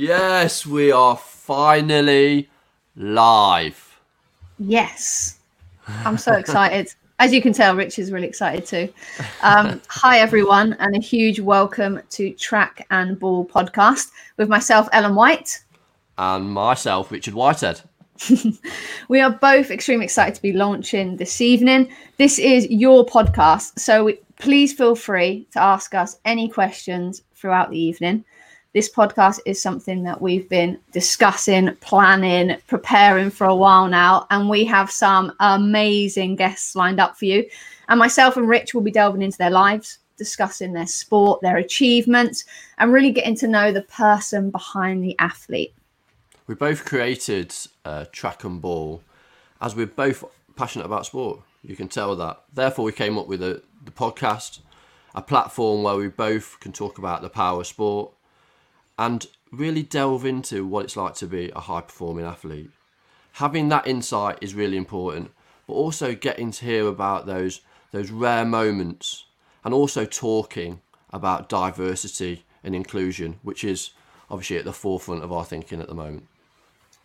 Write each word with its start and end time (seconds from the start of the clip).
Yes, 0.00 0.64
we 0.64 0.90
are 0.90 1.14
finally 1.14 2.48
live. 2.96 4.00
Yes. 4.58 5.40
I'm 5.86 6.16
so 6.16 6.32
excited. 6.32 6.94
As 7.18 7.34
you 7.34 7.42
can 7.42 7.52
tell, 7.52 7.76
Rich 7.76 7.98
is 7.98 8.10
really 8.10 8.26
excited 8.26 8.64
too. 8.64 8.90
Um, 9.42 9.82
hi, 9.88 10.20
everyone, 10.20 10.74
and 10.78 10.96
a 10.96 11.00
huge 11.00 11.38
welcome 11.38 12.00
to 12.12 12.32
Track 12.32 12.86
and 12.90 13.20
Ball 13.20 13.44
podcast 13.44 14.06
with 14.38 14.48
myself, 14.48 14.88
Ellen 14.94 15.14
White. 15.14 15.62
And 16.16 16.50
myself, 16.50 17.12
Richard 17.12 17.34
Whitehead. 17.34 17.82
we 19.08 19.20
are 19.20 19.32
both 19.32 19.70
extremely 19.70 20.06
excited 20.06 20.34
to 20.34 20.40
be 20.40 20.54
launching 20.54 21.18
this 21.18 21.42
evening. 21.42 21.92
This 22.16 22.38
is 22.38 22.66
your 22.70 23.04
podcast, 23.04 23.78
so 23.78 24.14
please 24.38 24.72
feel 24.72 24.96
free 24.96 25.46
to 25.52 25.60
ask 25.60 25.94
us 25.94 26.18
any 26.24 26.48
questions 26.48 27.20
throughout 27.34 27.68
the 27.68 27.78
evening. 27.78 28.24
This 28.72 28.88
podcast 28.88 29.40
is 29.46 29.60
something 29.60 30.04
that 30.04 30.22
we've 30.22 30.48
been 30.48 30.78
discussing, 30.92 31.74
planning, 31.80 32.56
preparing 32.68 33.28
for 33.28 33.48
a 33.48 33.54
while 33.54 33.88
now, 33.88 34.28
and 34.30 34.48
we 34.48 34.64
have 34.66 34.92
some 34.92 35.32
amazing 35.40 36.36
guests 36.36 36.76
lined 36.76 37.00
up 37.00 37.16
for 37.16 37.24
you. 37.24 37.44
And 37.88 37.98
myself 37.98 38.36
and 38.36 38.48
Rich 38.48 38.72
will 38.72 38.82
be 38.82 38.92
delving 38.92 39.22
into 39.22 39.38
their 39.38 39.50
lives, 39.50 39.98
discussing 40.16 40.72
their 40.72 40.86
sport, 40.86 41.40
their 41.42 41.56
achievements, 41.56 42.44
and 42.78 42.92
really 42.92 43.10
getting 43.10 43.34
to 43.38 43.48
know 43.48 43.72
the 43.72 43.82
person 43.82 44.52
behind 44.52 45.02
the 45.02 45.16
athlete. 45.18 45.74
We 46.46 46.54
both 46.54 46.84
created 46.84 47.52
uh, 47.84 48.04
track 48.12 48.44
and 48.44 48.62
ball 48.62 49.02
as 49.60 49.74
we're 49.74 49.86
both 49.86 50.22
passionate 50.54 50.84
about 50.84 51.06
sport. 51.06 51.40
You 51.64 51.74
can 51.74 51.88
tell 51.88 52.14
that. 52.14 52.44
Therefore, 52.54 52.84
we 52.84 52.92
came 52.92 53.18
up 53.18 53.26
with 53.26 53.42
a, 53.42 53.62
the 53.84 53.90
podcast, 53.90 54.60
a 55.12 55.22
platform 55.22 55.82
where 55.82 55.96
we 55.96 56.06
both 56.06 56.60
can 56.60 56.70
talk 56.70 56.98
about 56.98 57.20
the 57.20 57.28
power 57.28 57.62
of 57.62 57.66
sport 57.66 58.12
and 59.00 59.26
really 59.50 59.82
delve 59.82 60.26
into 60.26 60.66
what 60.66 60.84
it's 60.84 60.94
like 60.94 61.14
to 61.14 61.26
be 61.26 61.50
a 61.56 61.60
high 61.60 61.80
performing 61.80 62.24
athlete. 62.24 62.70
Having 63.32 63.70
that 63.70 63.86
insight 63.86 64.38
is 64.42 64.54
really 64.54 64.76
important, 64.76 65.30
but 65.66 65.72
also 65.72 66.14
getting 66.14 66.50
to 66.52 66.64
hear 66.66 66.86
about 66.86 67.26
those 67.26 67.62
those 67.92 68.10
rare 68.10 68.44
moments 68.44 69.24
and 69.64 69.74
also 69.74 70.04
talking 70.04 70.80
about 71.12 71.48
diversity 71.48 72.44
and 72.62 72.74
inclusion, 72.74 73.40
which 73.42 73.64
is 73.64 73.90
obviously 74.30 74.58
at 74.58 74.64
the 74.64 74.72
forefront 74.72 75.24
of 75.24 75.32
our 75.32 75.44
thinking 75.44 75.80
at 75.80 75.88
the 75.88 75.94
moment. 75.94 76.26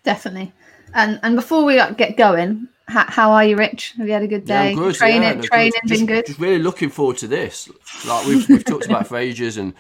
Definitely. 0.03 0.51
And 0.93 1.19
and 1.23 1.35
before 1.35 1.63
we 1.63 1.79
uh, 1.79 1.91
get 1.91 2.17
going, 2.17 2.67
how, 2.89 3.05
how 3.07 3.31
are 3.31 3.45
you, 3.45 3.55
Rich? 3.55 3.93
Have 3.97 4.07
you 4.07 4.13
had 4.13 4.21
a 4.21 4.27
good 4.27 4.45
day? 4.45 4.71
Yeah, 4.71 4.75
good, 4.75 4.95
training, 4.95 5.23
yeah, 5.23 5.33
no, 5.35 5.41
training, 5.41 5.71
good. 5.71 5.89
been 5.89 5.97
just, 5.97 6.07
good. 6.07 6.25
Just 6.25 6.39
really 6.39 6.59
looking 6.59 6.89
forward 6.89 7.17
to 7.19 7.27
this. 7.27 7.69
Like 8.05 8.27
we've, 8.27 8.47
we've 8.49 8.66
talked 8.66 8.85
about 8.85 9.07
for 9.07 9.17
ages, 9.17 9.55
and 9.55 9.73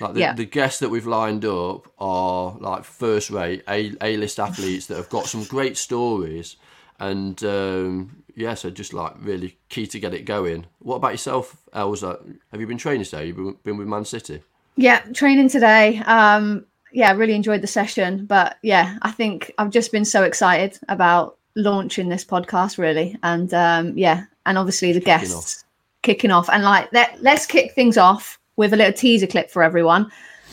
like 0.00 0.14
the, 0.14 0.20
Yeah. 0.20 0.32
the 0.34 0.44
guests 0.44 0.80
that 0.80 0.88
we've 0.88 1.06
lined 1.06 1.44
up 1.44 1.90
are 1.98 2.56
like 2.60 2.84
first 2.84 3.30
rate 3.30 3.62
A 3.68 3.92
A 4.00 4.16
list 4.16 4.38
athletes 4.38 4.86
that 4.86 4.96
have 4.96 5.08
got 5.08 5.26
some 5.26 5.44
great 5.44 5.76
stories, 5.76 6.56
and 7.00 7.42
um, 7.44 8.22
yeah, 8.34 8.54
so 8.54 8.70
just 8.70 8.92
like 8.94 9.14
really 9.20 9.58
key 9.68 9.86
to 9.88 9.98
get 9.98 10.14
it 10.14 10.24
going. 10.24 10.66
What 10.78 10.96
about 10.96 11.12
yourself, 11.12 11.56
Elsa? 11.72 12.18
Have 12.52 12.60
you 12.60 12.66
been 12.66 12.78
training 12.78 13.04
today? 13.04 13.26
You've 13.26 13.36
been, 13.36 13.56
been 13.64 13.76
with 13.76 13.88
Man 13.88 14.04
City. 14.04 14.42
Yeah, 14.76 15.00
training 15.12 15.48
today. 15.48 15.98
Um, 16.06 16.64
yeah, 16.92 17.12
really 17.12 17.34
enjoyed 17.34 17.62
the 17.62 17.66
session. 17.66 18.26
But 18.26 18.58
yeah, 18.62 18.98
I 19.02 19.10
think 19.10 19.52
I've 19.58 19.70
just 19.70 19.90
been 19.90 20.04
so 20.04 20.22
excited 20.22 20.78
about 20.88 21.36
launching 21.56 22.08
this 22.08 22.24
podcast, 22.24 22.78
really. 22.78 23.16
And 23.22 23.52
um, 23.52 23.98
yeah, 23.98 24.24
and 24.46 24.56
obviously 24.56 24.92
the 24.92 25.00
Kicking 25.00 25.28
guests 25.28 25.64
kicking 26.02 26.30
off. 26.30 26.48
And 26.48 26.62
like, 26.62 26.92
let, 26.92 27.20
let's 27.22 27.44
kick 27.44 27.72
things 27.74 27.98
off 27.98 28.38
with 28.58 28.74
a 28.74 28.76
little 28.76 28.92
teaser 28.92 29.26
clip 29.26 29.50
for 29.50 29.62
everyone. 29.62 30.10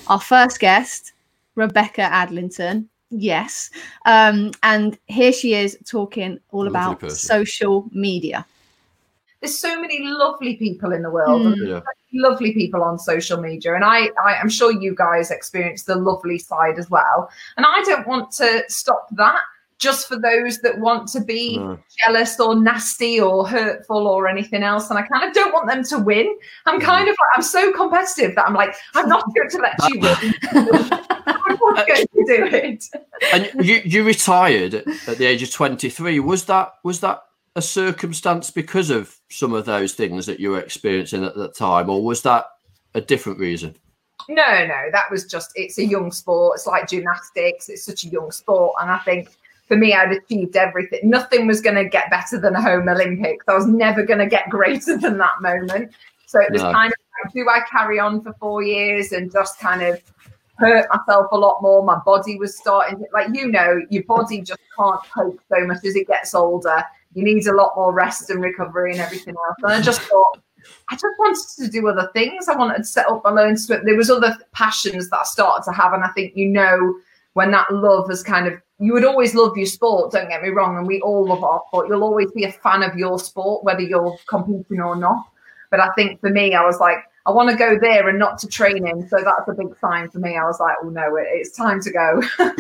Our 0.07 0.21
first 0.21 0.59
guest, 0.61 1.11
Rebecca 1.55 2.03
Adlington. 2.03 2.85
Yes. 3.09 3.71
Um, 4.05 4.51
and 4.63 4.97
here 5.07 5.33
she 5.33 5.53
is 5.55 5.77
talking 5.85 6.39
all 6.51 6.63
Lovely 6.66 6.69
about 6.69 6.99
person. 6.99 7.17
social 7.17 7.89
media. 7.91 8.45
there's 9.41 9.57
so 9.57 9.79
many 9.81 9.99
lovely 10.01 10.55
people 10.55 10.91
in 10.93 11.01
the 11.03 11.09
world 11.09 11.41
Mm. 11.41 11.67
Yeah. 11.67 11.81
lovely 12.13 12.51
people 12.53 12.81
on 12.83 12.97
social 12.97 13.39
media 13.39 13.75
and 13.75 13.83
I, 13.83 13.99
I 14.27 14.35
i'm 14.41 14.49
sure 14.49 14.72
you 14.72 14.95
guys 14.95 15.29
experience 15.29 15.83
the 15.83 15.95
lovely 16.09 16.39
side 16.39 16.79
as 16.79 16.89
well 16.89 17.29
and 17.57 17.66
i 17.66 17.77
don't 17.89 18.07
want 18.07 18.31
to 18.41 18.63
stop 18.69 19.03
that 19.23 19.41
just 19.77 20.07
for 20.07 20.17
those 20.17 20.59
that 20.59 20.79
want 20.79 21.07
to 21.09 21.19
be 21.21 21.59
jealous 22.05 22.39
or 22.39 22.55
nasty 22.55 23.19
or 23.19 23.47
hurtful 23.47 24.07
or 24.07 24.27
anything 24.27 24.63
else 24.63 24.89
and 24.89 24.97
i 24.97 25.01
kind 25.01 25.27
of 25.27 25.33
don't 25.33 25.53
want 25.53 25.67
them 25.67 25.83
to 25.83 25.99
win 25.99 26.33
i'm 26.65 26.79
Mm. 26.79 26.83
kind 26.83 27.09
of 27.09 27.13
like 27.13 27.37
i'm 27.37 27.43
so 27.43 27.71
competitive 27.73 28.35
that 28.35 28.47
i'm 28.47 28.53
like 28.53 28.73
i'm 28.93 29.09
not 29.09 29.25
going 29.35 29.49
to 29.49 29.57
let 29.57 29.73
you 29.89 29.99
win 29.99 30.15
i'm 31.27 31.57
not 31.59 31.87
going 31.87 32.07
to 32.07 32.25
do 32.25 32.45
it 32.45 32.85
And 33.33 33.51
you 33.65 33.81
you 33.83 34.03
retired 34.03 34.75
at 34.75 35.17
the 35.17 35.25
age 35.25 35.43
of 35.43 35.51
twenty 35.51 35.89
three. 35.89 36.19
Was 36.19 36.45
that 36.45 36.73
was 36.83 36.99
that 37.01 37.23
a 37.55 37.61
circumstance 37.61 38.51
because 38.51 38.89
of 38.89 39.15
some 39.29 39.53
of 39.53 39.65
those 39.65 39.93
things 39.93 40.25
that 40.25 40.39
you 40.39 40.51
were 40.51 40.59
experiencing 40.59 41.23
at 41.23 41.35
that 41.35 41.55
time, 41.55 41.89
or 41.89 42.03
was 42.03 42.21
that 42.23 42.45
a 42.93 43.01
different 43.01 43.39
reason? 43.39 43.75
No, 44.27 44.65
no, 44.65 44.89
that 44.91 45.09
was 45.11 45.25
just 45.25 45.51
it's 45.55 45.77
a 45.77 45.85
young 45.85 46.11
sport. 46.11 46.55
It's 46.55 46.67
like 46.67 46.87
gymnastics. 46.89 47.69
It's 47.69 47.85
such 47.85 48.03
a 48.05 48.07
young 48.07 48.31
sport, 48.31 48.75
and 48.81 48.89
I 48.91 48.99
think 48.99 49.29
for 49.67 49.75
me, 49.77 49.93
I'd 49.93 50.11
achieved 50.11 50.55
everything. 50.55 50.99
Nothing 51.03 51.47
was 51.47 51.61
going 51.61 51.75
to 51.75 51.85
get 51.85 52.09
better 52.09 52.39
than 52.39 52.55
a 52.55 52.61
home 52.61 52.87
Olympics. 52.87 53.45
I 53.47 53.53
was 53.55 53.67
never 53.67 54.03
going 54.03 54.19
to 54.19 54.27
get 54.27 54.49
greater 54.49 54.97
than 54.97 55.17
that 55.17 55.41
moment. 55.41 55.91
So 56.27 56.39
it 56.39 56.51
was 56.51 56.61
No. 56.63 56.71
kind 56.71 56.91
of 56.91 57.33
do 57.33 57.47
I 57.49 57.61
carry 57.69 57.99
on 57.99 58.21
for 58.21 58.33
four 58.33 58.61
years 58.61 59.11
and 59.11 59.31
just 59.31 59.57
kind 59.59 59.81
of 59.81 60.01
hurt 60.57 60.87
myself 60.93 61.27
a 61.31 61.37
lot 61.37 61.61
more? 61.61 61.83
My 61.83 61.99
body 62.05 62.37
was 62.37 62.57
starting 62.57 62.99
to, 62.99 63.05
like 63.13 63.29
you 63.33 63.47
know, 63.47 63.81
your 63.89 64.03
body 64.03 64.41
just 64.41 64.59
can't 64.77 64.99
cope 65.13 65.39
so 65.49 65.65
much 65.65 65.83
as 65.85 65.95
it 65.95 66.07
gets 66.07 66.35
older. 66.35 66.83
You 67.13 67.23
need 67.23 67.47
a 67.47 67.53
lot 67.53 67.73
more 67.75 67.93
rest 67.93 68.29
and 68.29 68.41
recovery 68.41 68.91
and 68.91 69.01
everything 69.01 69.35
else. 69.35 69.57
And 69.63 69.73
I 69.73 69.81
just 69.81 70.01
thought. 70.01 70.39
I 70.89 70.95
just 70.95 71.05
wanted 71.19 71.63
to 71.63 71.69
do 71.69 71.87
other 71.87 72.09
things. 72.13 72.47
I 72.49 72.55
wanted 72.55 72.77
to 72.77 72.83
set 72.85 73.07
up 73.07 73.21
my 73.23 73.43
own 73.43 73.55
swim. 73.55 73.85
There 73.85 73.95
was 73.95 74.09
other 74.09 74.35
passions 74.51 75.11
that 75.11 75.19
I 75.19 75.23
started 75.23 75.63
to 75.65 75.71
have, 75.71 75.93
and 75.93 76.03
I 76.03 76.07
think 76.09 76.35
you 76.35 76.47
know 76.47 76.95
when 77.35 77.51
that 77.51 77.72
love 77.72 78.09
has 78.09 78.23
kind 78.23 78.47
of 78.47 78.53
you 78.79 78.91
would 78.91 79.06
always 79.06 79.34
love 79.34 79.56
your 79.56 79.68
sport. 79.68 80.12
Don't 80.12 80.28
get 80.28 80.41
me 80.41 80.50
wrong, 80.50 80.78
and 80.78 80.85
we 80.85 81.00
all 81.00 81.25
love 81.25 81.44
our 81.44 81.62
sport. 81.68 81.88
You'll 81.88 82.03
always 82.03 82.29
be 82.31 82.44
a 82.44 82.51
fan 82.51 82.84
of 82.84 82.97
your 82.97 83.19
sport, 83.19 83.63
whether 83.63 83.81
you're 83.81 84.18
competing 84.28 84.81
or 84.81 84.97
not. 84.97 85.25
But 85.72 85.79
I 85.79 85.91
think 85.94 86.19
for 86.19 86.29
me, 86.29 86.53
I 86.53 86.66
was 86.66 86.79
like, 86.79 86.97
I 87.25 87.31
want 87.31 87.50
to 87.50 87.56
go 87.56 87.79
there 87.79 88.09
and 88.09 88.19
not 88.19 88.38
to 88.40 88.47
training. 88.47 89.07
So 89.09 89.18
that's 89.23 89.47
a 89.47 89.53
big 89.53 89.78
sign 89.79 90.09
for 90.09 90.19
me. 90.19 90.35
I 90.35 90.44
was 90.44 90.59
like, 90.59 90.75
oh 90.84 90.90
no, 90.90 91.16
it, 91.16 91.28
it's 91.29 91.56
time 91.56 91.79
to 91.81 91.91
go. 91.91 92.22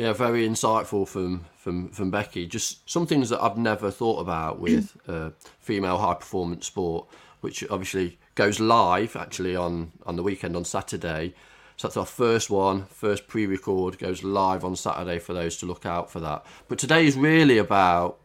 Yeah, 0.00 0.14
very 0.14 0.48
insightful 0.48 1.06
from 1.06 1.44
from 1.58 1.90
from 1.90 2.10
Becky. 2.10 2.46
Just 2.46 2.88
some 2.88 3.06
things 3.06 3.28
that 3.28 3.42
I've 3.42 3.58
never 3.58 3.90
thought 3.90 4.20
about 4.20 4.58
with 4.58 4.96
uh, 5.06 5.28
female 5.58 5.98
high 5.98 6.14
performance 6.14 6.66
sport, 6.66 7.06
which 7.42 7.62
obviously 7.68 8.18
goes 8.34 8.60
live 8.60 9.14
actually 9.14 9.56
on 9.56 9.92
on 10.06 10.16
the 10.16 10.22
weekend 10.22 10.56
on 10.56 10.64
Saturday. 10.64 11.34
So 11.80 11.88
that's 11.88 11.96
our 11.96 12.04
first 12.04 12.50
one, 12.50 12.84
first 12.90 13.26
pre-record 13.26 13.98
goes 13.98 14.22
live 14.22 14.66
on 14.66 14.76
Saturday 14.76 15.18
for 15.18 15.32
those 15.32 15.56
to 15.56 15.64
look 15.64 15.86
out 15.86 16.10
for 16.10 16.20
that. 16.20 16.44
But 16.68 16.78
today 16.78 17.06
is 17.06 17.16
really 17.16 17.56
about 17.56 18.18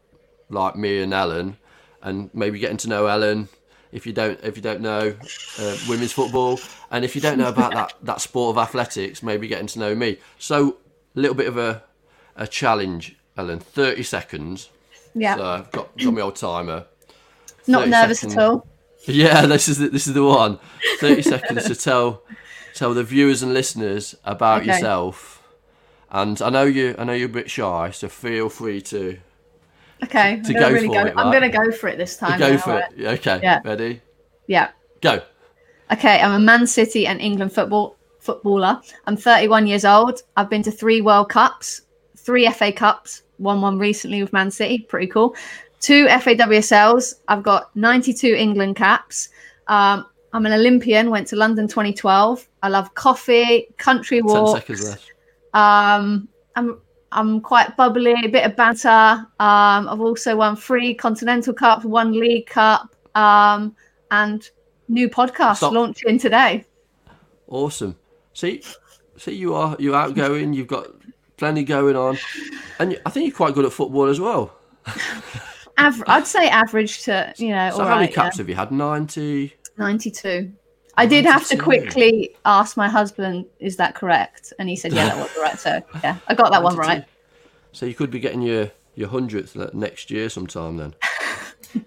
like 0.49 0.75
me 0.75 1.01
and 1.01 1.13
Ellen, 1.13 1.55
and 2.01 2.29
maybe 2.33 2.59
getting 2.59 2.75
to 2.75 2.89
know 2.89 3.05
Ellen. 3.05 3.47
If 3.93 4.05
you 4.05 4.11
don't, 4.11 4.37
if 4.43 4.57
you 4.57 4.61
don't 4.61 4.81
know 4.81 5.15
uh, 5.57 5.77
women's 5.87 6.11
football, 6.11 6.59
and 6.91 7.05
if 7.05 7.15
you 7.15 7.21
don't 7.21 7.37
know 7.37 7.47
about 7.47 7.71
that 7.71 7.93
that 8.01 8.19
sport 8.19 8.57
of 8.57 8.61
athletics, 8.61 9.23
maybe 9.23 9.47
getting 9.47 9.67
to 9.67 9.79
know 9.79 9.95
me. 9.95 10.17
So 10.37 10.75
a 11.15 11.19
little 11.21 11.33
bit 11.33 11.47
of 11.47 11.57
a 11.57 11.81
a 12.35 12.47
challenge, 12.47 13.15
Ellen. 13.37 13.59
Thirty 13.59 14.03
seconds. 14.03 14.69
Yeah. 15.13 15.37
So 15.37 15.45
I've 15.45 15.71
got 15.71 15.97
got 15.97 16.13
my 16.13 16.19
old 16.19 16.35
timer. 16.35 16.87
Not 17.67 17.87
nervous 17.87 18.19
seconds. 18.19 18.35
at 18.35 18.43
all. 18.43 18.67
Yeah, 19.07 19.45
this 19.45 19.69
is 19.69 19.77
the, 19.77 19.89
this 19.89 20.07
is 20.07 20.13
the 20.13 20.25
one. 20.25 20.59
Thirty 20.99 21.21
seconds 21.33 21.67
to 21.67 21.75
tell 21.75 22.23
tell 22.75 22.93
the 22.93 23.03
viewers 23.03 23.41
and 23.41 23.53
listeners 23.53 24.13
about 24.23 24.61
Okay. 24.61 24.73
yourself. 24.73 25.41
And 26.11 26.39
I 26.41 26.49
know 26.49 26.63
you 26.63 26.95
I 26.99 27.03
know 27.05 27.13
you're 27.13 27.25
a 27.29 27.31
bit 27.31 27.49
shy, 27.49 27.89
so 27.91 28.07
feel 28.07 28.49
free 28.49 28.81
to 28.83 29.17
Okay. 30.03 30.33
I'm 30.33 30.43
To 30.43 30.53
go 30.53 30.69
really 30.71 30.87
for 30.87 30.93
go. 30.93 30.99
it, 31.05 31.13
I'm 31.17 31.27
right? 31.27 31.39
going 31.39 31.51
to 31.51 31.57
go 31.57 31.71
for 31.71 31.87
it 31.87 31.97
this 31.97 32.17
time. 32.17 32.37
go 32.37 32.51
now, 32.51 32.57
for 32.57 32.71
alright? 32.73 32.91
it. 32.97 33.05
Okay, 33.19 33.39
Yeah. 33.41 33.61
ready? 33.65 34.01
Yeah. 34.47 34.69
Go. 35.01 35.21
Okay, 35.91 36.19
I'm 36.19 36.31
a 36.33 36.39
Man 36.39 36.67
City 36.67 37.07
and 37.07 37.19
England 37.21 37.53
football 37.53 37.95
footballer. 38.19 38.81
I'm 39.07 39.15
31 39.17 39.67
years 39.67 39.85
old. 39.85 40.21
I've 40.35 40.49
been 40.49 40.63
to 40.63 40.71
three 40.71 40.99
World 41.01 41.29
Cups, 41.29 41.81
three 42.17 42.45
FA 42.51 42.71
Cups, 42.71 43.23
won 43.39 43.61
one 43.61 43.77
recently 43.79 44.21
with 44.21 44.33
Man 44.33 44.51
City, 44.51 44.79
pretty 44.79 45.07
cool. 45.07 45.35
Two 45.79 46.07
FAWSLs. 46.07 47.15
I've 47.27 47.43
got 47.43 47.75
92 47.75 48.33
England 48.33 48.75
caps. 48.75 49.29
Um, 49.67 50.07
I'm 50.33 50.45
an 50.45 50.53
Olympian. 50.53 51.09
Went 51.11 51.27
to 51.27 51.35
London 51.35 51.67
2012. 51.67 52.47
I 52.65 52.69
love 52.69 52.95
coffee, 52.95 53.67
country 53.77 54.17
Ten 54.17 54.25
walks. 54.25 54.59
seconds 54.59 54.89
left. 54.89 55.11
Um, 55.53 56.27
I'm 56.55 56.81
I'm 57.11 57.39
quite 57.39 57.77
bubbly, 57.77 58.15
a 58.25 58.27
bit 58.27 58.43
of 58.43 58.55
banter. 58.55 58.89
Um, 58.89 59.87
I've 59.87 60.01
also 60.01 60.35
won 60.35 60.55
three 60.55 60.95
Continental 60.95 61.53
Cups, 61.53 61.85
one 61.85 62.11
League 62.11 62.47
Cup, 62.47 62.95
um, 63.13 63.75
and 64.09 64.49
new 64.87 65.07
podcast 65.07 65.57
Stop. 65.57 65.73
launching 65.73 66.17
today. 66.17 66.65
Awesome. 67.47 67.95
See, 68.33 68.63
see, 69.17 69.35
you 69.35 69.53
are 69.53 69.75
you 69.77 69.93
outgoing. 69.93 70.53
You've 70.53 70.65
got 70.65 70.87
plenty 71.37 71.63
going 71.63 71.95
on, 71.95 72.17
and 72.79 72.99
I 73.05 73.11
think 73.11 73.27
you're 73.27 73.37
quite 73.37 73.53
good 73.53 73.65
at 73.65 73.73
football 73.73 74.05
as 74.05 74.19
well. 74.19 74.57
Aver- 75.77 76.05
I'd 76.07 76.25
say 76.25 76.49
average 76.49 77.03
to 77.03 77.31
you 77.37 77.49
know. 77.49 77.69
So 77.69 77.83
how 77.83 77.89
many 77.95 78.07
right, 78.07 78.13
caps 78.15 78.37
yeah. 78.37 78.41
have 78.41 78.49
you 78.49 78.55
had? 78.55 78.71
Ninety. 78.71 79.53
92. 79.77 80.53
I 80.97 81.05
did 81.05 81.25
have 81.25 81.47
to 81.49 81.57
quickly 81.57 82.35
ask 82.45 82.77
my 82.77 82.87
husband, 82.87 83.45
"Is 83.59 83.77
that 83.77 83.95
correct?" 83.95 84.53
And 84.59 84.69
he 84.69 84.75
said, 84.75 84.93
"Yeah, 84.93 85.07
that 85.07 85.17
was 85.17 85.29
right." 85.41 85.59
So 85.59 85.81
yeah, 86.03 86.17
I 86.27 86.33
got 86.33 86.51
that 86.51 86.63
one 86.63 86.75
right. 86.77 87.03
So 87.71 87.85
you 87.85 87.93
could 87.93 88.11
be 88.11 88.19
getting 88.19 88.41
your 88.41 88.71
your 88.95 89.09
hundredth 89.09 89.55
next 89.73 90.09
year 90.09 90.29
sometime 90.29 90.77
then. 90.77 90.95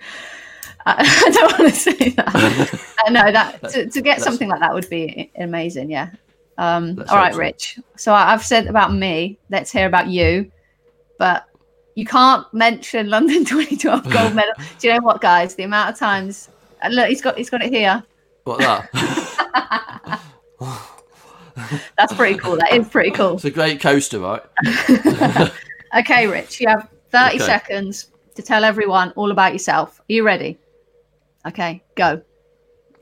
I, 0.87 1.31
don't 1.33 1.59
want 1.59 1.75
to 1.75 1.81
say 1.81 2.11
that. 2.11 2.95
I 3.07 3.11
know 3.11 3.31
that 3.31 3.69
to, 3.71 3.89
to 3.91 4.01
get 4.01 4.23
something 4.23 4.49
like 4.49 4.61
that 4.61 4.73
would 4.73 4.89
be 4.89 5.31
amazing. 5.37 5.91
Yeah. 5.91 6.11
Um, 6.57 7.05
all 7.09 7.17
right, 7.17 7.33
so. 7.33 7.39
Rich. 7.39 7.79
So 7.97 8.15
I've 8.15 8.45
said 8.45 8.67
about 8.67 8.95
me. 8.95 9.39
Let's 9.51 9.71
hear 9.71 9.87
about 9.87 10.09
you. 10.09 10.51
But 11.19 11.47
you 11.95 12.05
can't 12.05 12.47
mention 12.55 13.11
London 13.11 13.45
2012 13.45 14.11
gold 14.11 14.35
medal. 14.35 14.55
Do 14.79 14.89
you 14.89 14.95
know 14.95 15.01
what, 15.01 15.21
guys? 15.21 15.55
The 15.55 15.65
amount 15.65 15.91
of 15.91 15.99
times. 15.99 16.49
Look, 16.91 17.09
he's 17.09 17.21
got 17.21 17.37
he's 17.37 17.51
got 17.51 17.63
it 17.63 17.73
here. 17.73 18.03
What 18.49 18.61
that? 18.61 20.21
That's 21.99 22.15
pretty 22.15 22.39
cool. 22.39 22.57
That 22.57 22.73
is 22.73 22.89
pretty 22.89 23.11
cool. 23.11 23.35
it's 23.35 23.45
a 23.45 23.51
great 23.51 23.81
coaster, 23.81 24.21
right? 24.21 24.43
Okay, 25.97 26.27
Rich, 26.27 26.61
you 26.61 26.69
have 26.69 26.87
30 27.13 27.37
Okay. 27.37 27.39
seconds 27.47 28.11
to 28.35 28.43
tell 28.43 28.63
everyone 28.63 29.11
all 29.17 29.31
about 29.31 29.55
yourself. 29.55 30.01
Are 30.01 30.13
you 30.13 30.23
ready? 30.23 30.59
Okay, 31.47 31.83
go. 31.95 32.21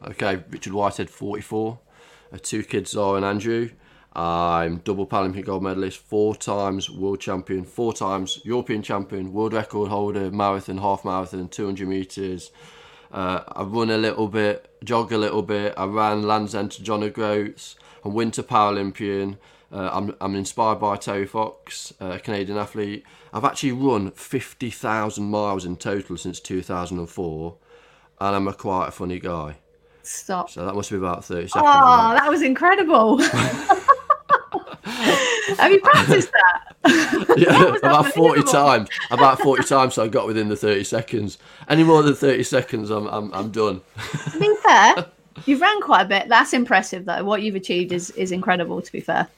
Okay, 0.07 0.45
Richard 0.51 0.73
Whitehead, 0.73 1.11
44. 1.11 1.81
Uh, 2.33 2.39
two 2.41 2.63
kids, 2.63 2.93
Zara 2.93 3.17
and 3.17 3.25
Andrew. 3.25 3.71
I'm 4.13 4.77
double 4.79 5.05
Paralympic 5.05 5.47
gold 5.47 5.65
medalist, 5.65 5.99
four 5.99 6.37
times 6.37 6.89
world 6.89 7.21
champion, 7.21 7.65
four 7.65 7.93
times 7.93 8.41
European 8.45 8.83
champion, 8.83 9.33
world 9.33 9.53
record 9.53 9.89
holder, 9.89 10.31
marathon, 10.31 10.79
half 10.79 11.05
marathon, 11.05 11.49
200 11.49 11.89
metres. 11.89 12.53
Uh, 13.13 13.43
I 13.49 13.63
run 13.63 13.91
a 13.91 13.97
little 13.97 14.29
bit, 14.29 14.69
jog 14.85 15.13
a 15.13 15.19
little 15.19 15.43
bit. 15.43 15.75
I 15.77 15.85
ran 15.85 16.23
Land's 16.23 16.55
End 16.55 16.73
to 16.73 16.83
John 16.83 17.03
O'Groats. 17.03 17.77
I'm 18.05 18.15
Winter 18.15 18.43
Paralympian. 18.43 19.39
Uh, 19.73 19.91
I'm, 19.93 20.15
I'm 20.21 20.35
inspired 20.37 20.77
by 20.77 20.97
Terry 20.97 21.27
Fox, 21.27 21.93
a 21.99 22.19
Canadian 22.19 22.59
athlete. 22.59 23.05
I've 23.33 23.45
actually 23.45 23.73
run 23.73 24.13
50,000 24.13 25.25
miles 25.25 25.65
in 25.65 25.77
total 25.77 26.17
since 26.17 26.39
2004, 26.41 27.57
and 28.21 28.37
I'm 28.37 28.49
a 28.49 28.55
quite 28.55 28.89
a 28.89 28.93
funny 28.93 29.19
guy. 29.19 29.57
Stop. 30.03 30.51
So 30.51 30.65
that 30.65 30.75
must 30.75 30.91
be 30.91 30.97
about 30.97 31.25
30 31.25 31.49
seconds. 31.49 31.65
Oh, 31.67 32.15
that 32.15 32.31
was 32.31 32.43
incredible. 32.43 33.21
have 35.59 35.73
you 35.73 35.81
practiced 35.81 36.31
that? 36.33 36.77
yeah, 37.37 37.65
was 37.71 37.81
about 37.81 38.07
40 38.13 38.43
times. 38.45 38.89
About 39.11 39.41
40 39.41 39.65
times, 39.65 39.95
so 39.95 40.05
I 40.05 40.09
got 40.09 40.27
within 40.27 40.49
the 40.49 40.57
30 40.57 40.85
seconds. 40.85 41.39
Any 41.69 41.85
more 41.85 42.03
than 42.03 42.15
30 42.15 42.43
seconds, 42.43 42.91
I'm, 42.91 43.07
I'm, 43.07 43.33
I'm 43.33 43.51
done. 43.51 43.81
to 44.33 44.39
be 44.39 44.55
fair, 44.63 45.07
you've 45.47 45.61
ran 45.61 45.81
quite 45.81 46.03
a 46.03 46.09
bit. 46.09 46.29
That's 46.29 46.53
impressive, 46.53 47.05
though. 47.05 47.25
What 47.25 47.43
you've 47.43 47.55
achieved 47.55 47.93
is, 47.93 48.11
is 48.11 48.33
incredible, 48.33 48.83
to 48.83 48.93
be 48.93 49.01
fair. 49.01 49.29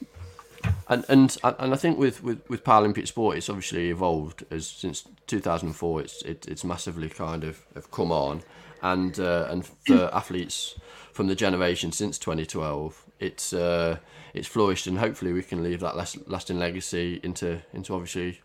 And 0.89 1.05
and 1.07 1.37
and 1.43 1.73
I 1.73 1.77
think 1.77 1.97
with, 1.97 2.21
with, 2.21 2.41
with 2.49 2.63
Paralympic 2.63 3.07
sport, 3.07 3.37
it's 3.37 3.47
obviously 3.47 3.91
evolved 3.91 4.43
as 4.51 4.67
since 4.67 5.07
2004. 5.27 6.01
It's 6.01 6.21
it, 6.23 6.47
it's 6.47 6.63
massively 6.63 7.09
kind 7.09 7.43
of, 7.43 7.65
have 7.75 7.91
come 7.91 8.11
on, 8.11 8.41
and 8.81 9.17
uh, 9.19 9.47
and 9.49 9.65
for 9.65 10.13
athletes 10.13 10.75
from 11.13 11.27
the 11.27 11.35
generation 11.35 11.91
since 11.91 12.17
2012, 12.17 13.05
it's 13.19 13.53
uh, 13.53 13.97
it's 14.33 14.47
flourished, 14.47 14.87
and 14.87 14.97
hopefully 14.99 15.33
we 15.33 15.41
can 15.43 15.63
leave 15.63 15.79
that 15.81 15.95
last, 15.95 16.17
lasting 16.27 16.59
legacy 16.59 17.19
into 17.23 17.61
into 17.73 17.93
obviously 17.93 18.41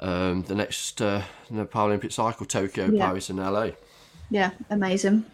um, 0.00 0.42
the 0.42 0.54
next 0.54 1.00
uh, 1.02 1.22
the 1.50 1.64
Paralympic 1.66 2.12
cycle, 2.12 2.46
Tokyo, 2.46 2.86
Yeah. 2.90 3.06
Paris, 3.06 3.30
and 3.30 3.38
LA. 3.38 3.70
Yeah, 4.30 4.50
amazing. 4.70 5.24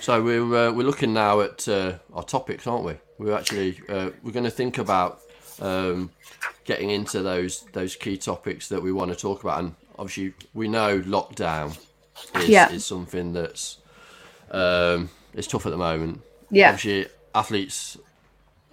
So 0.00 0.22
we're 0.22 0.42
uh, 0.68 0.72
we're 0.72 0.86
looking 0.86 1.12
now 1.12 1.40
at 1.40 1.68
uh, 1.68 1.94
our 2.14 2.22
topics, 2.22 2.66
aren't 2.66 2.84
we? 2.84 2.94
We're 3.18 3.36
actually 3.36 3.80
uh, 3.88 4.10
we're 4.22 4.32
going 4.32 4.44
to 4.44 4.50
think 4.50 4.78
about 4.78 5.20
um, 5.60 6.10
getting 6.64 6.90
into 6.90 7.22
those 7.22 7.62
those 7.72 7.96
key 7.96 8.16
topics 8.16 8.68
that 8.68 8.80
we 8.82 8.92
want 8.92 9.10
to 9.10 9.16
talk 9.16 9.42
about, 9.42 9.58
and 9.58 9.74
obviously 9.98 10.34
we 10.54 10.68
know 10.68 11.00
lockdown 11.00 11.76
is, 12.36 12.48
Yeah. 12.48 12.70
is 12.70 12.86
something 12.86 13.32
that's 13.32 13.78
um, 14.52 15.10
it's 15.34 15.48
tough 15.48 15.66
at 15.66 15.70
the 15.70 15.76
moment. 15.78 16.20
Yeah. 16.50 16.70
Obviously, 16.70 17.10
athletes, 17.38 17.96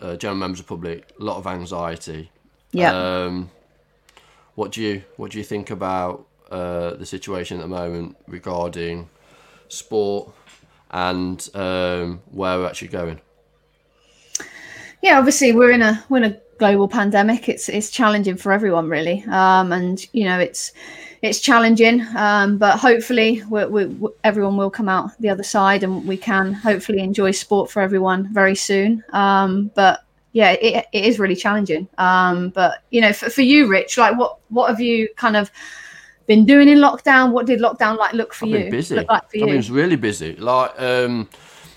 uh, 0.02 0.16
general 0.16 0.38
members 0.38 0.60
of 0.60 0.66
the 0.66 0.70
public, 0.70 1.12
a 1.20 1.24
lot 1.24 1.38
of 1.38 1.48
anxiety. 1.48 2.32
Yeah. 2.72 2.92
Um, 2.94 3.52
what 4.56 4.72
do 4.72 4.82
you 4.82 5.04
what 5.18 5.32
do 5.32 5.38
you 5.38 5.44
think 5.44 5.70
about 5.70 6.26
uh, 6.52 6.92
the 6.96 7.06
situation 7.06 7.58
at 7.60 7.64
the 7.64 7.68
moment 7.68 8.18
regarding 8.28 9.10
sport 9.68 10.30
and 10.92 11.50
um, 11.54 12.22
where 12.32 12.58
we're 12.58 12.68
actually 12.68 12.90
going? 12.90 13.20
yeah 15.06 15.20
obviously 15.20 15.52
we're 15.52 15.72
in 15.72 15.84
a 15.84 16.04
we're 16.10 16.18
in 16.18 16.32
a 16.32 16.38
global 16.58 16.88
pandemic 16.88 17.48
it's 17.48 17.70
it's 17.70 17.92
challenging 17.92 18.36
for 18.36 18.52
everyone 18.52 18.90
really 18.90 19.24
um 19.28 19.72
and 19.72 20.08
you 20.14 20.24
know 20.24 20.40
it's 20.40 20.72
it's 21.22 21.40
challenging 21.40 22.02
um 22.16 22.58
but 22.58 22.78
hopefully 22.78 23.42
we 23.50 23.66
we 23.66 24.10
everyone 24.24 24.58
will 24.58 24.70
come 24.70 24.90
out 24.90 25.12
the 25.20 25.30
other 25.30 25.44
side 25.44 25.84
and 25.84 26.06
we 26.08 26.18
can 26.18 26.54
hopefully 26.54 27.00
enjoy 27.00 27.32
sport 27.32 27.70
for 27.70 27.82
everyone 27.82 28.32
very 28.34 28.56
soon 28.56 29.04
um 29.14 29.72
but 29.76 30.04
yeah 30.34 30.52
it, 30.52 30.86
it 30.92 31.06
is 31.06 31.20
really 31.20 31.36
challenging 31.36 31.88
um 31.98 32.50
but 32.50 32.84
you 32.92 33.02
know 33.02 33.14
for, 33.14 33.30
for 33.30 33.42
you 33.42 33.68
rich 33.68 33.98
like 33.98 34.18
what 34.18 34.38
what 34.50 34.70
have 34.70 34.82
you 34.82 35.08
kind 35.16 35.36
of 35.38 35.50
been 36.28 36.46
doing 36.46 36.68
in 36.68 36.80
lockdown 36.80 37.32
what 37.32 37.46
did 37.46 37.60
lockdown 37.60 37.98
like 37.98 38.14
look 38.14 38.34
for 38.34 38.46
I've 38.46 38.52
you 38.52 38.72
busy. 38.72 38.96
look 38.96 39.10
like 39.10 39.30
for 39.30 39.38
I 39.38 39.40
you 39.40 39.46
mean, 39.46 39.56
it's 39.58 39.70
really 39.70 39.96
busy. 39.96 40.36
Like, 40.36 40.80
um, 40.80 41.30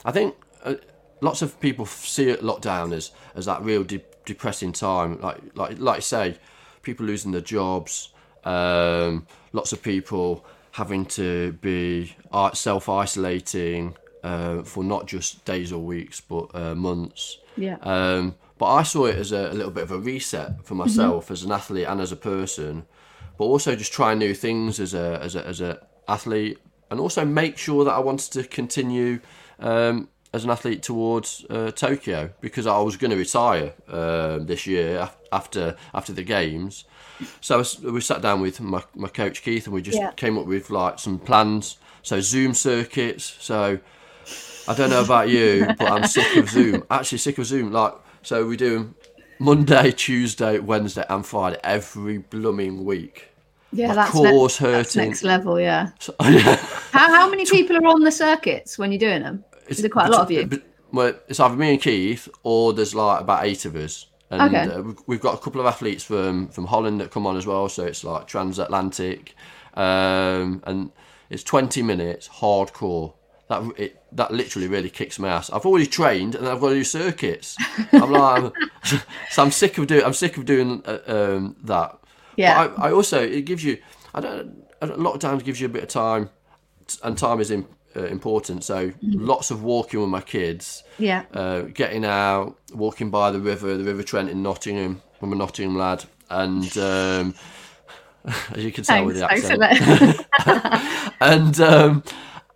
I 0.04 0.12
think 0.12 0.34
uh, 0.64 0.74
lots 1.20 1.42
of 1.42 1.58
people 1.60 1.86
see 1.86 2.30
it 2.30 2.42
lockdown 2.42 2.92
as 2.92 3.12
as 3.34 3.46
that 3.46 3.62
real 3.62 3.84
de- 3.84 4.04
depressing 4.24 4.72
time. 4.72 5.20
Like, 5.20 5.38
like, 5.54 5.78
like 5.78 5.96
I 5.98 6.00
say, 6.00 6.38
people 6.82 7.06
losing 7.06 7.32
their 7.32 7.40
jobs. 7.42 8.10
Um, 8.44 9.26
lots 9.52 9.72
of 9.72 9.82
people 9.82 10.44
having 10.72 11.06
to 11.06 11.52
be 11.54 12.16
uh, 12.32 12.52
self 12.52 12.88
isolating 12.88 13.96
uh, 14.22 14.62
for 14.62 14.84
not 14.84 15.06
just 15.06 15.44
days 15.44 15.72
or 15.72 15.82
weeks, 15.82 16.20
but 16.20 16.54
uh, 16.54 16.74
months. 16.74 17.38
yeah 17.56 17.76
Um, 17.82 18.34
but 18.58 18.66
I 18.66 18.82
saw 18.82 19.06
it 19.06 19.16
as 19.16 19.32
a, 19.32 19.50
a 19.52 19.54
little 19.54 19.70
bit 19.70 19.84
of 19.84 19.92
a 19.92 19.98
reset 19.98 20.64
for 20.64 20.74
myself 20.74 21.30
as 21.30 21.44
an 21.44 21.52
athlete 21.52 21.86
and 21.86 22.00
as 22.00 22.10
a 22.10 22.16
person, 22.16 22.86
but 23.38 23.44
also 23.44 23.76
just 23.76 23.92
trying 23.92 24.18
new 24.18 24.34
things 24.34 24.80
as 24.80 24.94
a 24.94 25.20
as 25.22 25.36
a 25.36 25.46
as 25.46 25.60
a 25.60 25.86
athlete, 26.08 26.58
and 26.90 26.98
also 26.98 27.24
make 27.24 27.56
sure 27.56 27.84
that 27.84 27.92
I 27.92 28.00
wanted 28.00 28.32
to 28.32 28.42
continue 28.44 29.20
um, 29.60 30.08
as 30.32 30.44
an 30.44 30.50
athlete 30.50 30.82
towards 30.82 31.46
uh, 31.48 31.70
Tokyo 31.70 32.30
because 32.40 32.66
I 32.66 32.78
was 32.80 32.96
going 32.96 33.10
to 33.12 33.16
retire 33.16 33.74
uh, 33.88 34.38
this 34.38 34.66
year 34.66 35.08
after 35.32 35.76
after 35.94 36.12
the 36.12 36.24
games. 36.24 36.84
So 37.40 37.62
we 37.84 38.00
sat 38.00 38.22
down 38.22 38.40
with 38.40 38.60
my, 38.60 38.82
my 38.94 39.08
coach 39.08 39.42
Keith 39.42 39.66
and 39.66 39.74
we 39.74 39.82
just 39.82 39.98
Yeah. 39.98 40.12
came 40.12 40.38
up 40.38 40.46
with 40.46 40.70
like 40.70 40.98
some 40.98 41.18
plans. 41.18 41.78
So 42.02 42.20
Zoom 42.20 42.54
circuits. 42.54 43.36
So 43.40 43.78
I 44.68 44.74
don't 44.74 44.90
know 44.90 45.02
about 45.04 45.28
you, 45.28 45.66
but 45.78 45.90
I'm 45.90 46.06
sick 46.06 46.36
of 46.36 46.48
Zoom. 46.48 46.84
Actually, 46.90 47.18
sick 47.18 47.38
of 47.38 47.46
Zoom. 47.46 47.72
Like, 47.72 47.94
so 48.22 48.46
we 48.46 48.56
do 48.56 48.94
Monday, 49.38 49.90
Tuesday, 49.92 50.58
Wednesday, 50.58 51.04
and 51.08 51.24
Friday 51.24 51.58
every 51.64 52.18
blooming 52.18 52.84
week. 52.84 53.28
yeah 53.72 53.88
my 53.88 53.94
that's, 53.94 54.10
core's 54.12 54.60
ne- 54.60 54.70
that's 54.70 54.96
next 54.96 55.22
level 55.22 55.60
yeah 55.60 55.90
So, 56.00 56.14
yeah, 56.22 56.56
How, 56.92 57.14
how 57.14 57.28
many 57.30 57.44
people 57.44 57.76
are 57.76 57.86
on 57.86 58.02
the 58.02 58.10
circuits 58.10 58.78
when 58.78 58.90
you're 58.92 58.98
doing 58.98 59.22
them? 59.22 59.44
Is 59.68 59.78
there 59.78 59.90
quite 59.90 60.08
a 60.08 60.10
lot 60.10 60.22
of 60.22 60.30
you? 60.30 60.62
Well, 60.92 61.12
it's 61.28 61.38
either 61.38 61.54
me 61.56 61.72
and 61.72 61.82
Keith, 61.82 62.28
or 62.42 62.72
there's 62.72 62.94
like 62.94 63.20
about 63.20 63.44
eight 63.44 63.64
of 63.66 63.76
us. 63.76 64.06
And 64.30 64.54
Okay. 64.54 64.72
uh, 64.74 64.82
we- 64.82 64.94
we've 65.06 65.20
got 65.20 65.34
a 65.34 65.38
couple 65.38 65.60
of 65.60 65.66
athletes 65.66 66.04
from, 66.04 66.48
from 66.48 66.66
Holland 66.66 67.00
that 67.00 67.10
come 67.10 67.26
on 67.26 67.36
as 67.36 67.46
well, 67.46 67.68
so 67.68 67.84
it's 67.84 68.04
like 68.04 68.26
transatlantic. 68.26 69.34
Um, 69.74 70.62
and 70.66 70.90
it's 71.30 71.42
20 71.42 71.82
minutes 71.82 72.28
hardcore. 72.28 73.14
That 73.48 73.62
it, 73.78 74.02
that 74.12 74.30
literally 74.30 74.68
really 74.68 74.90
kicks 74.90 75.18
my 75.18 75.28
ass. 75.28 75.48
I've 75.50 75.64
already 75.64 75.86
trained 75.86 76.34
and 76.34 76.46
I've 76.46 76.60
got 76.60 76.68
to 76.68 76.74
do 76.74 76.84
circuits. 76.84 77.56
I'm 77.92 78.10
like, 78.12 78.52
so 79.30 79.42
I'm 79.42 79.50
sick 79.50 79.78
of 79.78 79.86
doing. 79.86 80.04
I'm 80.04 80.12
sick 80.12 80.36
of 80.36 80.44
doing 80.44 80.82
uh, 80.84 80.98
um, 81.06 81.56
that. 81.64 81.98
Yeah. 82.36 82.68
But 82.68 82.78
I, 82.78 82.88
I 82.88 82.92
also 82.92 83.22
it 83.22 83.46
gives 83.46 83.64
you. 83.64 83.78
I 84.14 84.20
don't. 84.20 84.64
A 84.82 84.86
lot 84.88 85.14
of 85.14 85.20
times 85.20 85.42
gives 85.42 85.60
you 85.62 85.66
a 85.66 85.70
bit 85.70 85.82
of 85.82 85.88
time, 85.88 86.28
and 87.02 87.16
time 87.16 87.40
is 87.40 87.50
in, 87.50 87.66
uh, 87.98 88.04
important. 88.04 88.64
So 88.64 88.92
lots 89.02 89.50
of 89.50 89.62
walking 89.62 90.00
with 90.00 90.08
my 90.10 90.20
kids, 90.20 90.82
Yeah. 90.98 91.24
uh, 91.34 91.62
getting 91.62 92.04
out, 92.04 92.56
walking 92.72 93.10
by 93.10 93.30
the 93.30 93.40
river, 93.40 93.76
the 93.76 93.84
River 93.84 94.02
Trent 94.02 94.30
in 94.30 94.42
Nottingham. 94.42 95.02
I'm 95.20 95.32
a 95.32 95.36
Nottingham 95.36 95.76
lad, 95.76 96.04
and 96.30 96.78
um, 96.78 97.34
as 98.54 98.64
you 98.64 98.70
can 98.72 98.84
tell 98.84 99.04
with 99.04 99.16
the 99.16 99.24
accent, 99.30 99.60
and 101.20 101.60
um, 101.60 102.02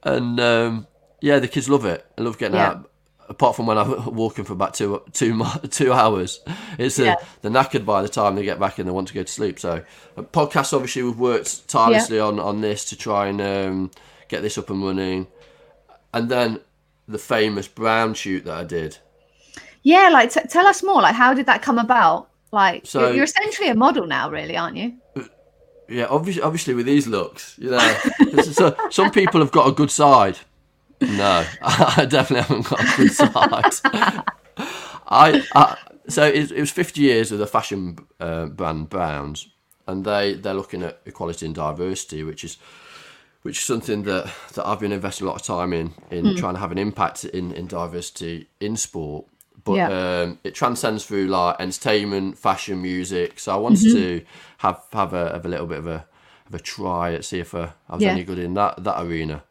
and 0.03 0.41
um, 0.41 0.87
yeah, 1.21 1.39
the 1.39 1.49
kids 1.49 1.69
love 1.69 1.85
it. 1.85 2.05
I 2.19 2.23
love 2.23 2.39
getting 2.39 2.57
Yeah. 2.57 2.69
out. 2.69 2.89
apart 3.29 3.57
from 3.57 3.67
when 3.67 3.79
I'm 3.79 4.15
walking 4.15 4.45
for 4.45 4.53
about 4.53 4.75
two 4.75 5.01
two 5.13 5.43
two 5.71 5.93
hours, 5.93 6.41
it's 6.79 6.99
Yeah. 6.99 7.15
they're 7.41 7.51
knackered 7.51 7.85
by 7.87 8.03
the 8.03 8.09
time 8.09 8.35
they 8.35 8.43
get 8.45 8.61
back 8.61 8.79
and 8.79 8.87
they 8.87 8.93
want 8.93 9.09
to 9.09 9.15
go 9.15 9.23
to 9.23 9.33
sleep. 9.33 9.59
So, 9.59 9.83
uh, 10.17 10.23
podcasts 10.23 10.73
obviously 10.75 11.03
we've 11.03 11.19
worked 11.19 11.67
tirelessly 11.69 12.21
on 12.21 12.39
on 12.39 12.61
this 12.61 12.85
to 12.91 12.97
try 12.97 13.29
and 13.29 13.41
um, 13.41 13.91
get 14.33 14.43
this 14.43 14.59
up 14.59 14.71
and 14.71 14.83
running, 14.85 15.29
and 16.13 16.29
then 16.29 16.61
the 17.07 17.19
famous 17.19 17.69
brown 17.69 18.15
shoot 18.15 18.45
that 18.47 18.55
I 18.55 18.65
did. 18.65 18.99
Yeah, 19.83 20.09
like 20.13 20.33
t- 20.33 20.41
tell 20.49 20.67
us 20.67 20.83
more. 20.83 21.03
Like, 21.03 21.15
how 21.15 21.35
did 21.35 21.47
that 21.47 21.63
come 21.63 21.79
about? 21.79 22.29
Like, 22.51 22.87
So- 22.87 23.01
you're, 23.07 23.15
you're 23.17 23.25
essentially 23.25 23.69
a 23.69 23.75
model 23.75 24.07
now, 24.07 24.31
really, 24.31 24.57
aren't 24.57 24.77
you? 24.77 24.95
Yeah, 25.89 26.07
obviously, 26.09 26.43
obviously 26.43 26.75
with 26.75 26.87
these 26.87 27.07
looks, 27.07 27.57
you 27.59 27.71
know, 27.71 27.95
so, 28.43 28.75
some 28.91 29.11
people 29.11 29.41
have 29.41 29.51
got 29.53 29.69
a 29.69 29.73
good 29.73 29.91
side. 29.91 30.39
No, 31.01 31.45
I 31.63 32.07
definitely 32.09 32.43
haven't 32.47 32.69
got 32.71 32.81
a 32.81 32.97
good 32.97 33.13
side. 33.13 34.23
I, 35.09 35.43
I 35.55 35.77
so 36.09 36.25
it, 36.25 36.51
it 36.51 36.61
was 36.61 36.71
50 36.71 37.01
years 37.01 37.33
of 37.33 37.39
the 37.39 37.47
fashion 37.47 37.99
uh, 38.21 38.47
brand 38.47 38.89
Browns, 38.89 39.49
and 39.87 40.05
they 40.05 40.35
they're 40.35 40.55
looking 40.55 40.83
at 40.83 41.01
equality 41.05 41.45
and 41.47 41.55
diversity, 41.55 42.23
which 42.23 42.45
is 42.45 42.57
which 43.43 43.59
is 43.59 43.65
something 43.65 44.05
that, 44.05 44.33
that 44.55 44.67
I've 44.67 44.81
been 44.81 44.93
investing 44.93 45.27
a 45.27 45.31
lot 45.31 45.41
of 45.41 45.47
time 45.47 45.73
in 45.73 45.93
in 46.11 46.35
trying 46.37 46.55
to 46.55 46.61
have 46.61 46.73
an 46.73 46.79
impact 46.79 47.25
in, 47.25 47.53
in 47.53 47.67
diversity 47.67 48.49
in 48.61 48.77
sport. 48.77 49.27
But 49.65 49.75
Yeah. 49.75 49.89
um, 50.23 50.39
it 50.43 50.55
transcends 50.55 51.05
through 51.07 51.27
like 51.29 51.57
entertainment, 51.61 52.37
fashion, 52.39 52.83
music. 52.83 53.39
So 53.39 53.53
I 53.55 53.57
wanted 53.57 53.93
to 53.93 54.25
have 54.59 54.81
have 54.93 55.13
a 55.13 55.33
have 55.33 55.45
a 55.45 55.49
little 55.49 55.67
bit 55.67 55.79
of 55.79 55.87
a 55.87 56.05
of 56.49 56.55
a 56.55 56.59
try 56.59 57.15
at 57.15 57.25
see 57.25 57.39
if 57.41 57.55
uh, 57.55 57.69
I 57.89 57.95
was 57.95 58.03
Yeah. 58.03 58.11
any 58.11 58.25
good 58.25 58.39
in 58.39 58.55
that 58.55 58.83
that 58.85 59.01
arena. 59.03 59.43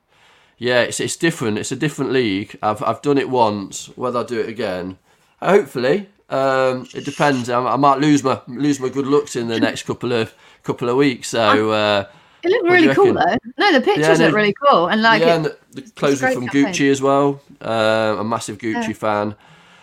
Yeah, 0.58 0.82
it's 0.82 1.00
it's 1.00 1.16
different. 1.16 1.58
It's 1.58 1.72
a 1.72 1.76
different 1.76 2.12
league. 2.12 2.58
I've 2.62 2.84
I've 2.84 3.02
done 3.02 3.18
it 3.18 3.30
once. 3.30 3.90
Whether 3.96 4.20
I 4.20 4.24
do 4.24 4.40
it 4.40 4.50
again, 4.50 4.98
hopefully. 5.42 6.10
Um, 6.30 6.88
it 6.94 7.04
depends. 7.04 7.50
I, 7.50 7.60
I 7.62 7.76
might 7.78 8.00
lose 8.00 8.24
my 8.24 8.40
lose 8.48 8.80
my 8.80 8.90
good 8.90 9.08
looks 9.08 9.36
in 9.36 9.48
the 9.48 9.60
next 9.60 9.84
couple 9.84 10.14
of 10.14 10.34
couple 10.64 10.88
of 10.90 10.96
weeks. 10.98 11.30
So 11.30 11.72
uh, 11.72 12.06
It 12.44 12.50
looked 12.50 12.64
What 12.66 12.72
really 12.74 12.94
cool, 12.96 13.14
though. 13.14 13.38
No, 13.58 13.72
the 13.74 13.82
pictures 13.82 14.20
no, 14.20 14.26
look 14.28 14.36
really 14.36 14.54
cool. 14.54 14.88
And, 14.88 15.02
like, 15.02 15.22
yeah, 15.22 15.34
it- 15.34 15.36
and 15.38 15.46
the, 15.46 15.58
the 15.74 15.82
clothes 15.92 16.22
were 16.22 16.32
from 16.32 16.48
campaign. 16.48 16.66
Gucci 16.74 16.92
as 16.92 17.02
well. 17.02 17.42
Uh, 17.62 18.18
a 18.20 18.24
massive 18.24 18.58
Gucci 18.58 18.96
fan. 18.96 19.36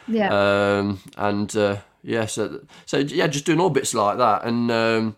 yeah. 0.06 0.28
Um, 0.78 1.00
and 1.16 1.54
uh, 1.56 1.76
yeah, 2.02 2.26
so 2.26 2.60
so 2.86 2.98
yeah, 2.98 3.26
just 3.26 3.44
doing 3.44 3.60
all 3.60 3.70
bits 3.70 3.92
like 3.94 4.18
that, 4.18 4.44
and 4.44 4.70
um, 4.70 5.16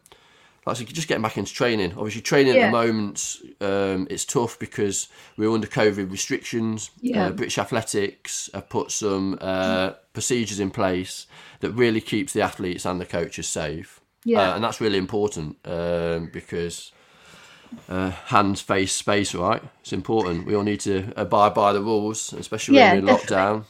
like 0.66 0.76
I 0.76 0.78
said, 0.78 0.88
just 0.88 1.08
getting 1.08 1.22
back 1.22 1.38
into 1.38 1.52
training. 1.52 1.92
Obviously, 1.96 2.20
training 2.22 2.56
at 2.56 2.66
the 2.66 2.70
moment 2.70 3.36
um, 3.60 4.06
it's 4.10 4.24
tough 4.24 4.58
because 4.58 5.08
we're 5.36 5.50
under 5.52 5.66
COVID 5.66 6.10
restrictions. 6.10 6.90
Yeah. 7.00 7.26
Uh, 7.26 7.30
British 7.30 7.58
Athletics 7.58 8.50
have 8.54 8.68
put 8.68 8.90
some 8.90 9.38
uh, 9.40 9.90
procedures 10.12 10.58
in 10.60 10.70
place 10.70 11.26
that 11.60 11.70
really 11.72 12.00
keeps 12.00 12.32
the 12.32 12.42
athletes 12.42 12.84
and 12.86 13.00
the 13.00 13.06
coaches 13.06 13.46
safe. 13.46 14.00
Yeah. 14.24 14.50
Uh, 14.52 14.54
and 14.56 14.64
that's 14.64 14.80
really 14.80 14.98
important 14.98 15.56
um, 15.64 16.30
because 16.32 16.92
uh, 17.88 18.10
hands, 18.10 18.60
face, 18.60 18.92
space, 18.92 19.34
right? 19.34 19.62
It's 19.80 19.92
important. 19.92 20.46
We 20.46 20.54
all 20.54 20.62
need 20.62 20.80
to 20.80 21.12
abide 21.16 21.54
by 21.54 21.72
the 21.72 21.80
rules, 21.82 22.32
especially 22.32 22.76
Yeah, 22.78 22.94
when 22.94 23.04
we're 23.04 23.10
in 23.12 23.16
definitely. 23.16 23.36
lockdown. 23.36 23.64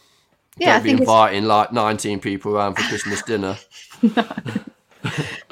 Yeah, 0.59 0.69
I 0.71 0.73
Don't 0.75 0.83
be 0.83 0.89
think 0.91 1.01
it's- 1.03 1.09
inviting 1.09 1.45
like 1.45 1.73
19 1.73 2.21
people 2.21 2.57
around 2.57 2.75
for 2.75 2.83
Christmas 2.83 3.23
dinner. 3.23 3.57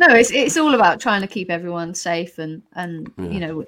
no, 0.00 0.06
it's 0.14 0.30
it's 0.30 0.56
all 0.56 0.74
about 0.74 1.00
trying 1.00 1.20
to 1.22 1.26
keep 1.26 1.50
everyone 1.50 1.94
safe 1.94 2.38
and 2.38 2.62
and 2.74 3.10
you 3.18 3.40
know, 3.40 3.60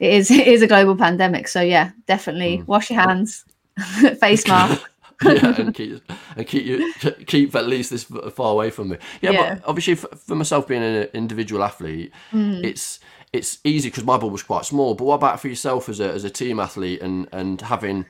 it 0.00 0.12
is 0.14 0.30
it 0.40 0.46
is 0.48 0.62
a 0.62 0.66
global 0.66 0.96
pandemic. 0.96 1.48
So 1.48 1.60
yeah, 1.60 1.90
definitely 2.06 2.58
Mm. 2.58 2.66
wash 2.66 2.90
your 2.90 3.00
hands, 3.00 3.44
face 4.20 4.46
mask. 4.48 4.82
yeah, 5.24 5.54
and 5.60 5.74
keep 5.74 6.02
and 6.36 6.46
keep 6.46 6.64
you 6.64 6.92
keep 7.26 7.54
at 7.54 7.66
least 7.66 7.90
this 7.90 8.04
far 8.32 8.52
away 8.52 8.70
from 8.70 8.88
me. 8.90 8.96
Yeah, 9.20 9.30
Yeah. 9.30 9.54
but 9.54 9.64
obviously 9.68 9.94
for, 9.96 10.08
for 10.16 10.34
myself 10.34 10.66
being 10.68 10.82
an 10.82 11.08
individual 11.14 11.62
athlete, 11.62 12.12
Mm. 12.32 12.64
it's 12.64 13.00
it's 13.32 13.58
easy 13.64 13.88
because 13.88 14.04
my 14.04 14.16
was 14.16 14.42
quite 14.42 14.64
small. 14.64 14.94
But 14.94 15.04
what 15.04 15.14
about 15.14 15.40
for 15.40 15.48
yourself 15.48 15.88
as 15.88 16.00
a 16.00 16.10
as 16.10 16.24
a 16.24 16.30
team 16.30 16.60
athlete 16.60 17.00
and 17.00 17.28
and 17.32 17.60
having 17.60 18.06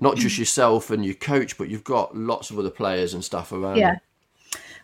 not 0.00 0.16
just 0.16 0.38
yourself 0.38 0.90
and 0.90 1.04
your 1.04 1.14
coach, 1.14 1.58
but 1.58 1.68
you've 1.68 1.84
got 1.84 2.16
lots 2.16 2.50
of 2.50 2.58
other 2.58 2.70
players 2.70 3.14
and 3.14 3.24
stuff 3.24 3.52
around. 3.52 3.76
Yeah. 3.76 3.98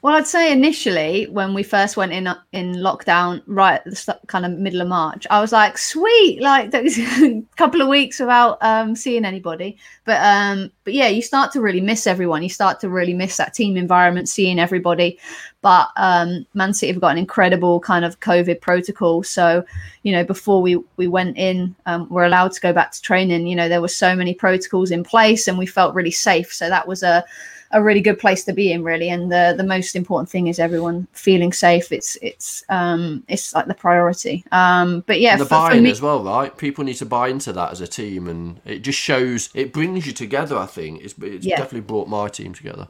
Well, 0.03 0.17
I'd 0.17 0.27
say 0.27 0.51
initially 0.51 1.27
when 1.27 1.53
we 1.53 1.63
first 1.63 1.99
went 1.99 2.13
in 2.13 2.27
in 2.53 2.77
lockdown, 2.77 3.43
right 3.47 3.75
at 3.75 3.85
the 3.85 4.19
kind 4.29 4.47
of 4.47 4.53
middle 4.53 4.81
of 4.81 4.89
March, 4.89 5.27
I 5.29 5.43
was 5.43 5.53
like, 5.53 5.77
"Sweet!" 5.77 6.41
Like 6.41 6.73
a 6.75 7.43
couple 7.57 7.83
of 7.83 7.89
weeks 7.89 8.19
without 8.19 8.57
um, 8.63 8.97
seeing 8.97 9.27
anybody. 9.27 9.77
But 10.07 10.19
um, 10.23 10.71
but 10.85 10.95
yeah, 10.95 11.09
you 11.09 11.21
start 11.21 11.53
to 11.53 11.61
really 11.61 11.83
miss 11.83 12.07
everyone. 12.07 12.43
You 12.43 12.49
start 12.49 12.81
to 12.81 12.89
really 12.89 13.13
miss 13.13 13.37
that 13.37 13.53
team 13.53 13.77
environment, 13.77 14.31
seeing 14.31 14.59
everybody. 14.59 15.19
But 15.61 15.91
um, 15.97 16.47
Man 16.55 16.73
City 16.73 16.93
have 16.93 17.01
got 17.03 17.13
an 17.13 17.19
incredible 17.19 17.79
kind 17.81 18.07
of 18.07 18.21
COVID 18.21 18.63
protocol. 18.63 19.23
So 19.23 19.67
you 20.03 20.13
know, 20.13 20.25
before 20.25 20.63
we 20.63 20.79
we 20.97 21.09
went 21.09 21.37
in, 21.37 21.75
um, 21.85 22.09
we're 22.09 22.25
allowed 22.25 22.53
to 22.53 22.61
go 22.63 22.73
back 22.73 22.93
to 22.93 23.03
training. 23.03 23.47
You 23.47 23.57
know, 23.57 23.69
there 23.69 23.83
were 23.83 23.89
so 23.89 24.17
many 24.17 24.33
protocols 24.33 24.91
in 24.91 25.05
place, 25.05 25.47
and 25.47 25.59
we 25.59 25.67
felt 25.67 25.95
really 25.95 26.11
safe. 26.11 26.51
So 26.55 26.71
that 26.71 26.89
was 26.89 27.03
a 27.03 27.23
a 27.73 27.83
really 27.83 28.01
good 28.01 28.19
place 28.19 28.43
to 28.45 28.53
be 28.53 28.73
in 28.73 28.83
really 28.83 29.09
and 29.09 29.31
the 29.31 29.55
the 29.57 29.63
most 29.65 29.95
important 29.95 30.29
thing 30.29 30.49
is 30.49 30.59
everyone 30.59 31.07
feeling 31.13 31.53
safe 31.53 31.93
it's 31.93 32.17
it's 32.21 32.65
um 32.69 33.23
it's 33.29 33.55
like 33.55 33.67
the 33.67 33.75
priority 33.75 34.45
um 34.53 35.05
but 35.07 35.21
yeah 35.21 35.33
And 35.33 35.41
the 35.41 35.45
for, 35.47 35.71
for 35.71 35.77
me 35.77 35.91
as 35.91 36.03
well, 36.03 36.23
right? 36.25 36.57
People 36.57 36.85
need 36.85 36.95
to 36.97 37.07
buy 37.07 37.29
into 37.29 37.53
that 37.53 37.71
as 37.73 37.81
a 37.81 37.87
team, 37.87 38.27
and 38.29 38.61
it 38.65 38.81
just 38.81 38.99
shows 38.99 39.51
it 39.55 39.73
brings 39.73 40.07
you 40.07 40.13
together. 40.13 40.57
I 40.57 40.67
think 40.67 41.03
it's, 41.03 41.15
it's 41.23 41.47
Yeah. 41.47 41.57
definitely 41.57 41.83
brought 41.83 42.09
my 42.09 42.29
team 42.29 42.55
together. 42.55 42.89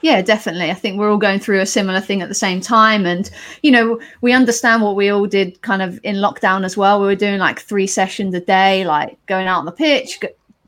yeah 0.00 0.20
definitely 0.22 0.70
i 0.70 0.74
think 0.74 0.98
we're 0.98 1.10
all 1.10 1.16
going 1.18 1.40
through 1.40 1.60
a 1.60 1.66
similar 1.66 2.00
thing 2.00 2.20
at 2.22 2.28
the 2.28 2.34
same 2.34 2.60
time 2.60 3.06
and 3.06 3.30
you 3.62 3.70
know 3.70 3.98
we 4.20 4.32
understand 4.32 4.82
what 4.82 4.96
we 4.96 5.08
all 5.08 5.26
did 5.26 5.60
kind 5.62 5.80
of 5.82 5.98
in 6.02 6.16
lockdown 6.16 6.64
as 6.64 6.76
well 6.76 7.00
we 7.00 7.06
were 7.06 7.14
doing 7.14 7.38
like 7.38 7.58
three 7.60 7.86
sessions 7.86 8.34
a 8.34 8.40
day 8.40 8.84
like 8.84 9.16
going 9.26 9.46
out 9.46 9.58
on 9.60 9.64
the 9.64 9.72
pitch 9.72 10.20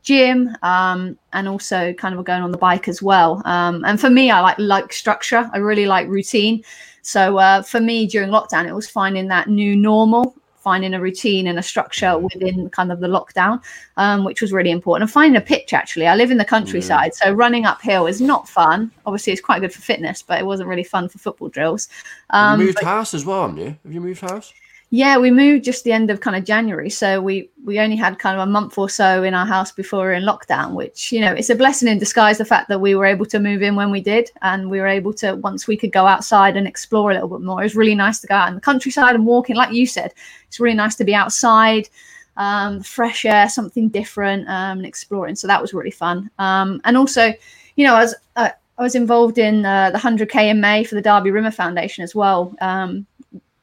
gym 0.07 0.55
um 0.63 1.17
and 1.33 1.49
also 1.49 1.91
kind 1.93 2.15
of 2.15 2.23
going 2.23 2.41
on 2.41 2.51
the 2.51 2.57
bike 2.57 2.87
as 2.87 3.01
well. 3.01 3.41
Um 3.43 3.83
and 3.85 3.99
for 3.99 4.09
me 4.09 4.31
i 4.31 4.39
like 4.39 4.57
like 4.57 4.93
structure. 4.93 5.49
I 5.53 5.57
really 5.57 5.85
like 5.85 6.07
routine. 6.07 6.63
So 7.01 7.37
uh, 7.37 7.61
for 7.61 7.79
me 7.79 8.07
during 8.07 8.29
lockdown 8.29 8.65
it 8.67 8.73
was 8.73 8.89
finding 8.89 9.27
that 9.27 9.49
new 9.49 9.75
normal 9.75 10.33
finding 10.67 10.93
a 10.93 10.99
routine 10.99 11.47
and 11.47 11.59
a 11.59 11.63
structure 11.63 12.17
within 12.17 12.69
kind 12.69 12.91
of 12.91 12.99
the 12.99 13.07
lockdown 13.07 13.61
um, 13.95 14.25
which 14.25 14.41
was 14.41 14.51
really 14.51 14.71
important. 14.71 15.03
And 15.03 15.11
finding 15.11 15.41
a 15.41 15.45
pitch 15.53 15.71
actually. 15.73 16.07
I 16.07 16.15
live 16.15 16.31
in 16.31 16.37
the 16.37 16.45
countryside 16.55 17.13
so 17.13 17.31
running 17.31 17.65
uphill 17.65 18.07
is 18.07 18.21
not 18.21 18.47
fun. 18.47 18.91
Obviously 19.05 19.33
it's 19.33 19.41
quite 19.41 19.59
good 19.59 19.73
for 19.73 19.81
fitness 19.81 20.21
but 20.21 20.39
it 20.39 20.45
wasn't 20.45 20.69
really 20.69 20.85
fun 20.95 21.09
for 21.09 21.17
football 21.17 21.49
drills. 21.49 21.89
Um, 22.29 22.61
you 22.61 22.67
moved 22.67 22.83
house 22.83 23.13
as 23.13 23.25
well, 23.25 23.41
haven't 23.41 23.57
you? 23.65 23.75
Have 23.83 23.93
you 23.93 24.01
moved 24.01 24.21
house? 24.21 24.53
Yeah, 24.89 25.17
we 25.17 25.31
moved 25.31 25.65
just 25.65 25.83
the 25.83 25.91
end 25.91 26.09
of 26.09 26.21
kind 26.21 26.37
of 26.37 26.45
January, 26.45 26.89
so 26.89 27.19
we 27.21 27.49
we 27.65 27.77
only 27.77 27.97
had 27.97 28.19
kind 28.19 28.39
of 28.39 28.47
a 28.47 28.49
month 28.49 28.77
or 28.77 28.89
so 28.89 29.21
in 29.21 29.33
our 29.33 29.45
house 29.45 29.69
before 29.69 29.99
we 29.99 30.05
were 30.05 30.13
in 30.13 30.23
lockdown, 30.23 30.75
which 30.75 31.11
you 31.11 31.19
know 31.19 31.33
it's 31.33 31.49
a 31.49 31.55
blessing 31.55 31.89
in 31.89 31.99
disguise. 31.99 32.37
The 32.37 32.45
fact 32.45 32.69
that 32.69 32.79
we 32.79 32.95
were 32.95 33.05
able 33.05 33.25
to 33.25 33.39
move 33.39 33.61
in 33.61 33.75
when 33.75 33.91
we 33.91 33.99
did, 33.99 34.31
and 34.43 34.69
we 34.69 34.79
were 34.79 34.87
able 34.87 35.11
to 35.15 35.35
once 35.35 35.67
we 35.67 35.75
could 35.75 35.91
go 35.91 36.07
outside 36.07 36.55
and 36.55 36.65
explore 36.65 37.11
a 37.11 37.15
little 37.15 37.27
bit 37.27 37.41
more. 37.41 37.59
It 37.59 37.65
was 37.65 37.75
really 37.75 37.95
nice 37.95 38.21
to 38.21 38.27
go 38.27 38.35
out 38.35 38.47
in 38.47 38.55
the 38.55 38.61
countryside 38.61 39.13
and 39.13 39.25
walking, 39.25 39.57
like 39.57 39.73
you 39.73 39.85
said. 39.85 40.13
It's 40.47 40.61
really 40.61 40.77
nice 40.77 40.95
to 40.95 41.03
be 41.03 41.13
outside, 41.13 41.89
um, 42.37 42.81
fresh 42.81 43.25
air, 43.25 43.49
something 43.49 43.89
different, 43.89 44.47
um, 44.47 44.77
and 44.77 44.85
exploring. 44.85 45.35
So 45.35 45.47
that 45.47 45.61
was 45.61 45.73
really 45.73 45.91
fun. 45.91 46.31
Um, 46.39 46.79
and 46.85 46.95
also, 46.95 47.33
you 47.75 47.85
know, 47.85 47.95
I 47.95 48.03
was 48.03 48.15
uh, 48.37 48.49
I 48.77 48.83
was 48.83 48.95
involved 48.95 49.37
in 49.37 49.65
uh, 49.65 49.91
the 49.91 49.97
100k 49.97 50.49
in 50.49 50.61
May 50.61 50.85
for 50.85 50.95
the 50.95 51.01
Doddie 51.01 51.31
Weir 51.31 51.51
Foundation 51.51 52.05
as 52.05 52.15
well. 52.15 52.55
Um, 52.61 53.05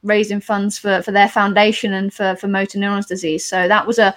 raising 0.04 0.40
funds 0.40 0.78
for, 0.78 1.02
for 1.02 1.10
their 1.10 1.28
foundation 1.28 1.92
and 1.92 2.14
for, 2.14 2.36
for 2.36 2.46
motor 2.46 2.78
neurons 2.78 3.06
disease. 3.06 3.44
So 3.44 3.66
that 3.66 3.86
was 3.86 3.98
a 3.98 4.14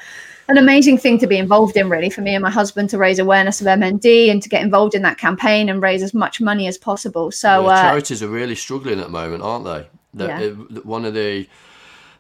an 0.50 0.58
amazing 0.58 0.98
thing 0.98 1.17
to 1.20 1.27
be 1.27 1.38
involved 1.38 1.75
in, 1.75 1.89
really, 1.89 2.10
for 2.10 2.22
me 2.22 2.34
and 2.34 2.41
my 2.41 2.50
husband 2.50 2.89
to 2.91 2.98
raise 2.98 3.20
awareness 3.20 3.60
of 3.60 3.67
MND 3.67 4.32
and 4.32 4.41
to 4.41 4.48
get 4.48 4.62
involved 4.62 4.96
in 4.96 5.01
that 5.01 5.17
campaign 5.17 5.67
and 5.67 5.82
raise 5.82 6.01
as 6.01 6.13
much 6.13 6.39
money 6.39 6.67
as 6.67 6.77
possible. 6.77 7.32
So 7.32 7.63
Yeah, 7.63 7.74
uh, 7.74 7.82
charities 7.82 8.24
are 8.24 8.29
really 8.29 8.56
struggling 8.56 9.00
at 9.00 9.08
the 9.08 9.12
moment, 9.12 9.44
aren't 9.44 9.65
they? 9.65 9.88
The, 10.13 10.25
Yeah. 10.25 10.79
one 10.84 11.03
of 11.03 11.13
the 11.13 11.48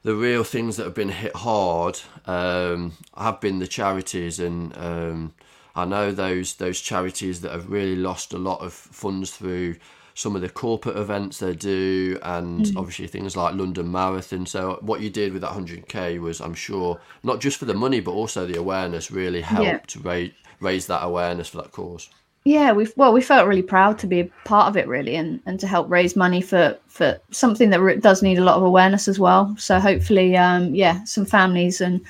the 0.03 0.13
real 0.15 0.43
things 0.43 0.77
that 0.77 0.83
have 0.83 0.93
been 0.93 1.09
hit 1.09 1.35
hard 1.35 1.99
um, 2.25 2.93
have 3.17 3.41
been 3.41 3.59
the 3.59 3.67
charities, 3.67 4.39
and 4.39 4.77
um, 4.77 5.33
I 5.75 5.85
know 5.85 6.11
those 6.11 6.55
those 6.55 6.79
charities 6.81 7.41
that 7.41 7.51
have 7.51 7.69
really 7.69 7.95
lost 7.95 8.33
a 8.33 8.37
lot 8.37 8.61
of 8.61 8.73
funds 8.73 9.31
through 9.31 9.75
some 10.23 10.35
of 10.35 10.41
the 10.41 10.49
corporate 10.49 10.97
events 10.97 11.37
they 11.37 11.53
do, 11.53 12.17
and 12.23 12.65
Mm. 12.65 12.77
obviously 12.77 13.05
things 13.07 13.37
like 13.37 13.53
London 13.53 13.91
Marathon. 13.91 14.45
So 14.47 14.79
what 14.81 14.99
you 15.01 15.09
did 15.11 15.31
with 15.31 15.43
that 15.43 15.51
100k 15.51 16.17
was, 16.19 16.41
I'm 16.41 16.55
sure, 16.55 16.99
not 17.23 17.39
just 17.39 17.57
for 17.59 17.65
the 17.65 17.75
money, 17.85 17.99
but 18.01 18.11
also 18.11 18.45
the 18.47 18.57
awareness 18.57 19.11
really 19.11 19.41
helped 19.41 19.89
to 19.91 19.99
raise 19.99 20.31
raise 20.59 20.87
that 20.87 21.03
awareness 21.03 21.49
for 21.49 21.57
that 21.57 21.71
cause. 21.71 22.09
yeah, 22.45 22.71
we 22.71 22.87
well, 22.95 23.13
we 23.13 23.21
felt 23.21 23.47
really 23.47 23.61
proud 23.75 23.99
to 23.99 24.07
be 24.07 24.19
a 24.21 24.29
part 24.45 24.67
of 24.69 24.75
it, 24.77 24.87
really, 24.87 25.15
and, 25.21 25.39
and 25.45 25.59
to 25.59 25.67
help 25.67 25.85
raise 25.89 26.15
money 26.15 26.41
for 26.41 26.75
for 26.87 27.19
something 27.29 27.69
that 27.69 28.01
does 28.01 28.23
need 28.23 28.39
a 28.39 28.43
lot 28.49 28.57
of 28.57 28.63
awareness 28.63 29.07
as 29.07 29.19
well. 29.19 29.53
So 29.59 29.79
hopefully, 29.79 30.35
um, 30.37 30.73
yeah, 30.73 31.03
some 31.03 31.25
families 31.25 31.79
and 31.81 32.01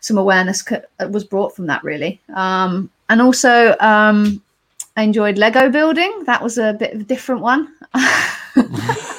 some 0.00 0.18
awareness 0.18 0.60
c- 0.68 0.86
was 1.10 1.24
brought 1.24 1.56
from 1.56 1.66
that, 1.66 1.82
really. 1.82 2.20
Um, 2.34 2.90
and 3.08 3.20
also, 3.20 3.74
um, 3.80 4.40
I 4.96 5.02
enjoyed 5.02 5.38
Lego 5.38 5.70
building. 5.70 6.24
That 6.24 6.42
was 6.42 6.58
a 6.58 6.72
bit 6.72 6.94
of 6.94 7.00
a 7.02 7.04
different 7.04 7.42
one. 7.42 7.74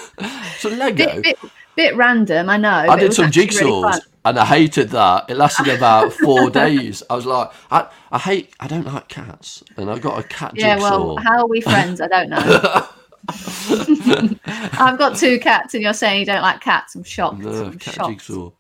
So 0.58 0.70
Lego. 0.70 1.06
bit, 1.06 1.24
bit, 1.24 1.38
bit 1.76 1.96
random, 1.96 2.50
I 2.50 2.58
know. 2.58 2.70
I 2.70 2.98
did 2.98 3.14
some 3.14 3.26
actually 3.26 3.46
really 3.46 3.54
jigsaws 3.54 4.00
and 4.28 4.38
I 4.38 4.46
hated 4.46 4.90
that. 4.90 5.30
It 5.30 5.38
lasted 5.38 5.70
about 5.70 6.12
four 6.24 6.50
days. 6.50 7.02
I 7.10 7.16
was 7.16 7.26
like, 7.26 7.52
I, 7.72 7.88
I 8.12 8.20
hate, 8.20 8.54
I 8.60 8.68
don't 8.68 8.86
like 8.86 9.08
cats, 9.08 9.64
and 9.78 9.90
I 9.90 10.00
got 10.00 10.20
a 10.20 10.24
cat 10.24 10.54
jigsaw. 10.54 10.68
Yeah, 10.68 10.76
jigsaw. 10.76 11.14
well, 11.14 11.18
how 11.18 11.40
are 11.40 11.48
we 11.48 11.62
friends? 11.62 12.02
I 12.02 12.08
don't 12.08 12.30
know. 12.30 12.88
I've 14.80 14.98
got 14.98 15.18
two 15.18 15.40
cats, 15.40 15.74
and 15.74 15.84
you're 15.84 15.94
saying 15.94 16.20
you 16.22 16.26
don't 16.26 16.42
like 16.42 16.60
cats. 16.60 16.96
I'm 16.96 17.04
shocked. 17.04 17.40
no, 17.40 17.66
I'm 17.66 17.80
cat 17.80 17.94
shocked. 17.96 18.10
jigsaw. 18.10 18.52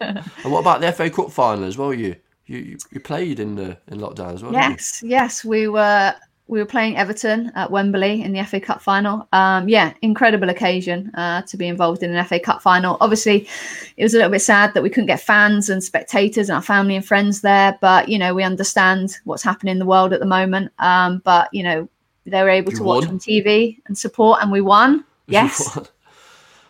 and 0.00 0.52
what 0.52 0.60
about 0.60 0.80
the 0.80 0.92
FA 0.92 1.08
Cup 1.10 1.30
final 1.32 1.64
as 1.64 1.78
well? 1.78 1.94
You, 1.94 2.16
you, 2.46 2.78
you- 2.90 3.00
played 3.00 3.40
in 3.40 3.54
the 3.56 3.78
in 3.88 3.98
lockdown 3.98 4.34
as 4.34 4.42
well. 4.42 4.52
Yes, 4.52 5.02
yes, 5.04 5.44
we 5.44 5.68
were 5.68 6.14
we 6.46 6.58
were 6.58 6.66
playing 6.66 6.96
Everton 6.98 7.50
at 7.54 7.70
Wembley 7.70 8.22
in 8.22 8.32
the 8.32 8.44
FA 8.44 8.60
Cup 8.60 8.82
final. 8.82 9.26
Um, 9.32 9.66
yeah, 9.66 9.94
incredible 10.02 10.50
occasion 10.50 11.10
uh, 11.14 11.40
to 11.42 11.56
be 11.56 11.66
involved 11.66 12.02
in 12.02 12.14
an 12.14 12.22
FA 12.26 12.38
Cup 12.38 12.60
final. 12.60 12.98
Obviously, 13.00 13.48
it 13.96 14.02
was 14.02 14.12
a 14.12 14.18
little 14.18 14.30
bit 14.30 14.40
sad 14.42 14.74
that 14.74 14.82
we 14.82 14.90
couldn't 14.90 15.06
get 15.06 15.20
fans 15.20 15.70
and 15.70 15.82
spectators 15.82 16.50
and 16.50 16.56
our 16.56 16.62
family 16.62 16.96
and 16.96 17.06
friends 17.06 17.40
there, 17.40 17.78
but 17.80 18.08
you 18.08 18.18
know 18.18 18.34
we 18.34 18.42
understand 18.42 19.16
what's 19.24 19.42
happening 19.42 19.72
in 19.72 19.78
the 19.78 19.86
world 19.86 20.12
at 20.12 20.20
the 20.20 20.26
moment. 20.26 20.70
Um, 20.78 21.22
but 21.24 21.48
you 21.52 21.62
know 21.62 21.88
they 22.26 22.42
were 22.42 22.50
able 22.50 22.72
You 22.72 22.78
to 22.78 22.84
watch 22.84 23.06
on 23.06 23.18
TV 23.18 23.78
and 23.86 23.96
support, 23.96 24.40
and 24.42 24.52
we 24.52 24.60
won. 24.60 25.04
Yes, 25.26 25.78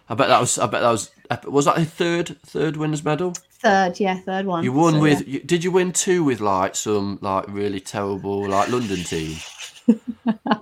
I 0.09 0.15
bet 0.15 0.29
that 0.29 0.41
was. 0.41 0.59
I 0.59 0.67
bet 0.69 0.83
that 0.83 0.91
was. 0.93 1.11
Was 1.47 1.65
that 1.65 1.79
a 1.79 1.85
third 1.85 2.37
third 2.47 2.77
winners 2.77 3.05
medal? 3.05 3.35
third, 3.61 3.99
yeah, 3.99 4.19
third 4.21 4.45
one. 4.47 4.63
You 4.63 4.73
won 4.73 4.95
So, 4.95 5.01
with. 5.01 5.27
yeah. 5.27 5.41
Did 5.47 5.65
you 5.65 5.71
win 5.73 5.93
two 5.93 6.23
with 6.23 6.41
like 6.41 6.75
some 6.77 7.19
like 7.23 7.45
really 7.49 7.81
terrible 7.81 8.47
like 8.49 8.69
London 8.69 9.03
team? 9.05 9.37
Wh- 9.87 9.93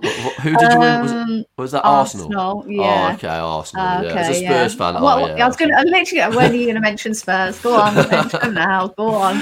wh- 0.03 0.41
Who 0.41 0.55
did 0.57 0.71
you 0.73 0.79
win? 0.79 1.01
Was, 1.01 1.11
Um, 1.11 1.45
was 1.57 1.71
that 1.71 1.83
Arsenal? 1.83 2.25
Arsenal, 2.27 2.65
yeah. 2.67 3.09
Oh, 3.11 3.13
okay, 3.15 3.27
Arsenal. 3.27 3.85
Ah, 3.85 4.01
yeah, 4.01 4.13
as 4.15 4.27
a 4.27 4.29
okay, 4.31 4.45
Spurs 4.45 4.73
yeah. 4.73 4.77
fan. 4.91 5.01
What- 5.01 5.17
oh, 5.21 5.35
yeah, 5.35 5.43
I 5.45 5.47
was 5.47 5.55
going 5.57 5.71
to 5.71 5.77
I'm 5.77 5.85
literally. 5.87 6.35
When 6.35 6.51
are 6.51 6.55
you 6.55 6.65
going 6.65 6.75
to 6.75 6.81
mention 6.81 7.13
Spurs? 7.13 7.59
Go 7.59 7.73
on, 7.75 7.95
mention 8.09 8.39
them 8.41 8.53
now. 8.53 8.87
Go 8.89 9.07
on. 9.09 9.37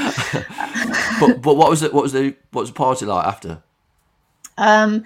but 1.19 1.41
but 1.41 1.55
what 1.57 1.69
was 1.69 1.81
it? 1.83 1.93
What 1.93 2.03
was 2.03 2.13
the 2.13 2.35
what 2.51 2.61
was 2.61 2.69
the 2.69 2.75
party 2.75 3.05
like 3.05 3.25
after? 3.25 3.61
Um, 4.57 5.03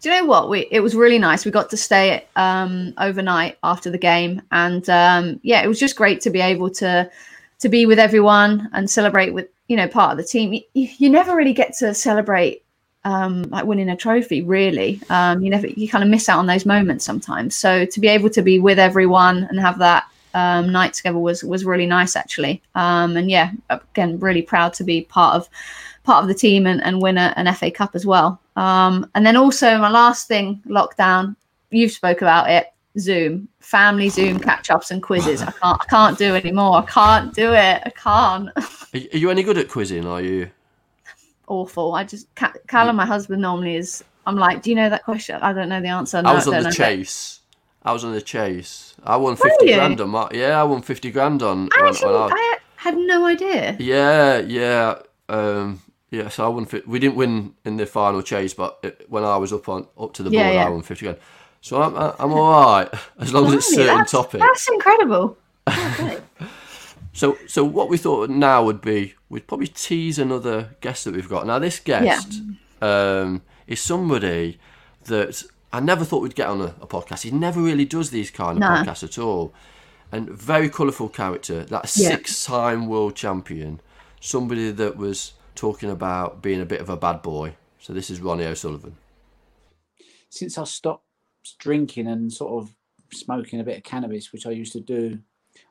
do 0.00 0.10
you 0.10 0.20
know 0.20 0.26
what? 0.26 0.48
We 0.48 0.68
it 0.70 0.80
was 0.80 0.94
really 0.94 1.18
nice. 1.18 1.44
We 1.44 1.50
got 1.50 1.70
to 1.70 1.76
stay 1.76 2.26
um, 2.36 2.94
overnight 2.98 3.58
after 3.62 3.90
the 3.90 3.98
game, 3.98 4.42
and 4.52 4.88
um, 4.90 5.40
yeah, 5.42 5.62
it 5.62 5.68
was 5.68 5.80
just 5.80 5.96
great 5.96 6.20
to 6.22 6.30
be 6.30 6.40
able 6.40 6.70
to 6.70 7.10
to 7.58 7.68
be 7.68 7.86
with 7.86 7.98
everyone 7.98 8.68
and 8.72 8.90
celebrate 8.90 9.30
with 9.30 9.48
you 9.68 9.76
know 9.76 9.88
part 9.88 10.12
of 10.12 10.18
the 10.18 10.24
team. 10.24 10.52
You, 10.52 10.88
you 10.98 11.10
never 11.10 11.34
really 11.34 11.54
get 11.54 11.74
to 11.78 11.94
celebrate 11.94 12.62
um, 13.04 13.44
like 13.44 13.64
winning 13.64 13.88
a 13.88 13.96
trophy, 13.96 14.42
really. 14.42 15.00
Um, 15.08 15.42
you 15.42 15.48
never 15.48 15.66
you 15.66 15.88
kind 15.88 16.04
of 16.04 16.10
miss 16.10 16.28
out 16.28 16.38
on 16.38 16.46
those 16.46 16.66
moments 16.66 17.04
sometimes. 17.04 17.56
So 17.56 17.86
to 17.86 18.00
be 18.00 18.08
able 18.08 18.30
to 18.30 18.42
be 18.42 18.58
with 18.58 18.78
everyone 18.78 19.44
and 19.44 19.58
have 19.60 19.78
that 19.78 20.04
um, 20.34 20.70
night 20.70 20.92
together 20.92 21.18
was 21.18 21.42
was 21.42 21.64
really 21.64 21.86
nice 21.86 22.16
actually. 22.16 22.62
Um, 22.74 23.16
and 23.16 23.30
yeah, 23.30 23.52
again, 23.70 24.18
really 24.18 24.42
proud 24.42 24.74
to 24.74 24.84
be 24.84 25.02
part 25.02 25.36
of 25.36 25.48
part 26.06 26.22
of 26.22 26.28
the 26.28 26.34
team 26.34 26.66
and, 26.66 26.82
and 26.82 27.02
win 27.02 27.18
a, 27.18 27.34
an 27.36 27.52
FA 27.54 27.70
Cup 27.70 27.90
as 27.94 28.06
well. 28.06 28.40
Um, 28.56 29.10
and 29.14 29.26
then 29.26 29.36
also 29.36 29.76
my 29.78 29.90
last 29.90 30.28
thing, 30.28 30.62
lockdown. 30.66 31.36
You've 31.70 31.92
spoke 31.92 32.22
about 32.22 32.48
it. 32.48 32.72
Zoom, 32.98 33.48
family 33.60 34.08
Zoom 34.08 34.38
catch 34.38 34.70
ups 34.70 34.90
and 34.90 35.02
quizzes. 35.02 35.42
I 35.42 35.50
can't, 35.50 35.78
I 35.82 35.84
can't 35.90 36.16
do 36.16 36.34
anymore. 36.34 36.78
I 36.78 36.86
can't 36.86 37.34
do 37.34 37.52
it. 37.52 37.82
I 37.84 37.90
can't. 37.94 38.48
Are 39.14 39.18
you- 39.18 39.28
any 39.28 39.42
good 39.42 39.58
at 39.58 39.68
quizzing? 39.68 40.06
Are 40.06 40.22
you? 40.22 40.48
Awful. 41.48 41.94
I 41.94 42.04
just 42.04 42.34
Ca- 42.36 42.54
Callum, 42.68 42.96
my 42.96 43.04
husband, 43.04 43.42
normally 43.42 43.76
is. 43.76 44.02
I'm 44.26 44.36
like, 44.36 44.62
do 44.62 44.70
you 44.70 44.76
know 44.76 44.88
that 44.88 45.04
question? 45.04 45.36
I 45.42 45.52
don't 45.52 45.68
know 45.68 45.80
the 45.82 45.88
answer. 45.88 46.22
No, 46.22 46.30
I 46.30 46.34
was 46.34 46.46
on 46.48 46.54
don't 46.54 46.62
the 46.64 46.70
chase. 46.72 47.40
I 47.84 47.92
was 47.92 48.02
on 48.02 48.12
the 48.12 48.22
chase. 48.22 48.94
I 49.04 49.16
won 49.16 49.36
fifty 49.36 49.72
grand 49.74 50.00
on 50.00 50.08
my. 50.10 50.28
Yeah, 50.32 50.60
I 50.60 50.64
won 50.64 50.82
fifty 50.82 51.10
grand 51.12 51.42
on. 51.42 51.68
I, 51.78 51.88
actually, 51.88 52.14
I- 52.14 52.28
I 52.32 52.56
had 52.76 52.96
no 52.96 53.26
idea. 53.26 53.76
Yeah, 53.78 54.38
yeah, 54.38 54.98
um, 55.28 55.80
yeah. 56.16 56.28
So 56.28 56.44
I 56.44 56.48
won. 56.48 56.66
We 56.86 56.98
didn't 56.98 57.16
win 57.16 57.54
in 57.64 57.76
the 57.76 57.86
final 57.86 58.22
chase, 58.22 58.54
but 58.54 58.78
it, 58.82 59.06
when 59.08 59.24
I 59.24 59.36
was 59.36 59.52
up 59.52 59.68
on 59.68 59.86
up 59.98 60.12
to 60.14 60.22
the 60.22 60.30
Yeah, 60.30 60.42
board, 60.44 60.54
yeah. 60.54 60.66
I 60.66 60.68
won 60.70 60.82
fifty 60.82 61.04
grand. 61.06 61.18
So 61.60 61.82
I'm 61.82 61.94
I'm 61.96 62.32
all 62.32 62.50
right 62.50 62.88
as 63.18 63.32
long 63.32 63.46
as 63.46 63.54
it's 63.54 63.74
certain 63.74 63.96
that's, 63.98 64.12
topics. 64.12 64.42
That's 64.44 64.68
incredible. 64.68 65.36
So 67.12 67.38
so 67.46 67.64
what 67.64 67.88
we 67.88 67.96
thought 67.96 68.28
now 68.28 68.62
would 68.62 68.82
be 68.82 69.14
we'd 69.30 69.46
probably 69.46 69.68
tease 69.68 70.18
another 70.18 70.76
guest 70.82 71.04
that 71.06 71.14
we've 71.14 71.28
got. 71.28 71.46
Now 71.46 71.58
this 71.58 71.80
guest 71.80 72.42
um, 72.82 73.40
is 73.66 73.80
somebody 73.80 74.58
that 75.04 75.42
I 75.72 75.80
never 75.80 76.04
thought 76.04 76.20
we'd 76.22 76.34
get 76.34 76.48
on 76.48 76.60
a, 76.60 76.74
a 76.82 76.86
podcast. 76.86 77.22
He 77.22 77.30
never 77.30 77.58
really 77.60 77.86
does 77.86 78.10
these 78.10 78.30
kind 78.30 78.58
of 78.58 78.60
No. 78.60 78.66
podcasts 78.68 79.02
at 79.02 79.18
all. 79.18 79.54
And 80.12 80.28
very 80.28 80.68
colourful 80.68 81.08
character. 81.08 81.64
That 81.64 81.90
Yeah. 81.96 82.10
six-time 82.10 82.86
world 82.86 83.14
champion. 83.16 83.80
Somebody 84.20 84.70
that 84.72 84.98
was 84.98 85.32
talking 85.56 85.90
about 85.90 86.42
being 86.42 86.60
a 86.60 86.66
bit 86.66 86.80
of 86.80 86.88
a 86.88 86.96
bad 86.96 87.22
boy. 87.22 87.56
So 87.80 87.92
this 87.92 88.10
is 88.10 88.20
Ronnie 88.20 88.46
O'Sullivan. 88.46 88.96
since 90.28 90.58
I 90.58 90.64
stopped 90.64 91.06
drinking 91.58 92.06
and 92.06 92.32
sort 92.32 92.62
of 92.62 92.74
smoking 93.12 93.60
a 93.60 93.64
bit 93.64 93.78
of 93.78 93.84
cannabis, 93.84 94.32
which 94.32 94.46
I 94.46 94.50
used 94.50 94.72
to 94.74 94.80
do 94.80 95.18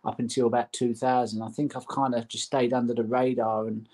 up 0.04 0.19
until 0.19 0.48
about 0.48 0.74
2000, 0.74 1.41
I 1.41 1.50
think 1.50 1.76
I've 1.76 1.88
kind 1.88 2.15
of 2.15 2.28
just 2.28 2.45
stayed 2.45 2.74
under 2.74 2.93
the 2.93 3.04
radar 3.04 3.67
and, 3.67 3.88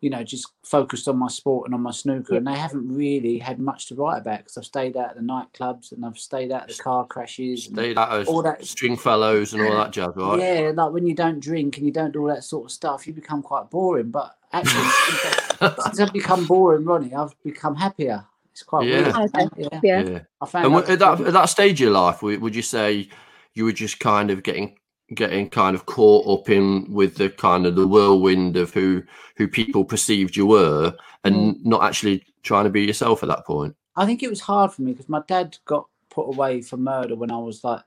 you 0.00 0.10
know, 0.10 0.22
just 0.22 0.46
focused 0.64 1.08
on 1.08 1.16
my 1.18 1.26
sport 1.28 1.66
and 1.66 1.74
on 1.74 1.80
my 1.82 1.90
snooker. 1.90 2.36
And 2.36 2.46
they 2.46 2.54
haven't 2.54 2.88
really 2.88 3.38
had 3.38 3.58
much 3.58 3.86
to 3.88 3.94
write 3.96 4.18
about 4.18 4.38
because 4.38 4.56
I've 4.56 4.64
stayed 4.64 4.96
out 4.96 5.10
at 5.10 5.16
the 5.16 5.22
nightclubs 5.22 5.90
and 5.92 6.04
I've 6.04 6.16
stayed 6.18 6.52
out 6.52 6.62
at 6.62 6.68
the 6.68 6.82
car 6.82 7.04
crashes. 7.06 7.66
and- 7.66 7.76
They 7.76 7.94
that 7.94 8.28
All 8.28 8.42
that- 8.42 8.64
Stringfellows 8.64 9.54
and 9.54 9.62
all 9.62 9.72
that 9.76 9.92
jazz, 9.92 10.10
right? 10.16 10.38
Yeah, 10.38 10.72
like 10.74 10.92
when 10.92 11.06
you 11.06 11.14
don't 11.14 11.40
drink 11.40 11.76
and 11.78 11.86
you 11.86 11.92
don't 11.92 12.12
do 12.12 12.20
all 12.20 12.28
that 12.28 12.44
sort 12.44 12.66
of 12.66 12.70
stuff, 12.70 13.06
you 13.06 13.12
become 13.12 13.42
quite 13.42 13.70
boring. 13.70 14.10
But 14.10 14.34
actually, 14.52 14.82
since 15.10 15.62
I- 15.62 15.74
since 15.84 16.00
I've 16.00 16.12
become 16.12 16.46
boring, 16.46 16.84
Ronnie, 16.84 17.12
I've 17.14 17.34
become 17.42 17.74
happier. 17.74 18.24
It's 18.52 18.62
quite 18.62 18.86
Yeah. 18.88 19.16
weird. 19.18 19.30
Yeah. 19.56 19.80
Yeah. 19.82 20.02
Yeah. 20.10 20.18
I 20.40 20.46
found 20.46 20.66
And 20.66 20.74
out- 20.76 20.88
at 20.90 20.98
that 21.00 21.20
at 21.22 21.32
that 21.32 21.46
stage 21.46 21.74
of 21.80 21.80
your 21.80 21.90
life, 21.92 22.22
would 22.22 22.40
would 22.40 22.54
you 22.56 22.62
say 22.62 23.08
you 23.54 23.64
were 23.64 23.72
just 23.72 23.98
kind 23.98 24.30
of 24.30 24.42
getting 24.44 24.76
getting 25.14 25.48
kind 25.48 25.74
of 25.74 25.86
caught 25.86 26.26
up 26.26 26.50
in 26.50 26.92
with 26.92 27.16
the 27.16 27.30
kind 27.30 27.66
of 27.66 27.74
the 27.74 27.86
whirlwind 27.86 28.56
of 28.56 28.72
who 28.74 29.02
who 29.36 29.48
people 29.48 29.84
perceived 29.84 30.36
you 30.36 30.46
were, 30.46 30.94
and 31.24 31.64
not 31.64 31.82
actually 31.82 32.24
trying 32.42 32.64
to 32.64 32.70
be 32.70 32.84
yourself 32.84 33.22
at 33.22 33.28
that 33.28 33.46
point? 33.46 33.76
I 33.96 34.06
think 34.06 34.22
it 34.22 34.30
was 34.30 34.40
hard 34.40 34.72
for 34.72 34.82
me 34.82 34.92
because 34.92 35.08
my 35.08 35.22
dad 35.26 35.58
got 35.64 35.88
put 36.08 36.28
away 36.28 36.62
for 36.62 36.76
murder 36.76 37.14
when 37.14 37.30
I 37.30 37.38
was 37.38 37.64
like 37.64 37.82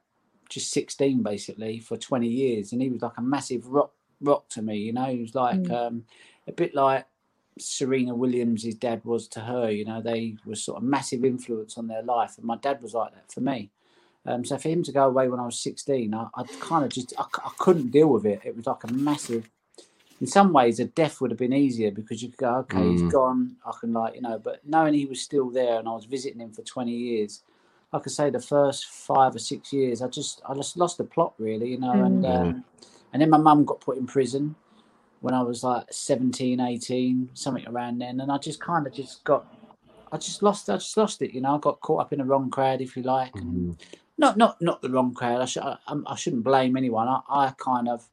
just 0.49 0.71
16 0.71 1.23
basically 1.23 1.79
for 1.79 1.95
20 1.95 2.27
years 2.27 2.73
and 2.73 2.81
he 2.81 2.89
was 2.89 3.01
like 3.01 3.17
a 3.17 3.21
massive 3.21 3.65
rock 3.67 3.93
rock 4.19 4.49
to 4.49 4.61
me 4.61 4.77
you 4.77 4.93
know? 4.93 5.05
He 5.05 5.19
was 5.19 5.33
like 5.33 5.69
um 5.69 6.03
a 6.47 6.51
bit 6.51 6.75
like 6.75 7.05
Serena 7.57 8.13
Williams 8.13 8.63
his 8.63 8.75
dad 8.75 9.03
was 9.05 9.27
to 9.29 9.39
her 9.39 9.71
you 9.71 9.85
know? 9.85 10.01
They 10.01 10.35
were 10.45 10.55
sort 10.55 10.77
of 10.77 10.83
massive 10.83 11.23
influence 11.23 11.77
on 11.77 11.87
their 11.87 12.03
life 12.03 12.37
and 12.37 12.45
my 12.45 12.57
dad 12.57 12.81
was 12.81 12.93
like 12.93 13.13
that 13.13 13.31
for 13.31 13.41
me 13.41 13.71
um, 14.25 14.45
so 14.45 14.57
for 14.57 14.69
him 14.69 14.83
to 14.83 14.91
go 14.91 15.07
away 15.07 15.27
when 15.27 15.39
I 15.39 15.45
was 15.45 15.59
16 15.59 16.13
I, 16.13 16.27
I 16.35 16.43
kind 16.59 16.85
of 16.85 16.91
just 16.91 17.13
I, 17.17 17.23
I 17.43 17.51
couldn't 17.57 17.91
deal 17.91 18.07
with 18.07 18.25
it. 18.25 18.41
It 18.43 18.55
was 18.55 18.65
like 18.67 18.83
a 18.83 18.93
massive 18.93 19.49
in 20.19 20.27
some 20.27 20.53
ways 20.53 20.79
a 20.79 20.85
death 20.85 21.19
would 21.19 21.31
have 21.31 21.39
been 21.39 21.53
easier 21.53 21.89
because 21.91 22.21
you 22.21 22.29
could 22.29 22.37
go 22.37 22.55
okay 22.57 22.91
he's 22.91 23.01
gone. 23.11 23.55
I 23.65 23.71
can 23.79 23.91
like 23.93 24.15
you 24.15 24.21
know 24.21 24.37
but 24.37 24.61
knowing 24.65 24.93
he 24.93 25.05
was 25.07 25.21
still 25.21 25.49
there 25.49 25.79
and 25.79 25.87
i 25.87 25.91
was 25.93 26.05
visiting 26.05 26.39
him 26.41 26.51
for 26.51 26.61
20 26.61 26.91
years 26.91 27.41
like 27.91 28.03
i 28.05 28.09
say 28.09 28.29
the 28.29 28.39
first 28.39 28.85
five 28.85 29.35
or 29.35 29.39
six 29.39 29.73
years 29.73 30.01
i 30.01 30.07
just 30.07 30.41
i 30.47 30.53
just 30.53 30.77
lost 30.77 30.97
the 30.99 31.03
plot 31.03 31.33
really 31.39 31.69
you 31.71 31.79
know 31.79 32.03
and 32.03 32.23
Mm. 32.23 32.41
um, 32.41 32.63
and 33.13 33.21
then 33.21 33.29
my 33.31 33.37
mum 33.37 33.65
got 33.65 33.81
put 33.81 33.97
in 33.97 34.05
prison 34.05 34.55
when 35.21 35.33
i 35.33 35.41
was 35.41 35.63
like 35.63 35.85
17 35.91 36.59
18 36.59 37.29
something 37.33 37.67
around 37.67 37.97
then 37.99 38.21
and 38.21 38.31
i 38.31 38.37
just 38.37 38.61
kind 38.61 38.85
of 38.85 38.93
just 38.93 39.23
got 39.23 39.45
i 40.11 40.17
just 40.17 40.43
lost 40.43 40.69
i 40.69 40.75
just 40.77 40.95
lost 40.97 41.21
it 41.23 41.33
you 41.33 41.41
know 41.41 41.55
i 41.55 41.57
got 41.59 41.79
caught 41.81 42.01
up 42.01 42.13
in 42.13 42.19
the 42.19 42.25
wrong 42.25 42.49
crowd 42.49 42.79
if 42.81 42.95
you 42.95 43.03
like 43.03 43.33
and 43.35 43.75
not 44.21 44.37
not 44.37 44.61
not 44.61 44.81
the 44.81 44.89
wrong 44.89 45.13
crowd. 45.13 45.41
I, 45.41 45.45
sh- 45.45 45.57
I, 45.57 45.77
I'm- 45.87 46.05
shouldn't 46.15 46.43
blame 46.45 46.77
anyone. 46.77 47.07
I, 47.09 47.19
I 47.29 47.53
kind 47.57 47.89
of 47.89 48.07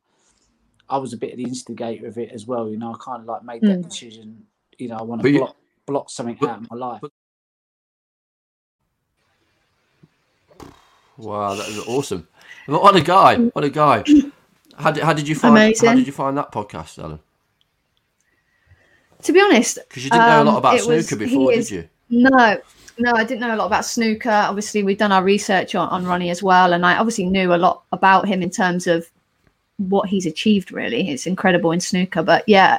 I 0.91 0.97
was 0.99 1.13
a 1.13 1.17
bit 1.17 1.33
of 1.33 1.37
the 1.39 1.45
instigator 1.45 2.07
of 2.09 2.19
it 2.19 2.31
as 2.33 2.47
well. 2.47 2.69
You 2.69 2.79
know, 2.79 2.93
I 2.95 2.97
kind 3.01 3.21
of 3.21 3.27
like 3.27 3.45
made 3.45 3.63
that 3.63 3.79
Mm. 3.81 3.89
decision. 3.89 4.47
You 4.79 4.89
know, 4.89 4.97
I 4.97 5.03
want 5.03 5.23
But 5.23 5.29
to 5.29 5.33
you- 5.35 5.39
block 5.41 5.57
block 5.87 6.11
something 6.11 6.37
but- 6.41 6.51
out 6.51 6.59
of 6.63 6.71
my 6.71 6.77
life. 6.77 7.01
but- 7.03 7.13
Wow, 11.17 11.55
that 11.55 11.69
is 11.69 11.79
awesome! 11.81 12.29
What 12.67 12.95
a 12.95 13.01
guy! 13.01 13.37
What 13.37 13.65
a 13.65 13.71
guy! 13.71 14.05
How 14.77 14.93
did, 14.93 15.03
how 15.03 15.13
did 15.13 15.27
you 15.27 15.35
find 15.35 15.75
how 15.83 15.95
did 15.95 16.07
you 16.07 16.13
find 16.13 16.39
that 16.39 16.53
podcast, 16.53 17.03
Ellen? 17.03 17.19
To 19.23 19.33
be 19.33 19.41
honest, 19.41 19.81
Because 19.89 20.05
you 20.05 20.11
didn't 20.11 20.27
know 20.29 20.43
a 20.43 20.45
lot 20.45 20.53
Um, 20.53 20.57
about 20.59 20.75
it 20.77 20.87
was- 20.87 21.09
snooker 21.09 21.19
before, 21.25 21.53
is- 21.53 21.69
did 21.71 21.75
you? 21.75 21.89
No, 22.11 22.61
no, 22.99 23.13
I 23.13 23.25
didn't 23.25 23.41
know 23.41 23.55
a 23.55 23.57
lot 23.57 23.67
about 23.67 23.85
snooker. 23.85 24.31
Obviously, 24.31 24.83
we've 24.83 24.99
done 24.99 25.13
our 25.13 25.23
research 25.23 25.75
on, 25.75 25.89
on 25.89 26.05
Ronnie 26.05 26.31
as 26.31 26.43
well, 26.43 26.73
and 26.73 26.85
I 26.85 26.97
obviously 26.97 27.27
knew 27.27 27.55
a 27.55 27.57
lot 27.57 27.83
about 27.93 28.27
him 28.27 28.43
in 28.43 28.51
terms 28.51 28.87
of 28.87 29.09
what 29.77 30.09
he's 30.09 30.27
achieved. 30.27 30.73
Really, 30.73 31.11
it's 31.11 31.27
incredible 31.27 31.73
in 31.73 31.81
snooker. 31.81 32.23
But 32.23 32.45
yeah, 32.47 32.79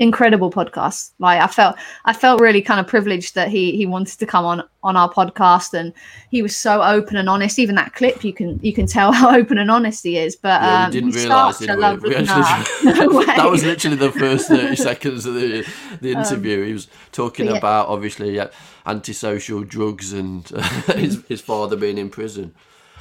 incredible 0.00 0.50
podcast. 0.50 1.10
Like 1.18 1.40
I 1.40 1.46
felt 1.48 1.76
I 2.04 2.12
felt 2.12 2.40
really 2.40 2.62
kind 2.62 2.78
of 2.80 2.86
privileged 2.86 3.34
that 3.34 3.48
he 3.48 3.76
he 3.76 3.84
wanted 3.86 4.18
to 4.18 4.26
come 4.26 4.44
on 4.44 4.62
on 4.84 4.96
our 4.96 5.12
podcast 5.12 5.74
and 5.74 5.92
he 6.30 6.40
was 6.40 6.56
so 6.56 6.82
open 6.82 7.16
and 7.16 7.28
honest. 7.28 7.58
Even 7.58 7.74
that 7.74 7.94
clip 7.94 8.22
you 8.22 8.32
can 8.32 8.60
you 8.62 8.72
can 8.72 8.86
tell 8.86 9.10
how 9.20 9.36
open 9.36 9.58
and 9.58 9.70
honest 9.70 10.04
he 10.04 10.16
is. 10.16 10.36
But 10.36 10.62
Yeah, 10.62 10.84
um, 10.84 10.90
didn't 10.92 11.10
realise, 11.10 11.58
did 11.58 11.70
we? 11.74 11.76
lovely- 11.76 12.16
actually- 12.16 12.84
no 12.94 13.24
that 13.24 13.50
was 13.50 13.64
literally 13.64 13.96
the 13.96 14.12
first 14.12 14.48
30 14.48 14.76
seconds 14.76 15.26
of 15.26 15.34
the, 15.34 15.66
the 16.00 16.12
interview. 16.12 16.64
he 16.64 16.72
was 16.72 16.86
talking 17.12 17.48
Um, 17.48 17.54
yeah. 17.54 17.58
about, 17.58 17.88
obviously, 17.88 18.34
yeah, 18.36 18.48
antisocial 18.86 19.62
drugs 19.64 20.12
and 20.12 20.46
his, 20.94 21.22
his 21.28 21.40
father 21.40 21.76
being 21.76 21.98
in 21.98 22.08
prison. 22.10 22.54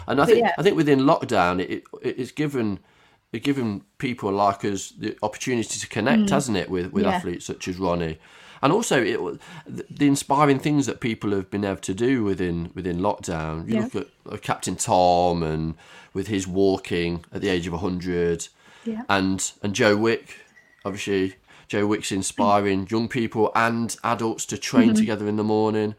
And 0.08 0.22
I 0.22 0.26
think. 0.26 0.48
I 0.58 0.64
think 0.64 0.76
within 0.78 1.00
lockdown, 1.02 1.60
it, 1.60 1.70
it 1.70 1.84
it's 2.02 2.32
given 2.32 2.74
it 2.74 2.80
given 3.34 3.84
people 3.98 4.32
like 4.32 4.64
us 4.66 4.90
the 4.92 5.18
opportunity 5.22 5.80
to 5.80 5.88
connect, 5.88 6.30
hasn't 6.30 6.58
it, 6.58 6.70
with 6.70 6.92
with 6.92 7.04
Mm. 7.06 7.10
Yeah. 7.12 7.16
athletes 7.18 7.46
such 7.46 7.68
as 7.68 7.78
Ronnie, 7.78 8.18
and 8.62 8.72
also 8.74 9.04
it 9.04 9.20
the, 9.68 10.08
inspiring 10.08 10.60
things 10.60 10.86
that 10.86 11.00
people 11.00 11.32
have 11.32 11.50
been 11.50 11.66
able 11.66 11.82
to 11.82 11.94
do 11.94 12.24
within 12.24 12.72
within 12.74 13.00
lockdown. 13.00 13.68
You 13.68 13.76
Yeah. 13.76 13.82
look 13.84 13.96
at 13.96 14.08
uh, 14.34 14.38
Captain 14.38 14.76
Tom 14.76 15.44
and 15.44 15.76
with 16.14 16.28
his 16.28 16.48
walking 16.48 17.26
at 17.34 17.42
the 17.42 17.50
age 17.50 17.68
of 17.68 17.74
hundred, 17.74 18.48
Yeah. 18.86 19.04
and 19.10 19.52
and 19.62 19.74
Joe 19.76 19.96
Wicks, 19.98 20.34
obviously 20.86 21.36
Joe 21.68 21.86
Wicks 21.86 22.12
inspiring 22.14 22.88
young 22.90 23.10
people 23.10 23.52
and 23.54 23.96
adults 24.04 24.46
to 24.46 24.58
train 24.58 24.90
Mm-hmm. 24.90 24.96
together 24.96 25.28
in 25.28 25.36
the 25.36 25.44
morning. 25.44 25.96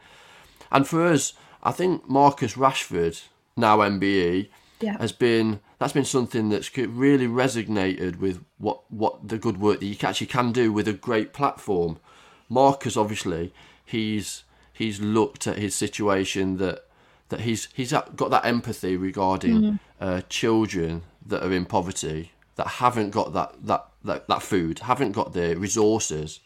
And 0.71 0.89
for 0.89 1.05
us, 1.05 1.35
I 1.63 1.73
think 1.73 2.09
Marcus 2.09 2.55
Rashford, 2.55 3.23
now 3.57 3.79
MBE, 3.81 4.49
Yeah. 4.81 4.97
has 4.99 5.13
been 5.13 5.61
that's 5.79 5.93
been 5.93 6.05
something 6.05 6.49
that's 6.49 6.77
really 6.77 7.27
resonated 7.27 8.19
with 8.19 8.45
what 8.59 8.91
what 8.91 9.29
the 9.29 9.39
good 9.39 9.61
work 9.61 9.81
that 9.81 9.87
you 9.87 9.97
actually 10.03 10.29
can 10.29 10.53
do 10.53 10.73
with 10.73 10.87
a 10.89 10.93
great 10.93 11.33
platform. 11.33 11.99
Marcus, 12.49 12.97
obviously, 12.97 13.53
he's 13.85 14.45
he's 14.73 15.01
looked 15.01 15.47
at 15.47 15.59
his 15.59 15.75
situation 15.75 16.57
that 16.59 16.87
that 17.29 17.41
he's 17.41 17.69
he's 17.75 17.93
got 17.93 18.31
that 18.31 18.45
empathy 18.45 18.97
regarding 18.97 19.79
uh, 20.01 20.23
children 20.29 21.03
that 21.27 21.43
are 21.43 21.53
in 21.53 21.65
poverty 21.65 22.33
that 22.59 22.67
haven't 22.67 23.11
got 23.11 23.33
that, 23.33 23.55
that 23.63 23.87
that 24.05 24.29
that 24.29 24.43
food, 24.43 24.81
haven't 24.81 25.13
got 25.13 25.33
the 25.33 25.55
resources, 25.57 26.41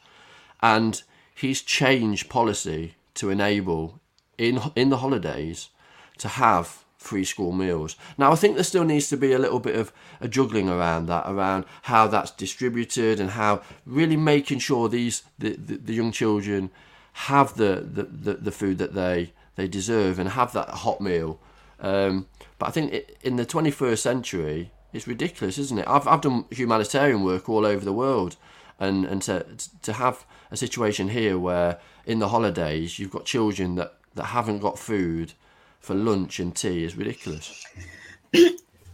and 0.61 1.03
he's 1.35 1.63
changed 1.63 2.29
policy 2.29 2.95
to 3.15 3.31
enable 3.31 4.01
in 4.39 4.61
in 4.77 4.91
the 4.91 4.99
holidays 4.99 5.71
to 6.19 6.29
have 6.29 6.82
free 7.03 7.25
school 7.25 7.53
meals. 7.53 7.97
Now 8.17 8.33
I 8.33 8.37
think 8.37 8.55
there 8.55 8.65
still 8.65 8.85
needs 8.85 9.09
to 9.09 9.17
be 9.17 9.33
a 9.33 9.39
little 9.39 9.61
bit 9.61 9.77
of 9.77 9.93
a 10.21 10.29
juggling 10.29 10.69
around 10.69 11.07
that, 11.07 11.25
around 11.27 11.65
how 11.83 12.07
that's 12.07 12.31
distributed 12.31 13.21
and 13.21 13.31
how 13.31 13.63
really 13.85 14.17
making 14.17 14.61
sure 14.61 14.89
these 14.89 15.23
the, 15.39 15.57
the, 15.57 15.77
the 15.77 15.95
young 15.95 16.13
children 16.13 16.71
have 17.13 17.57
the, 17.57 17.87
the, 17.93 18.05
the, 18.05 18.35
the 18.35 18.53
food 18.53 18.79
that 18.79 18.95
they 18.95 19.33
they 19.57 19.69
deserve 19.69 20.19
and 20.19 20.31
have 20.31 20.53
that 20.53 20.69
hot 20.69 21.01
meal. 21.01 21.39
Um, 21.81 22.27
but 22.59 22.69
I 22.69 22.71
think 22.71 22.93
it, 22.93 23.19
in 23.23 23.37
the 23.37 23.45
21st 23.45 23.99
century, 23.99 24.71
it's 24.93 25.07
ridiculous, 25.07 25.59
isn't 25.59 25.79
it? 25.79 25.89
I've, 25.89 26.07
I've 26.07 26.21
done 26.21 26.45
humanitarian 26.51 27.23
work 27.23 27.49
all 27.49 27.67
over 27.67 27.85
the 27.85 27.93
world, 27.93 28.37
and, 28.79 29.05
and 29.05 29.21
to, 29.23 29.45
to 29.83 29.93
have 29.95 30.25
a 30.51 30.57
situation 30.57 31.09
here 31.09 31.39
where 31.39 31.79
in 32.07 32.19
the 32.19 32.29
holidays 32.29 32.99
you've 32.99 33.11
got 33.11 33.25
children 33.25 33.75
that, 33.77 33.95
that 34.15 34.25
haven't 34.25 34.59
got 34.61 34.79
food 34.79 35.35
for 35.83 35.95
lunch 35.95 36.41
and 36.41 36.55
tea 36.55 36.85
is 36.85 36.97
ridiculous. 36.97 37.65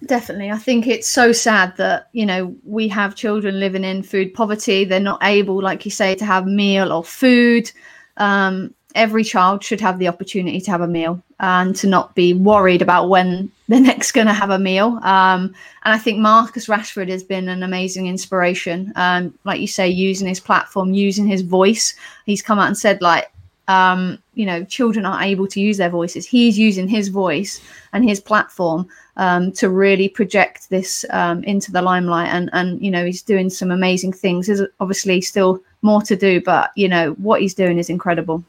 Definitely. 0.06 0.50
I 0.50 0.58
think 0.58 0.86
it's 0.86 1.08
so 1.08 1.32
sad 1.32 1.76
that, 1.76 2.08
you 2.12 2.24
know, 2.24 2.56
we 2.64 2.88
have 2.88 3.14
children 3.14 3.60
living 3.60 3.84
in 3.84 4.02
food 4.02 4.32
poverty. 4.32 4.84
They're 4.84 5.00
not 5.00 5.22
able, 5.22 5.60
like 5.60 5.84
you 5.84 5.90
say, 5.90 6.14
to 6.14 6.24
have 6.24 6.46
meal 6.46 6.92
or 6.92 7.04
food. 7.04 7.70
Um, 8.16 8.74
every 8.94 9.22
child 9.22 9.62
should 9.62 9.80
have 9.80 9.98
the 9.98 10.08
opportunity 10.08 10.60
to 10.60 10.70
have 10.70 10.80
a 10.80 10.88
meal 10.88 11.22
and 11.40 11.76
to 11.76 11.86
not 11.86 12.14
be 12.14 12.32
worried 12.32 12.80
about 12.80 13.08
when 13.08 13.50
they're 13.68 13.80
next 13.80 14.12
going 14.12 14.26
to 14.28 14.32
have 14.32 14.50
a 14.50 14.58
meal. 14.58 14.98
Um, 15.02 15.54
and 15.84 15.94
I 15.94 15.98
think 15.98 16.18
Marcus 16.18 16.68
Rashford 16.68 17.08
has 17.10 17.22
been 17.22 17.48
an 17.48 17.62
amazing 17.62 18.06
inspiration. 18.06 18.92
Um, 18.96 19.38
like 19.44 19.60
you 19.60 19.66
say, 19.66 19.88
using 19.88 20.28
his 20.28 20.40
platform, 20.40 20.94
using 20.94 21.26
his 21.26 21.42
voice. 21.42 21.94
He's 22.24 22.40
come 22.40 22.58
out 22.58 22.68
and 22.68 22.78
said, 22.78 23.02
like, 23.02 23.30
um, 23.68 24.18
you 24.34 24.46
know, 24.46 24.64
children 24.64 25.06
aren't 25.06 25.24
able 25.24 25.46
to 25.46 25.60
use 25.60 25.76
their 25.76 25.90
voices. 25.90 26.26
He's 26.26 26.58
using 26.58 26.88
his 26.88 27.08
voice 27.08 27.60
and 27.92 28.02
his 28.02 28.20
platform 28.20 28.88
um, 29.16 29.52
to 29.52 29.68
really 29.68 30.08
project 30.08 30.70
this 30.70 31.04
um, 31.10 31.44
into 31.44 31.70
the 31.70 31.82
limelight. 31.82 32.28
And, 32.28 32.50
and, 32.52 32.82
you 32.82 32.90
know, 32.90 33.04
he's 33.04 33.22
doing 33.22 33.50
some 33.50 33.70
amazing 33.70 34.14
things. 34.14 34.46
There's 34.46 34.62
obviously 34.80 35.20
still 35.20 35.60
more 35.82 36.02
to 36.02 36.16
do, 36.16 36.40
but, 36.40 36.70
you 36.76 36.88
know, 36.88 37.12
what 37.12 37.40
he's 37.40 37.54
doing 37.54 37.78
is 37.78 37.90
incredible. 37.90 38.42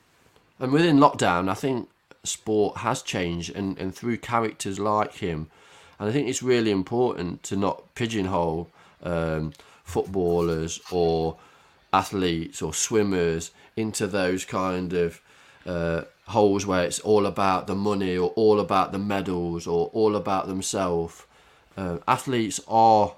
And 0.60 0.72
within 0.72 0.98
lockdown, 0.98 1.50
I 1.50 1.54
think 1.54 1.90
sport 2.24 2.78
has 2.78 3.02
changed, 3.02 3.56
and, 3.56 3.78
and 3.78 3.94
through 3.94 4.18
characters 4.18 4.80
like 4.80 5.16
him. 5.16 5.48
And 6.00 6.10
I 6.10 6.12
think 6.12 6.30
it's 6.30 6.44
really 6.44 6.72
important 6.72 7.44
to 7.44 7.56
not 7.56 7.94
pigeonhole 7.96 8.70
um, 9.04 9.54
footballers 9.84 10.80
or 10.92 11.38
athletes 11.92 12.62
or 12.62 12.74
swimmers 12.74 13.52
into 13.80 14.08
those 14.08 14.46
kind 14.46 14.94
of 14.94 15.22
uh, 15.66 16.02
holes 16.28 16.66
where 16.66 16.84
it's 16.84 17.00
all 17.00 17.26
about 17.26 17.68
the 17.68 17.76
money 17.76 18.18
or 18.18 18.30
all 18.32 18.60
about 18.60 18.92
the 18.92 19.00
medals 19.00 19.66
or 19.68 19.88
all 19.94 20.16
about 20.16 20.48
themselves. 20.48 21.24
Uh, 21.78 21.98
athletes 22.08 22.60
are 22.68 23.14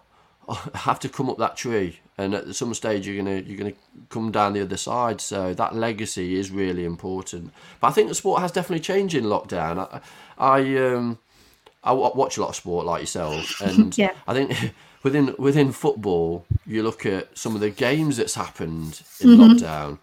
have 0.76 1.00
to 1.00 1.10
come 1.10 1.30
up 1.30 1.38
that 1.38 1.56
tree, 1.56 2.00
and 2.18 2.34
at 2.34 2.56
some 2.56 2.74
stage 2.74 3.08
you're 3.08 3.18
gonna 3.24 3.40
you're 3.40 3.58
gonna 3.58 3.74
come 4.10 4.32
down 4.32 4.54
the 4.54 4.62
other 4.62 4.78
side. 4.78 5.22
So 5.22 5.54
that 5.54 5.76
legacy 5.76 6.36
is 6.36 6.52
really 6.52 6.86
important. 6.86 7.52
But 7.80 7.88
I 7.88 7.92
think 7.92 8.10
the 8.10 8.16
sport 8.16 8.42
has 8.42 8.52
definitely 8.52 8.82
changed 8.84 9.16
in 9.16 9.26
lockdown. 9.26 9.78
I, 9.80 10.02
I 10.38 10.94
um 10.94 11.20
I 11.84 11.94
watch 11.94 12.38
a 12.38 12.42
lot 12.42 12.50
of 12.50 12.56
sport 12.56 12.86
like 12.86 13.02
yourself, 13.02 13.60
and 13.66 13.98
Yeah. 13.98 14.14
I 14.28 14.34
think 14.34 14.74
within 15.04 15.36
within 15.38 15.72
football, 15.72 16.46
you 16.66 16.84
look 16.84 17.06
at 17.06 17.38
some 17.38 17.56
of 17.56 17.62
the 17.62 17.70
games 17.70 18.18
that's 18.18 18.36
happened 18.36 19.02
in 19.20 19.30
lockdown. 19.38 20.00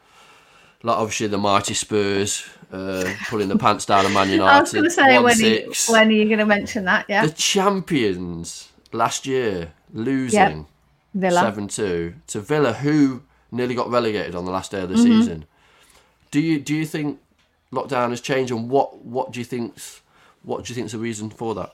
Like 0.82 0.96
obviously 0.96 1.26
the 1.26 1.38
mighty 1.38 1.74
Spurs 1.74 2.48
uh, 2.72 3.12
pulling 3.28 3.48
the 3.48 3.58
pants 3.58 3.84
down 3.86 4.06
on 4.06 4.12
Man 4.12 4.30
United. 4.30 4.52
I 4.56 4.60
was 4.60 4.72
going 4.72 4.84
to 4.84 4.90
say, 4.90 5.18
when, 5.18 5.38
you, 5.40 5.72
when 5.88 6.08
are 6.08 6.12
you 6.12 6.24
going 6.26 6.38
to 6.38 6.46
mention 6.46 6.84
that? 6.84 7.06
Yeah. 7.08 7.26
the 7.26 7.32
champions 7.32 8.68
last 8.92 9.26
year 9.26 9.72
losing 9.92 10.66
seven 11.20 11.68
two 11.68 12.14
to 12.28 12.40
Villa, 12.40 12.72
who 12.74 13.22
nearly 13.50 13.74
got 13.74 13.90
relegated 13.90 14.34
on 14.34 14.44
the 14.44 14.50
last 14.50 14.70
day 14.70 14.82
of 14.82 14.88
the 14.88 14.94
Mm-hmm. 14.94 15.20
season. 15.20 15.44
Do 16.30 16.40
you 16.40 16.60
do 16.60 16.74
you 16.74 16.84
think 16.86 17.18
lockdown 17.72 18.10
has 18.10 18.20
changed, 18.20 18.52
and 18.52 18.68
what 18.70 19.02
what 19.04 19.32
do 19.32 19.40
you 19.40 19.44
think's 19.44 20.02
what 20.42 20.64
do 20.64 20.70
you 20.70 20.74
think's 20.74 20.92
the 20.92 20.98
reason 20.98 21.30
for 21.30 21.54
that? 21.56 21.72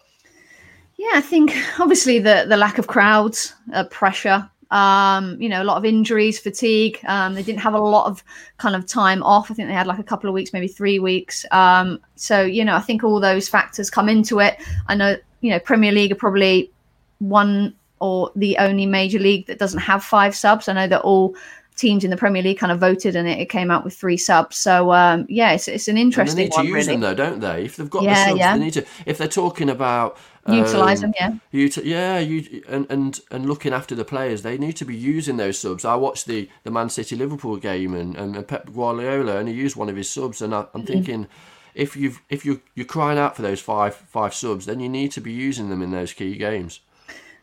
Yeah, 0.97 1.11
I 1.15 1.21
think 1.21 1.55
obviously 1.81 2.21
the 2.21 2.47
the 2.49 2.57
lack 2.57 2.79
of 2.79 2.87
crowds, 2.87 3.53
uh, 3.73 3.85
pressure, 3.85 4.49
um, 4.71 5.41
you 5.41 5.49
know, 5.49 5.63
a 5.63 5.65
lot 5.65 5.77
of 5.77 5.85
injuries, 5.85 6.39
fatigue. 6.39 6.99
Um, 7.07 7.35
they 7.35 7.43
didn't 7.43 7.61
have 7.61 7.75
a 7.75 7.79
lot 7.79 8.07
of 8.07 8.23
kind 8.59 8.75
of 8.75 8.87
time 8.87 9.23
off. 9.23 9.51
I 9.51 9.55
think 9.55 9.69
they 9.69 9.75
had 9.75 9.87
like 9.87 9.99
a 9.99 10.05
couple 10.05 10.29
of 10.29 10.35
weeks, 10.35 10.53
maybe 10.53 10.69
three 10.69 10.99
weeks. 10.99 11.45
Um, 11.51 12.01
so 12.17 12.43
you 12.43 12.65
know, 12.65 12.75
I 12.77 12.81
think 12.81 13.05
all 13.05 13.21
those 13.21 13.49
factors 13.49 13.91
come 13.91 14.09
into 14.09 14.41
it. 14.41 14.57
I 14.89 14.95
know 14.95 15.17
you 15.41 15.51
know 15.51 15.59
Premier 15.59 15.93
League 15.93 16.13
are 16.13 16.17
probably 16.17 16.71
one 17.19 17.75
or 18.01 18.31
the 18.37 18.59
only 18.59 18.87
major 18.87 19.19
league 19.19 19.47
that 19.47 19.59
doesn't 19.59 19.81
have 19.81 20.05
five 20.05 20.35
subs. 20.35 20.69
I 20.69 20.73
know 20.75 20.87
that 20.89 21.01
all 21.03 21.35
teams 21.77 22.05
in 22.05 22.11
the 22.11 22.17
Premier 22.17 22.43
League 22.43 22.59
kind 22.59 22.71
of 22.71 22.79
voted 22.79 23.17
and 23.17 23.27
it, 23.27 23.39
it 23.41 23.47
came 23.49 23.71
out 23.71 23.83
with 23.85 23.97
three 23.97 24.17
subs. 24.17 24.57
So 24.57 24.93
um, 24.93 25.27
yeah, 25.29 25.53
it's, 25.53 25.69
it's 25.69 25.89
an 25.89 25.93
And 25.93 25.99
they 25.99 26.03
interesting 26.03 26.39
need 26.45 26.53
to 26.53 26.57
one, 26.59 26.67
use 26.67 26.75
really. 26.75 26.87
them 26.87 27.01
though, 27.01 27.15
don't 27.15 27.41
they? 27.41 27.65
If 27.65 27.77
they've 27.77 27.91
got 27.91 28.03
Yeah, 28.03 28.25
the 28.25 28.31
subs, 28.31 28.39
yeah. 28.39 28.57
they 28.57 28.65
need 28.65 28.73
to. 28.75 28.87
If 29.07 29.19
they're 29.19 29.29
talking 29.29 29.71
about 29.71 30.19
Utilize 30.49 31.03
um, 31.03 31.13
them, 31.19 31.41
yeah. 31.53 31.59
Uti- 31.59 31.89
yeah, 31.89 32.19
you 32.19 32.63
and, 32.69 32.87
and 32.91 33.21
and 33.31 33.47
looking 33.47 33.73
after 33.73 33.95
the 33.95 34.05
players, 34.05 34.43
they 34.43 34.59
need 34.59 34.75
to 34.77 34.85
be 34.85 34.95
using 34.95 35.37
those 35.39 35.59
subs. 35.59 35.85
I 35.85 35.95
watched 35.95 36.27
the, 36.27 36.49
the 36.65 36.71
Man 36.71 36.91
City 36.91 37.17
Liverpool 37.17 37.57
game, 37.57 37.95
and, 37.95 38.15
and, 38.17 38.47
Pep 38.47 38.71
Guardiola 38.75 39.35
only 39.37 39.53
used 39.53 39.77
one 39.77 39.89
of 39.89 39.97
his 39.97 40.11
subs, 40.11 40.43
and 40.43 40.55
I, 40.55 40.67
I'm 40.75 40.83
Mm. 40.83 40.87
thinking, 40.87 41.27
if 41.75 41.97
you've 41.97 42.21
if 42.29 42.45
you 42.45 42.61
you're 42.75 42.85
crying 42.87 43.19
out 43.19 43.37
for 43.37 43.43
those 43.43 43.61
five 43.61 43.95
five 43.95 44.35
subs, 44.35 44.67
then 44.67 44.81
you 44.81 44.89
need 44.89 45.13
to 45.13 45.21
be 45.21 45.33
using 45.33 45.71
them 45.71 45.81
in 45.83 45.91
those 45.93 46.13
key 46.13 46.37
games. 46.37 46.81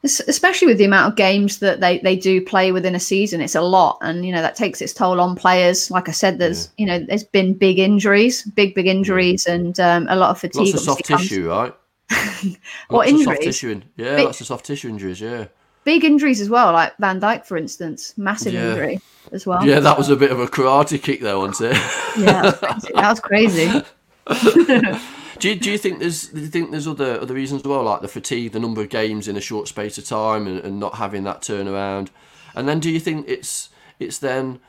Especially 0.03 0.65
with 0.67 0.79
the 0.79 0.85
amount 0.85 1.11
of 1.11 1.15
games 1.15 1.59
that 1.59 1.79
they, 1.79 1.99
they 1.99 2.15
do 2.15 2.41
play 2.43 2.71
within 2.71 2.95
a 2.95 2.99
season 2.99 3.39
it's 3.39 3.53
a 3.53 3.61
lot 3.61 3.99
and 4.01 4.25
you 4.25 4.31
know 4.31 4.41
that 4.41 4.55
takes 4.55 4.81
its 4.81 4.93
toll 4.95 5.21
on 5.21 5.35
players 5.35 5.91
like 5.91 6.09
i 6.09 6.11
said 6.11 6.39
there's 6.39 6.71
you 6.79 6.87
know 6.87 6.97
there's 6.97 7.23
been 7.23 7.53
big 7.53 7.77
injuries 7.77 8.41
big 8.55 8.73
big 8.73 8.87
injuries 8.87 9.45
and 9.45 9.79
um, 9.79 10.07
a 10.09 10.15
lot 10.15 10.31
of 10.31 10.39
fatigue 10.39 10.61
Lots 10.61 10.73
of 10.73 10.79
soft 10.79 11.01
obviously 11.01 11.15
comes- 11.15 11.29
tissue, 11.29 11.49
right? 11.51 11.73
Of 12.89 13.05
soft 13.05 13.07
injuries? 13.09 13.39
tissue, 13.39 13.69
in- 13.69 13.83
yeah, 13.95 14.15
Big- 14.17 14.25
lots 14.25 14.41
of 14.41 14.47
soft 14.47 14.65
tissue 14.65 14.89
injuries, 14.89 15.21
yeah. 15.21 15.45
big 15.83 16.03
injuries 16.03 16.39
as 16.41 16.49
well 16.49 16.73
like 16.73 16.95
van 16.99 17.19
Dijk 17.19 17.45
for 17.45 17.57
instance 17.57 18.13
massive 18.17 18.53
Yeah. 18.53 18.69
injury 18.71 18.99
as 19.31 19.45
well 19.47 19.65
Yeah, 19.65 19.79
that 19.79 19.97
was 19.97 20.09
a 20.09 20.15
bit 20.15 20.29
of 20.31 20.39
a 20.39 20.45
karate 20.47 21.01
kick 21.01 21.21
there, 21.21 21.37
wasn't 21.39 21.71
it? 21.71 21.81
yeah 22.19 22.51
that 22.51 23.05
was 23.05 23.19
crazy, 23.19 23.65
that 23.65 23.87
was 24.27 24.53
crazy. 24.53 24.99
Do 25.39 25.49
you, 25.49 25.55
do 25.55 25.71
you 25.71 25.77
think 25.79 25.97
there's 25.97 26.27
do 26.27 26.39
you 26.39 26.45
think 26.47 26.69
there's 26.69 26.87
other 26.87 27.19
other 27.19 27.33
reasons 27.33 27.61
as 27.63 27.67
well, 27.67 27.81
like 27.81 28.01
the 28.01 28.07
fatigue, 28.07 28.51
the 28.51 28.59
number 28.59 28.79
of 28.81 28.89
games 28.89 29.27
in 29.27 29.35
a 29.35 29.41
short 29.41 29.67
space 29.67 29.97
of 29.97 30.05
time, 30.05 30.45
and, 30.45 30.59
and 30.59 30.79
not 30.79 30.95
having 30.95 31.23
that 31.23 31.41
turnaround? 31.41 32.09
And 32.53 32.69
then 32.69 32.79
do 32.79 32.91
you 32.91 32.99
think 32.99 33.27
it's 33.27 33.69
it's 33.99 34.19
then 34.19 34.59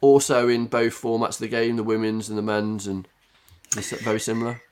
also 0.00 0.48
in 0.48 0.64
both 0.64 0.94
formats 0.94 1.32
of 1.34 1.38
the 1.40 1.48
game, 1.48 1.76
the 1.76 1.82
women's 1.84 2.30
and 2.30 2.38
the 2.38 2.42
men's, 2.42 2.86
and 2.86 3.06
it's 3.76 3.90
very 4.00 4.18
similar. 4.20 4.62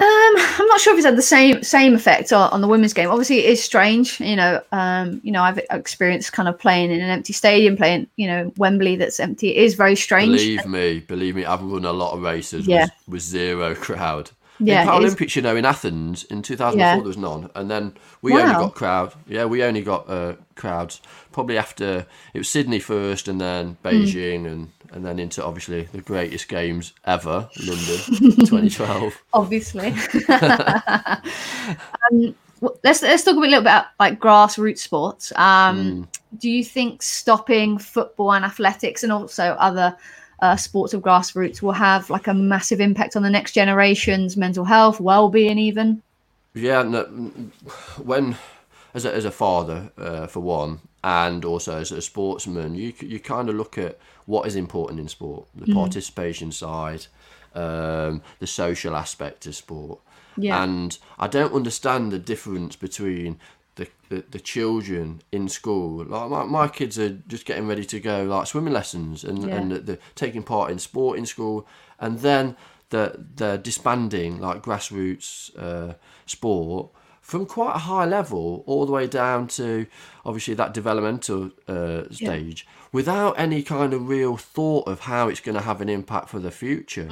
Um, 0.00 0.06
I'm 0.36 0.66
not 0.66 0.80
sure 0.80 0.92
if 0.92 0.98
it's 0.98 1.06
had 1.06 1.16
the 1.16 1.22
same 1.22 1.62
same 1.62 1.94
effect 1.94 2.32
on, 2.32 2.50
on 2.50 2.60
the 2.60 2.66
women's 2.68 2.92
game. 2.92 3.10
Obviously, 3.10 3.38
it 3.40 3.50
is 3.50 3.62
strange. 3.62 4.18
You 4.20 4.34
know, 4.36 4.60
um, 4.72 5.20
you 5.22 5.30
know, 5.30 5.42
I've 5.42 5.58
experienced 5.70 6.32
kind 6.32 6.48
of 6.48 6.58
playing 6.58 6.90
in 6.90 7.00
an 7.00 7.10
empty 7.10 7.32
stadium, 7.32 7.76
playing, 7.76 8.08
you 8.16 8.26
know, 8.26 8.52
Wembley 8.56 8.96
that's 8.96 9.20
empty. 9.20 9.50
It 9.54 9.62
is 9.62 9.74
very 9.74 9.94
strange. 9.94 10.32
Believe 10.32 10.66
me, 10.66 10.98
believe 11.00 11.36
me, 11.36 11.44
I've 11.44 11.62
run 11.62 11.84
a 11.84 11.92
lot 11.92 12.12
of 12.12 12.22
races 12.22 12.66
Yeah. 12.66 12.84
with, 13.06 13.14
with 13.14 13.22
zero 13.22 13.74
crowd. 13.86 14.30
Yeah, 14.60 14.82
in 14.82 14.88
Paralympics, 14.88 15.34
you 15.34 15.42
know, 15.42 15.56
in 15.56 15.64
Athens 15.64 16.22
in 16.24 16.40
2004, 16.40 16.78
Yeah. 16.78 16.94
there 16.96 17.04
was 17.04 17.16
none, 17.16 17.50
and 17.56 17.68
then 17.68 17.92
we 18.22 18.32
only 18.34 18.54
got 18.54 18.74
crowd. 18.76 19.12
Yeah, 19.26 19.46
we 19.46 19.64
only 19.64 19.82
got 19.82 20.08
uh, 20.08 20.34
crowds 20.54 21.00
probably 21.32 21.58
after 21.58 22.06
it 22.32 22.38
was 22.38 22.48
Sydney 22.48 22.78
first, 22.78 23.26
and 23.26 23.40
then 23.40 23.76
Hmm. 23.82 23.88
Beijing, 23.88 24.46
and 24.46 24.70
and 24.94 25.04
then 25.04 25.18
into 25.18 25.44
obviously 25.44 25.82
the 25.92 26.00
greatest 26.00 26.48
games 26.48 26.92
ever, 27.04 27.48
London 27.66 27.86
2012. 28.46 29.22
obviously. 29.32 29.88
um, 32.10 32.34
let's 32.82 33.02
let's 33.02 33.24
talk 33.24 33.36
a 33.36 33.40
little 33.40 33.60
bit 33.60 33.60
about 33.60 33.86
like 33.98 34.20
grassroots 34.20 34.78
sports. 34.78 35.32
Um, 35.36 36.08
Do 36.38 36.48
you 36.48 36.64
think 36.64 37.02
stopping 37.02 37.78
football 37.78 38.32
and 38.32 38.44
athletics 38.44 39.02
and 39.02 39.12
also 39.12 39.56
other 39.58 39.96
uh, 40.40 40.56
sports 40.56 40.94
of 40.94 41.02
grassroots 41.02 41.60
will 41.60 41.72
have 41.72 42.08
like 42.08 42.28
a 42.28 42.34
massive 42.34 42.80
impact 42.80 43.16
on 43.16 43.22
the 43.22 43.30
next 43.30 43.52
generation's 43.52 44.36
mental 44.36 44.64
health, 44.64 45.00
well-being, 45.00 45.58
even? 45.58 46.02
Yeah, 46.54 46.82
no, 46.82 47.02
when 48.02 48.36
as 48.94 49.04
a, 49.04 49.12
as 49.12 49.24
a 49.24 49.30
father, 49.30 49.90
uh, 49.98 50.28
for 50.28 50.40
one, 50.40 50.80
and 51.04 51.44
also 51.44 51.76
as 51.78 51.92
a 51.92 52.00
sportsman, 52.00 52.74
you 52.74 52.92
you 53.00 53.20
kind 53.20 53.48
of 53.50 53.54
look 53.54 53.76
at 53.78 53.98
what 54.26 54.46
is 54.46 54.56
important 54.56 54.98
in 54.98 55.08
sport, 55.08 55.46
the 55.54 55.72
participation 55.74 56.50
side, 56.50 57.06
um, 57.54 58.22
the 58.40 58.46
social 58.46 58.96
aspect 58.96 59.46
of 59.46 59.54
sport, 59.54 59.98
Yeah. 60.36 60.62
and 60.62 60.98
I 61.18 61.28
don't 61.28 61.52
understand 61.52 62.10
the 62.10 62.18
difference 62.18 62.74
between 62.74 63.38
the, 63.74 63.86
the, 64.08 64.24
the 64.30 64.40
children 64.40 65.20
in 65.30 65.48
school. 65.48 66.04
Like 66.06 66.30
my, 66.30 66.44
my 66.44 66.68
kids 66.68 66.98
are 66.98 67.10
just 67.28 67.44
getting 67.44 67.68
ready 67.68 67.84
to 67.84 68.00
go 68.00 68.24
like 68.24 68.46
swimming 68.46 68.72
lessons 68.72 69.24
and 69.24 69.42
Yeah. 69.44 69.56
and 69.56 69.72
they're 69.72 69.98
taking 70.14 70.42
part 70.42 70.70
in 70.70 70.78
sport 70.78 71.18
in 71.18 71.26
school, 71.26 71.66
and 71.98 72.20
then 72.20 72.56
they're, 72.90 73.14
they're 73.36 73.58
disbanding 73.58 74.40
like 74.40 74.62
grassroots 74.62 75.50
uh, 75.58 75.94
sport 76.26 76.90
from 77.24 77.46
quite 77.46 77.74
a 77.74 77.78
high 77.90 78.04
level 78.04 78.62
all 78.66 78.84
the 78.86 78.92
way 78.92 79.06
down 79.06 79.48
to 79.48 79.86
obviously 80.26 80.54
that 80.54 80.74
developmental 80.74 81.50
uh, 81.66 82.02
stage 82.10 82.66
without 82.92 83.32
any 83.38 83.62
kind 83.62 83.92
of 83.94 84.00
real 84.08 84.36
thought 84.36 84.86
of 84.86 85.00
how 85.00 85.28
it's 85.30 85.40
going 85.40 85.56
to 85.56 85.64
have 85.70 85.80
an 85.80 85.88
impact 85.88 86.28
for 86.28 86.38
the 86.38 86.50
future. 86.50 87.08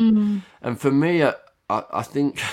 And 0.67 0.79
for 0.85 0.93
me, 0.93 1.13
I, 1.29 1.33
I 1.69 1.79
I 2.01 2.03
think. 2.03 2.41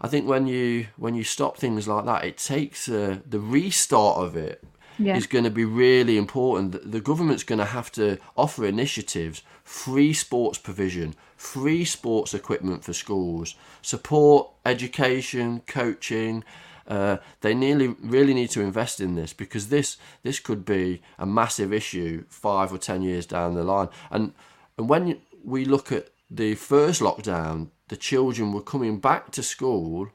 I 0.00 0.08
think 0.08 0.28
when 0.28 0.46
you 0.46 0.86
when 1.04 1.14
you 1.14 1.24
stop 1.24 1.56
things 1.56 1.88
like 1.88 2.04
that, 2.04 2.24
it 2.24 2.36
takes 2.36 2.88
uh, 2.90 3.20
the 3.34 3.40
restart 3.40 4.18
of 4.26 4.36
it 4.36 4.62
Yeah. 4.98 5.16
is 5.16 5.26
going 5.26 5.44
to 5.44 5.50
be 5.62 5.64
really 5.64 6.16
important. 6.18 6.66
The 6.96 7.00
government's 7.00 7.44
going 7.50 7.60
to 7.66 7.72
have 7.78 7.90
to 7.92 8.18
offer 8.36 8.66
initiatives, 8.66 9.42
free 9.62 10.12
sports 10.12 10.58
provision, 10.58 11.14
free 11.38 11.84
sports 11.86 12.34
equipment 12.34 12.84
for 12.84 12.92
schools, 12.92 13.54
support 13.80 14.50
education, 14.66 15.62
coaching. 15.66 16.44
Uh, 16.86 17.16
they 17.40 17.54
nearly 17.54 17.88
really 18.00 18.34
need 18.34 18.50
to 18.50 18.60
invest 18.60 19.00
in 19.00 19.14
this 19.14 19.32
because 19.32 19.68
this 19.68 19.96
this 20.22 20.38
could 20.40 20.64
be 20.64 21.02
a 21.18 21.26
massive 21.26 21.72
issue 21.72 22.24
five 22.28 22.72
or 22.72 22.78
ten 22.78 23.02
years 23.02 23.26
down 23.26 23.54
the 23.54 23.64
line. 23.64 23.88
And 24.10 24.32
and 24.76 24.88
when 24.88 25.20
we 25.42 25.64
look 25.64 25.92
at 25.92 26.08
the 26.30 26.54
first 26.54 27.00
lockdown, 27.00 27.68
the 27.88 27.96
children 27.96 28.52
were 28.52 28.62
coming 28.62 28.98
back 28.98 29.30
to 29.32 29.42
school 29.42 30.10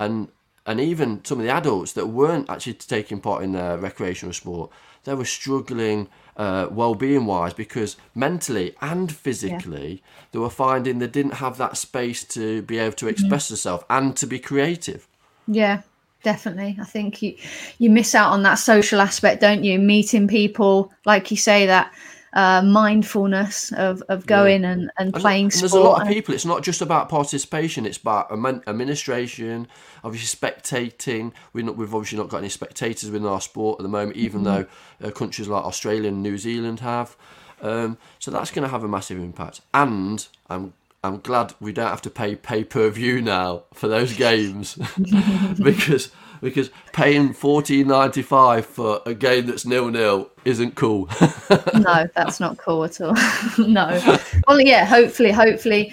and 0.00 0.28
and 0.66 0.80
even 0.80 1.24
some 1.24 1.38
of 1.40 1.44
the 1.44 1.52
adults 1.52 1.92
that 1.92 2.06
weren't 2.06 2.48
actually 2.48 2.74
taking 2.74 3.20
part 3.20 3.42
in 3.42 3.52
their 3.52 3.76
recreational 3.78 4.32
sport, 4.32 4.70
they 5.04 5.14
were 5.14 5.24
struggling 5.24 6.08
uh, 6.36 6.68
well-being 6.70 7.26
wise 7.26 7.52
because 7.52 7.96
mentally 8.14 8.74
and 8.80 9.12
physically 9.12 10.02
they 10.30 10.38
were 10.38 10.50
finding 10.50 10.98
they 10.98 11.08
didn't 11.08 11.34
have 11.34 11.58
that 11.58 11.76
space 11.76 12.24
to 12.24 12.62
be 12.62 12.78
able 12.78 12.94
to 12.94 13.08
express 13.08 13.48
themselves 13.48 13.84
and 13.90 14.16
to 14.16 14.26
be 14.26 14.38
creative. 14.38 15.08
Yeah, 15.48 15.82
definitely. 16.22 16.76
I 16.80 16.84
think 16.84 17.22
you 17.22 17.36
you 17.78 17.90
miss 17.90 18.14
out 18.14 18.32
on 18.32 18.42
that 18.44 18.54
social 18.56 19.00
aspect, 19.00 19.40
don't 19.40 19.64
you? 19.64 19.78
Meeting 19.78 20.28
people, 20.28 20.92
like 21.04 21.30
you 21.30 21.36
say, 21.36 21.66
that 21.66 21.92
uh, 22.34 22.62
mindfulness 22.62 23.72
of, 23.72 24.02
of 24.08 24.24
going 24.26 24.64
and, 24.64 24.90
and 24.98 25.12
And- 25.12 25.14
playing 25.14 25.44
and 25.46 25.52
sport. 25.52 25.70
there's 25.72 25.84
a 25.84 25.86
lot 25.86 26.00
of 26.02 26.08
people. 26.08 26.32
It's 26.34 26.46
not 26.46 26.62
just 26.62 26.80
about 26.80 27.10
participation. 27.10 27.84
It's 27.84 27.98
about 27.98 28.32
administration, 28.66 29.68
obviously 30.02 30.38
spectating. 30.38 31.32
We're 31.52 31.64
not, 31.66 31.76
we've 31.76 31.94
obviously 31.94 32.18
not 32.18 32.28
got 32.28 32.38
any 32.38 32.48
spectators 32.48 33.10
within 33.10 33.26
our 33.28 33.40
sport 33.40 33.80
at 33.80 33.82
the 33.82 33.88
moment, 33.90 34.16
even 34.16 34.44
though 34.44 34.66
uh, 35.02 35.10
countries 35.10 35.48
like 35.48 35.64
Australia 35.64 36.08
and 36.08 36.22
New 36.22 36.38
Zealand 36.38 36.80
have. 36.80 37.16
Um, 37.60 37.98
so 38.18 38.30
that's 38.30 38.50
going 38.50 38.64
to 38.64 38.68
have 38.68 38.82
a 38.82 38.88
massive 38.88 39.18
impact. 39.18 39.60
And 39.74 40.26
I'm 40.48 40.72
I'm 41.04 41.20
glad 41.20 41.54
we 41.60 41.72
don't 41.72 41.88
have 41.88 42.02
to 42.02 42.10
pay 42.10 42.36
pay 42.36 42.62
per 42.62 42.88
view 42.88 43.20
now 43.20 43.64
for 43.74 43.88
those 43.88 44.14
games 44.14 44.78
because 45.62 46.12
because 46.40 46.70
paying 46.92 47.32
fourteen 47.32 47.88
ninety 47.88 48.22
five 48.22 48.66
for 48.66 49.00
a 49.04 49.12
game 49.12 49.46
that's 49.46 49.66
nil 49.66 49.88
nil 49.90 50.30
isn't 50.44 50.76
cool. 50.76 51.08
no, 51.74 52.08
that's 52.14 52.38
not 52.38 52.56
cool 52.58 52.84
at 52.84 53.00
all. 53.00 53.16
no. 53.58 54.18
Well, 54.46 54.60
yeah. 54.60 54.84
Hopefully, 54.84 55.32
hopefully, 55.32 55.92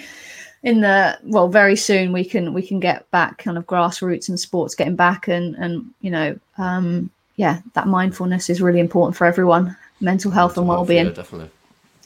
in 0.62 0.80
the 0.80 1.18
well, 1.24 1.48
very 1.48 1.76
soon 1.76 2.12
we 2.12 2.24
can 2.24 2.54
we 2.54 2.62
can 2.62 2.78
get 2.78 3.10
back 3.10 3.38
kind 3.38 3.58
of 3.58 3.66
grassroots 3.66 4.28
and 4.28 4.38
sports 4.38 4.76
getting 4.76 4.96
back, 4.96 5.26
and 5.26 5.56
and 5.56 5.86
you 6.00 6.10
know, 6.10 6.38
um, 6.56 7.10
yeah, 7.34 7.60
that 7.72 7.88
mindfulness 7.88 8.48
is 8.48 8.62
really 8.62 8.80
important 8.80 9.16
for 9.16 9.26
everyone. 9.26 9.76
Mental 10.00 10.30
health 10.30 10.56
and 10.56 10.66
well-being. 10.66 11.06
Yeah, 11.06 11.12
definitely. 11.12 11.50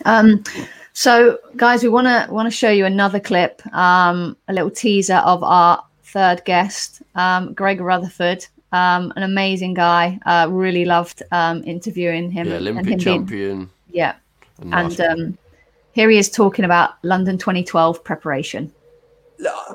Um, 0.05 0.43
so, 0.94 1.38
guys, 1.57 1.83
we 1.83 1.88
want 1.88 2.07
to 2.07 2.33
want 2.33 2.46
to 2.46 2.50
show 2.57 2.70
you 2.70 2.87
another 2.87 3.18
clip, 3.20 3.61
um, 3.74 4.37
a 4.48 4.52
little 4.52 4.70
teaser 4.70 5.16
of 5.16 5.42
our 5.42 5.85
third 6.04 6.44
guest, 6.44 7.02
um, 7.16 7.52
Greg 7.52 7.80
Rutherford, 7.80 8.46
um, 8.72 9.12
an 9.16 9.24
amazing 9.24 9.74
guy. 9.74 10.18
Uh, 10.24 10.46
really 10.50 10.85
loved 10.85 11.22
um, 11.33 11.62
interviewing 11.64 12.30
him. 12.30 12.46
Yeah, 12.46 12.54
and- 12.57 12.68
and 12.68 12.78
Olympic 12.78 12.92
him 12.92 12.98
being- 12.98 12.98
champion. 13.26 13.70
yeah, 13.90 14.14
And, 14.61 14.72
and 14.74 15.00
um, 15.00 15.38
here 15.92 16.09
he 16.09 16.16
is 16.18 16.30
talking 16.30 16.64
about 16.64 16.90
London 17.02 17.38
2012 17.38 18.02
preparation. 18.04 18.72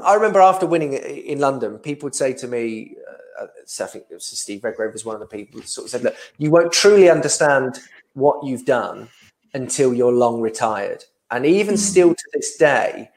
I 0.06 0.14
remember 0.14 0.40
after 0.40 0.66
winning 0.66 0.94
in 0.94 1.40
London, 1.40 1.78
people 1.80 2.08
would 2.08 2.16
say 2.16 2.32
to 2.34 2.48
me, 2.48 2.96
uh, 3.42 3.48
so 3.66 3.84
I 3.84 3.88
think 3.88 4.06
it 4.10 4.14
was 4.14 4.26
Steve 4.26 4.64
Redgrave 4.64 4.94
was 4.94 5.04
one 5.04 5.16
of 5.16 5.20
the 5.20 5.28
people 5.28 5.60
who 5.60 5.68
sort 5.68 5.86
of 5.86 5.92
said, 5.92 6.04
"Look, 6.04 6.16
you 6.38 6.50
won't 6.50 6.72
truly 6.72 7.10
understand 7.10 7.80
what 8.14 8.46
you've 8.46 8.66
done 8.66 9.10
until 9.54 9.94
you're 9.94 10.14
long 10.14 10.40
retired." 10.42 11.04
And 11.32 11.46
even 11.46 11.76
hmm. 11.76 11.80
still 11.80 12.16
to 12.16 12.24
this 12.34 12.58
day, 12.58 13.10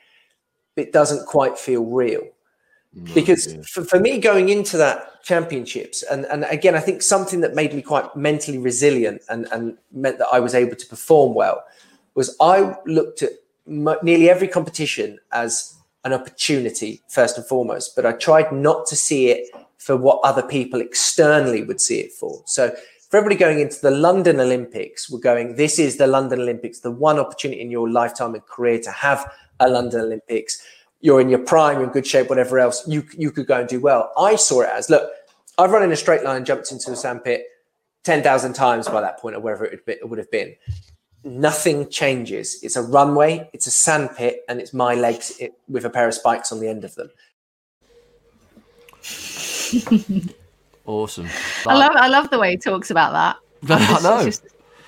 it 0.76 0.92
doesn't 0.92 1.26
quite 1.26 1.58
feel 1.58 1.84
real. 1.84 2.22
Mm, 2.96 3.14
because 3.14 3.56
for, 3.66 3.84
for 3.84 3.98
me 3.98 4.18
going 4.18 4.50
into 4.50 4.76
that 4.76 5.22
championships 5.22 6.02
and, 6.02 6.26
and 6.26 6.44
again 6.50 6.74
i 6.74 6.80
think 6.80 7.00
something 7.00 7.40
that 7.40 7.54
made 7.54 7.72
me 7.72 7.80
quite 7.80 8.14
mentally 8.14 8.58
resilient 8.58 9.22
and, 9.30 9.46
and 9.50 9.78
meant 9.92 10.18
that 10.18 10.26
i 10.30 10.38
was 10.38 10.54
able 10.54 10.76
to 10.76 10.84
perform 10.86 11.32
well 11.32 11.64
was 12.16 12.36
i 12.40 12.76
looked 12.84 13.22
at 13.22 13.30
nearly 13.66 14.28
every 14.28 14.48
competition 14.48 15.18
as 15.30 15.74
an 16.04 16.12
opportunity 16.12 17.00
first 17.08 17.38
and 17.38 17.46
foremost 17.46 17.96
but 17.96 18.04
i 18.04 18.12
tried 18.12 18.52
not 18.52 18.84
to 18.84 18.94
see 18.94 19.30
it 19.30 19.48
for 19.82 19.96
what 19.96 20.20
other 20.22 20.42
people 20.44 20.80
externally 20.80 21.64
would 21.64 21.80
see 21.80 21.98
it 21.98 22.12
for. 22.12 22.40
So 22.46 22.72
for 23.12 23.18
everybody 23.18 23.36
going 23.36 23.60
into 23.60 23.80
the 23.80 23.90
london 23.90 24.40
olympics 24.40 25.08
we're 25.08 25.20
going 25.20 25.54
this 25.54 25.78
is 25.78 25.98
the 25.98 26.06
london 26.06 26.40
olympics 26.40 26.80
the 26.80 26.90
one 26.90 27.20
opportunity 27.20 27.60
in 27.60 27.70
your 27.70 27.88
lifetime 27.88 28.34
and 28.34 28.44
career 28.46 28.80
to 28.80 28.90
have 28.90 29.30
a 29.60 29.68
london 29.68 30.00
olympics 30.00 30.60
you're 31.02 31.20
in 31.20 31.28
your 31.28 31.40
prime, 31.40 31.74
you're 31.74 31.84
in 31.84 31.90
good 31.90 32.06
shape, 32.06 32.30
whatever 32.30 32.58
else, 32.58 32.86
you 32.88 33.04
you 33.18 33.30
could 33.30 33.46
go 33.46 33.60
and 33.60 33.68
do 33.68 33.80
well. 33.80 34.10
I 34.16 34.36
saw 34.36 34.62
it 34.62 34.70
as 34.72 34.88
look, 34.88 35.10
I've 35.58 35.70
run 35.70 35.82
in 35.82 35.92
a 35.92 35.96
straight 35.96 36.22
line 36.22 36.44
jumped 36.44 36.72
into 36.72 36.90
the 36.90 36.96
sandpit 36.96 37.44
ten 38.04 38.22
thousand 38.22 38.54
times 38.54 38.88
by 38.88 39.00
that 39.02 39.18
point, 39.18 39.36
or 39.36 39.40
wherever 39.40 39.64
it 39.64 39.72
would, 39.72 39.84
be, 39.84 39.92
it 39.92 40.08
would 40.08 40.18
have 40.18 40.30
been. 40.30 40.54
Nothing 41.24 41.88
changes. 41.88 42.62
It's 42.62 42.76
a 42.76 42.82
runway, 42.82 43.50
it's 43.52 43.66
a 43.66 43.70
sandpit, 43.70 44.44
and 44.48 44.60
it's 44.60 44.72
my 44.72 44.94
legs 44.94 45.36
it, 45.38 45.52
with 45.68 45.84
a 45.84 45.90
pair 45.90 46.08
of 46.08 46.14
spikes 46.14 46.50
on 46.50 46.60
the 46.60 46.68
end 46.68 46.84
of 46.84 46.94
them. 46.94 47.10
Awesome. 50.86 51.28
I 51.66 51.74
love 51.78 51.92
I 51.94 52.08
love 52.08 52.30
the 52.30 52.38
way 52.38 52.50
he 52.52 52.56
talks 52.56 52.90
about 52.90 53.12
that. 53.12 53.36
I 53.78 53.94
It's 53.94 54.02
know. 54.02 54.24
just, 54.24 54.46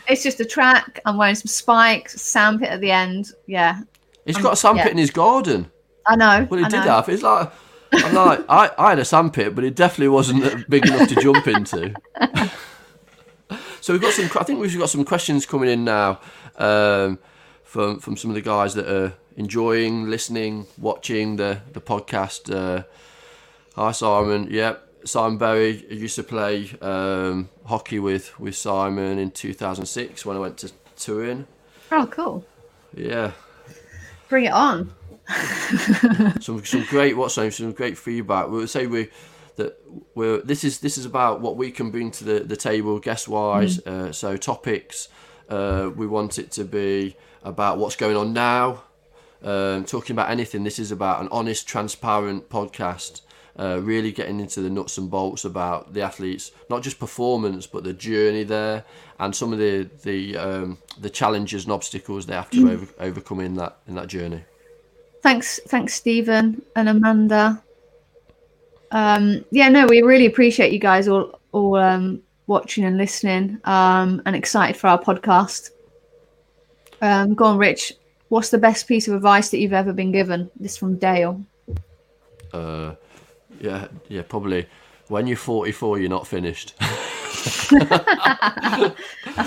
it's 0.08 0.22
just 0.22 0.40
a 0.40 0.44
track. 0.44 1.00
I'm 1.06 1.16
wearing 1.16 1.34
some 1.36 1.46
spikes, 1.46 2.20
sandpit 2.20 2.68
at 2.68 2.80
the 2.80 2.90
end. 2.90 3.32
Yeah, 3.46 3.80
He's 4.26 4.36
got 4.38 4.54
a 4.54 4.56
sandpit 4.56 4.86
yeah. 4.86 4.92
in 4.92 4.98
his 4.98 5.10
garden. 5.10 5.70
I 6.06 6.16
know. 6.16 6.46
Well, 6.50 6.58
he 6.58 6.66
I 6.66 6.68
did 6.68 6.78
know. 6.78 6.82
have. 6.92 7.08
It's 7.08 7.22
like 7.22 7.52
I'm 7.92 8.14
like 8.14 8.44
I, 8.48 8.70
I 8.76 8.90
had 8.90 8.98
a 8.98 9.04
sandpit, 9.04 9.54
but 9.54 9.62
it 9.64 9.76
definitely 9.76 10.08
wasn't 10.08 10.68
big 10.68 10.86
enough 10.86 11.08
to 11.08 11.14
jump 11.16 11.46
into. 11.46 11.94
so 13.80 13.92
we've 13.92 14.02
got 14.02 14.12
some. 14.12 14.28
I 14.38 14.44
think 14.44 14.60
we've 14.60 14.76
got 14.78 14.90
some 14.90 15.04
questions 15.04 15.46
coming 15.46 15.70
in 15.70 15.84
now 15.84 16.20
um, 16.56 17.18
from 17.62 18.00
from 18.00 18.16
some 18.16 18.30
of 18.30 18.34
the 18.34 18.42
guys 18.42 18.74
that 18.74 18.88
are 18.92 19.14
enjoying 19.36 20.10
listening, 20.10 20.66
watching 20.78 21.36
the 21.36 21.60
the 21.72 21.80
podcast. 21.80 22.52
Uh, 22.52 22.82
hi, 23.76 23.92
Simon. 23.92 24.48
Yep. 24.50 24.83
Simon 25.04 25.38
Berry 25.38 25.84
I 25.90 25.94
used 25.94 26.16
to 26.16 26.22
play 26.22 26.70
um, 26.80 27.48
hockey 27.64 27.98
with, 27.98 28.38
with 28.40 28.56
Simon 28.56 29.18
in 29.18 29.30
2006 29.30 30.24
when 30.24 30.36
I 30.36 30.40
went 30.40 30.58
to 30.58 30.72
Turin. 30.96 31.46
Oh, 31.92 32.06
cool. 32.06 32.44
Yeah, 32.96 33.32
Bring 34.28 34.46
it 34.46 34.52
on. 34.52 34.92
some 36.40 36.64
some 36.64 36.84
great 36.84 37.16
what's 37.16 37.36
name, 37.36 37.50
some 37.50 37.72
great 37.72 37.96
feedback. 37.96 38.48
We 38.48 38.58
would 38.58 38.70
say 38.70 38.86
we 38.86 39.08
that 39.56 39.78
we're 40.14 40.40
this 40.40 40.64
is 40.64 40.80
this 40.80 40.98
is 40.98 41.04
about 41.06 41.40
what 41.40 41.56
we 41.56 41.70
can 41.70 41.90
bring 41.90 42.10
to 42.12 42.24
the, 42.24 42.40
the 42.40 42.56
table 42.56 42.98
guest 42.98 43.28
wise. 43.28 43.78
Uh, 43.86 44.12
so 44.12 44.36
topics, 44.36 45.08
uh, 45.48 45.90
we 45.94 46.06
want 46.06 46.38
it 46.38 46.50
to 46.52 46.64
be 46.64 47.16
about 47.42 47.78
what's 47.78 47.96
going 47.96 48.16
on 48.16 48.32
now. 48.32 48.82
Um, 49.42 49.84
talking 49.84 50.14
about 50.14 50.30
anything. 50.30 50.64
This 50.64 50.78
is 50.78 50.90
about 50.90 51.20
an 51.20 51.28
honest, 51.30 51.68
transparent 51.68 52.48
podcast. 52.48 53.20
Uh, 53.56 53.78
really 53.80 54.10
getting 54.10 54.40
into 54.40 54.60
the 54.60 54.68
nuts 54.68 54.98
and 54.98 55.08
bolts 55.08 55.44
about 55.44 55.94
the 55.94 56.02
athletes, 56.02 56.50
not 56.68 56.82
just 56.82 56.98
performance, 56.98 57.68
but 57.68 57.84
the 57.84 57.92
journey 57.92 58.42
there, 58.42 58.84
and 59.20 59.34
some 59.34 59.52
of 59.52 59.60
the 59.60 59.88
the 60.02 60.36
um, 60.36 60.78
the 61.00 61.08
challenges 61.08 61.62
and 61.62 61.72
obstacles 61.72 62.26
they 62.26 62.34
have 62.34 62.50
to 62.50 62.68
over, 62.68 62.88
overcome 62.98 63.38
in 63.38 63.54
that 63.54 63.76
in 63.86 63.94
that 63.94 64.08
journey. 64.08 64.42
Thanks, 65.22 65.60
thanks, 65.68 65.94
Stephen 65.94 66.62
and 66.74 66.88
Amanda. 66.88 67.62
Um, 68.90 69.44
yeah, 69.52 69.68
no, 69.68 69.86
we 69.86 70.02
really 70.02 70.26
appreciate 70.26 70.72
you 70.72 70.80
guys 70.80 71.06
all 71.06 71.38
all 71.52 71.76
um, 71.76 72.22
watching 72.48 72.84
and 72.84 72.98
listening, 72.98 73.60
um, 73.64 74.20
and 74.26 74.34
excited 74.34 74.76
for 74.76 74.88
our 74.88 75.00
podcast. 75.00 75.70
Um, 77.00 77.34
go 77.34 77.44
on, 77.44 77.58
Rich. 77.58 77.92
What's 78.30 78.50
the 78.50 78.58
best 78.58 78.88
piece 78.88 79.06
of 79.06 79.14
advice 79.14 79.50
that 79.50 79.58
you've 79.58 79.72
ever 79.72 79.92
been 79.92 80.10
given? 80.10 80.50
This 80.58 80.76
from 80.76 80.98
Dale. 80.98 81.40
Uh, 82.52 82.94
yeah, 83.64 83.88
yeah, 84.08 84.22
probably. 84.22 84.66
When 85.08 85.26
you're 85.26 85.36
44, 85.36 85.98
you're 85.98 86.08
not 86.08 86.26
finished. 86.26 86.74
That's 86.78 87.70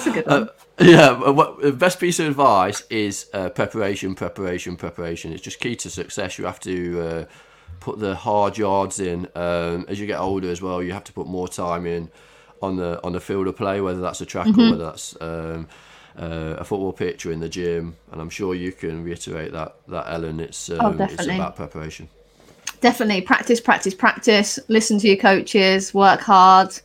a 0.06 0.12
good 0.12 0.28
one. 0.28 0.50
yeah, 0.80 1.30
what, 1.30 1.62
the 1.62 1.72
best 1.72 2.00
piece 2.00 2.20
of 2.20 2.28
advice 2.28 2.84
is 2.90 3.28
uh, 3.34 3.50
preparation, 3.50 4.16
preparation, 4.16 4.76
preparation. 4.76 5.34
It's 5.34 5.42
just 5.42 5.60
key 5.60 5.76
to 5.78 5.90
success. 5.90 6.38
You 6.38 6.46
have 6.46 6.60
to 6.62 7.02
uh, 7.02 7.26
put 7.80 8.00
the 8.00 8.16
hard 8.16 8.58
yards 8.58 9.00
in. 9.00 9.28
Um, 9.36 9.86
as 9.88 10.00
you 10.00 10.08
get 10.08 10.20
older 10.20 10.50
as 10.50 10.62
well, 10.62 10.82
you 10.84 10.94
have 10.94 11.04
to 11.06 11.14
put 11.14 11.28
more 11.28 11.48
time 11.48 11.86
in 11.86 12.10
on 12.62 12.76
the 12.78 13.00
on 13.04 13.14
the 13.14 13.20
field 13.20 13.48
of 13.48 13.56
play, 13.56 13.82
whether 13.82 14.02
that's 14.02 14.22
a 14.22 14.26
track 14.26 14.48
or 14.48 14.72
whether 14.72 14.86
that's 14.86 15.16
um, 15.22 15.68
uh, 16.18 16.56
a 16.58 16.64
football 16.64 16.94
pitch 16.94 17.26
or 17.26 17.32
in 17.32 17.40
the 17.40 17.50
gym. 17.50 17.96
And 18.12 18.22
I'm 18.22 18.30
sure 18.30 18.56
you 18.56 18.72
can 18.72 19.04
reiterate 19.04 19.52
that 19.54 19.76
that 19.88 20.06
Ellen. 20.08 20.40
It's 20.40 20.70
um, 20.70 21.02
it's 21.02 21.26
about 21.26 21.56
preparation. 21.56 22.10
Definitely 22.82 23.22
practice, 23.22 23.60
practice, 23.60 23.94
practice. 23.94 24.60
Listen 24.68 25.00
to 25.00 25.08
your 25.08 25.18
coaches. 25.18 25.94
Work 25.94 26.22
hard. 26.22 26.78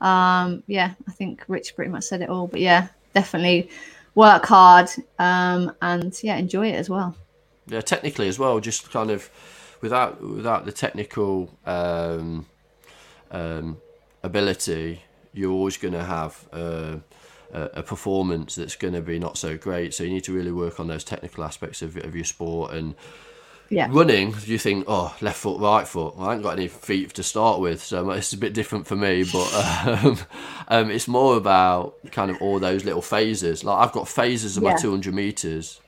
Um, 0.00 0.62
yeah, 0.66 0.94
I 1.08 1.12
think 1.12 1.44
Rich 1.48 1.74
pretty 1.76 1.90
much 1.90 2.04
said 2.04 2.22
it 2.22 2.28
all. 2.28 2.46
But 2.46 2.60
yeah, 2.60 2.88
definitely 3.14 3.70
work 4.14 4.44
hard 4.46 4.88
um, 5.18 5.72
and 5.82 6.18
yeah, 6.22 6.36
enjoy 6.36 6.68
it 6.68 6.74
as 6.74 6.90
well. 6.90 7.16
yeah 7.66 7.80
technically 7.80 8.28
as 8.28 8.38
well 8.38 8.60
just 8.60 8.90
kind 8.90 9.10
of 9.10 9.30
without 9.80 10.20
without 10.22 10.64
the 10.64 10.72
technical 10.72 11.50
um, 11.66 12.46
um, 13.30 13.76
ability 14.22 15.02
you're 15.32 15.52
always 15.52 15.76
going 15.76 15.94
to 15.94 16.04
have 16.04 16.48
uh, 16.52 16.96
a, 17.52 17.82
performance 17.82 18.56
that's 18.56 18.76
going 18.76 18.94
to 18.94 19.00
be 19.00 19.18
not 19.18 19.38
so 19.38 19.56
great 19.56 19.94
so 19.94 20.02
you 20.02 20.10
need 20.10 20.24
to 20.24 20.32
really 20.32 20.52
work 20.52 20.80
on 20.80 20.88
those 20.88 21.04
technical 21.04 21.44
aspects 21.44 21.82
of, 21.82 21.96
of 21.98 22.14
your 22.14 22.24
sport 22.24 22.72
and 22.72 22.94
Yeah. 23.70 23.86
running 23.90 24.34
you 24.46 24.58
think 24.58 24.84
oh 24.88 25.14
left 25.20 25.38
foot 25.38 25.60
right 25.60 25.86
foot 25.86 26.16
well, 26.16 26.26
I 26.26 26.30
haven't 26.32 26.42
got 26.42 26.58
any 26.58 26.66
feet 26.68 27.14
to 27.14 27.22
start 27.22 27.60
with 27.60 27.80
so 27.82 28.10
it's 28.10 28.32
a 28.32 28.36
bit 28.36 28.52
different 28.52 28.86
for 28.88 28.96
me 28.96 29.24
but 29.32 29.48
um, 30.04 30.18
um, 30.68 30.90
it's 30.90 31.06
more 31.06 31.36
about 31.36 31.94
kind 32.10 32.30
of 32.32 32.42
all 32.42 32.58
those 32.58 32.84
little 32.84 33.00
phases 33.02 33.62
like 33.62 33.78
I've 33.78 33.92
got 33.92 34.08
phases 34.08 34.56
of 34.56 34.64
my 34.64 34.70
Yeah. 34.70 34.76
Mm-hmm. 34.76 34.82
200 35.10 35.14
meters 35.14 35.80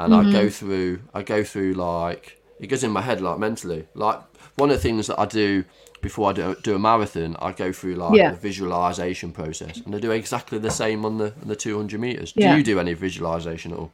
and 0.00 0.12
I 0.14 0.30
go 0.32 0.48
through 0.50 1.02
I 1.14 1.22
go 1.22 1.44
through 1.44 1.74
like 1.74 2.40
it 2.58 2.66
goes 2.66 2.82
in 2.82 2.90
my 2.90 3.00
head 3.02 3.20
like 3.20 3.38
mentally 3.38 3.86
like 3.94 4.20
one 4.56 4.70
of 4.70 4.76
the 4.76 4.82
things 4.82 5.06
that 5.06 5.18
I 5.20 5.26
do 5.26 5.64
before 6.02 6.30
I 6.30 6.32
do, 6.32 6.56
do 6.62 6.74
a 6.74 6.78
marathon 6.78 7.36
I 7.40 7.52
go 7.52 7.72
through 7.72 7.94
like 7.94 8.16
Yeah. 8.18 8.30
the 8.32 8.38
visualization 8.38 9.30
process 9.32 9.76
and 9.84 9.94
I 9.94 9.98
do 10.00 10.10
exactly 10.10 10.58
the 10.58 10.70
same 10.70 11.04
on 11.04 11.18
the 11.18 11.32
on 11.42 11.46
the 11.48 11.56
200 11.56 12.00
meters 12.00 12.32
do 12.32 12.42
you 12.56 12.62
do 12.64 12.80
any 12.80 12.94
visualization 12.94 13.72
at 13.72 13.78
all 13.78 13.92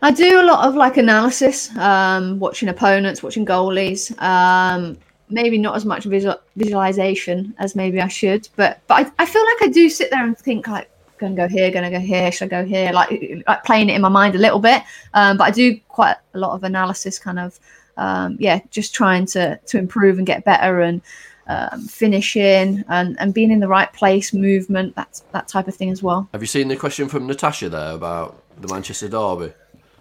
I 0.00 0.10
do 0.12 0.40
a 0.40 0.44
lot 0.44 0.66
of 0.66 0.74
like 0.74 0.96
analysis, 0.96 1.74
um, 1.76 2.38
watching 2.38 2.68
opponents, 2.68 3.22
watching 3.22 3.44
goalies. 3.44 4.20
Um, 4.22 4.96
maybe 5.30 5.58
not 5.58 5.76
as 5.76 5.84
much 5.84 6.04
visual, 6.04 6.36
visualization 6.56 7.54
as 7.58 7.74
maybe 7.74 8.00
I 8.00 8.08
should, 8.08 8.48
but 8.56 8.80
but 8.86 8.94
I, 8.94 9.22
I 9.22 9.26
feel 9.26 9.44
like 9.44 9.62
I 9.62 9.68
do 9.68 9.88
sit 9.88 10.10
there 10.10 10.24
and 10.24 10.36
think 10.38 10.68
like, 10.68 10.90
gonna 11.18 11.34
go 11.34 11.48
here, 11.48 11.70
gonna 11.70 11.90
go 11.90 11.98
here, 11.98 12.30
should 12.30 12.52
I 12.52 12.62
go 12.62 12.64
here? 12.64 12.92
Like 12.92 13.42
like 13.46 13.64
playing 13.64 13.90
it 13.90 13.94
in 13.94 14.02
my 14.02 14.08
mind 14.08 14.34
a 14.34 14.38
little 14.38 14.60
bit. 14.60 14.82
Um, 15.14 15.36
but 15.36 15.44
I 15.44 15.50
do 15.50 15.78
quite 15.88 16.16
a 16.34 16.38
lot 16.38 16.52
of 16.52 16.62
analysis, 16.64 17.18
kind 17.18 17.38
of, 17.38 17.58
um, 17.96 18.36
yeah, 18.38 18.60
just 18.70 18.94
trying 18.94 19.26
to 19.26 19.58
to 19.66 19.78
improve 19.78 20.18
and 20.18 20.26
get 20.26 20.44
better 20.44 20.80
and 20.80 21.02
um, 21.48 21.80
finishing 21.88 22.84
and 22.88 23.16
and 23.18 23.34
being 23.34 23.50
in 23.50 23.58
the 23.58 23.68
right 23.68 23.92
place, 23.92 24.32
movement, 24.32 24.94
that 24.94 25.20
that 25.32 25.48
type 25.48 25.66
of 25.66 25.74
thing 25.74 25.90
as 25.90 26.02
well. 26.02 26.28
have 26.32 26.40
you 26.40 26.46
seen 26.46 26.68
the 26.68 26.76
question 26.76 27.08
from 27.08 27.26
Natasha 27.26 27.68
there 27.68 27.92
about 27.92 28.42
the 28.60 28.68
Manchester 28.68 29.08
Derby 29.08 29.52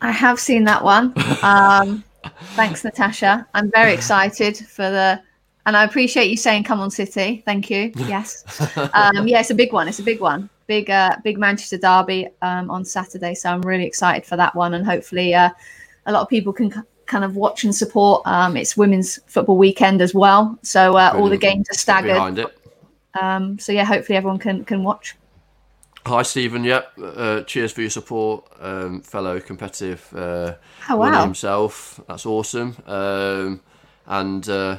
I 0.02 0.12
have 0.12 0.40
seen 0.40 0.64
that 0.66 0.84
one. 0.84 1.14
Um, 1.44 2.04
thanks, 2.56 2.84
Natasha. 2.84 3.48
I'm 3.54 3.72
very 3.72 3.94
excited 3.94 4.58
for 4.58 4.90
the, 4.90 5.22
and 5.66 5.78
I 5.78 5.84
appreciate 5.84 6.30
you 6.30 6.36
saying 6.36 6.64
"Come 6.64 6.80
on, 6.80 6.90
City." 6.92 7.42
Thank 7.46 7.70
you. 7.70 7.92
Yes, 7.96 8.44
um, 8.94 9.28
yeah, 9.28 9.40
it's 9.40 9.52
a 9.52 9.56
big 9.56 9.72
one. 9.72 9.88
It's 9.88 10.00
a 10.00 10.04
big 10.04 10.20
one. 10.20 10.50
Big, 10.66 10.90
uh, 10.90 11.16
big 11.24 11.38
Manchester 11.38 11.78
derby 11.78 12.28
um, 12.42 12.70
on 12.70 12.84
Saturday. 12.84 13.34
So 13.36 13.50
I'm 13.50 13.62
really 13.62 13.86
excited 13.86 14.26
for 14.26 14.36
that 14.36 14.54
one, 14.56 14.74
and 14.74 14.86
hopefully, 14.86 15.34
uh, 15.36 15.50
a 16.08 16.12
lot 16.12 16.22
of 16.24 16.28
people 16.28 16.52
can 16.52 16.72
k- 16.72 16.82
kind 17.06 17.24
of 17.24 17.36
watch 17.36 17.64
and 17.64 17.74
support. 17.74 18.24
Um, 18.26 18.58
it's 18.58 18.76
Women's 18.76 19.20
Football 19.28 19.58
Weekend 19.58 20.02
as 20.02 20.14
well, 20.14 20.58
so 20.64 20.98
uh, 20.98 21.12
all 21.16 21.30
the 21.30 21.38
games 21.38 21.70
are 21.70 21.76
staggered. 21.76 22.18
Um, 23.14 23.58
so 23.60 23.72
yeah, 23.72 23.86
hopefully 23.86 24.18
everyone 24.18 24.40
can 24.40 24.66
can 24.66 24.84
watch. 24.84 25.16
Hi 26.08 26.22
Stephen, 26.22 26.64
yep. 26.64 26.94
Uh, 26.98 27.42
cheers 27.42 27.74
for 27.74 27.82
your 27.82 27.90
support, 27.90 28.46
um, 28.62 29.02
fellow 29.02 29.42
competitive 29.42 30.08
uh, 30.16 30.54
Oh, 30.90 30.98
runner 30.98 31.18
wow. 31.18 31.24
himself. 31.26 32.00
That's 32.08 32.26
awesome. 32.26 32.78
Um, 32.88 33.60
and 34.06 34.48
uh, 34.48 34.78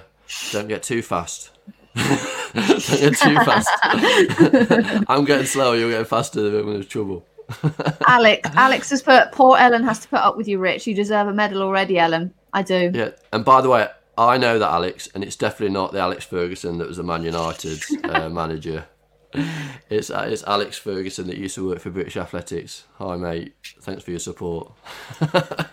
don't 0.52 0.68
get 0.68 0.82
too 0.82 1.02
fast. 1.02 1.50
don't 1.94 2.86
get 2.86 3.14
too 3.18 3.34
fast. 3.44 3.68
I'm 5.06 5.26
getting 5.26 5.44
slower. 5.44 5.76
You're 5.76 5.90
getting 5.90 6.06
faster. 6.06 6.48
Then 6.48 6.64
there's 6.72 6.86
trouble. 6.86 7.26
Alex, 8.06 8.48
Alex 8.54 8.88
has 8.88 9.02
put. 9.02 9.30
Poor 9.32 9.58
Ellen 9.58 9.82
has 9.84 9.98
to 9.98 10.08
put 10.08 10.20
up 10.20 10.38
with 10.38 10.48
you, 10.48 10.58
Rich. 10.58 10.86
You 10.86 10.94
deserve 10.94 11.28
a 11.28 11.34
medal 11.34 11.60
already, 11.60 11.98
Ellen. 11.98 12.32
I 12.54 12.62
do. 12.62 12.90
Yeah. 12.94 13.10
And 13.34 13.44
by 13.44 13.60
the 13.60 13.68
way, 13.68 13.86
I 14.16 14.38
know 14.38 14.58
that 14.58 14.70
Alex, 14.70 15.10
and 15.14 15.22
it's 15.22 15.36
definitely 15.36 15.74
not 15.74 15.92
the 15.92 16.00
Alex 16.00 16.24
Ferguson 16.24 16.78
that 16.78 16.88
was 16.88 16.96
the 16.96 17.02
Man 17.02 17.22
United 17.22 17.82
uh, 18.04 18.30
manager. 18.30 18.86
It's 19.90 20.10
uh, 20.10 20.26
it's 20.28 20.44
Alex 20.44 20.76
Ferguson 20.76 21.26
that 21.28 21.38
used 21.38 21.54
to 21.54 21.66
work 21.66 21.80
for 21.80 21.88
British 21.88 22.18
Athletics. 22.18 22.84
Hi 22.98 23.16
mate, 23.16 23.54
thanks 23.80 24.02
for 24.02 24.10
your 24.10 24.20
support. 24.20 24.72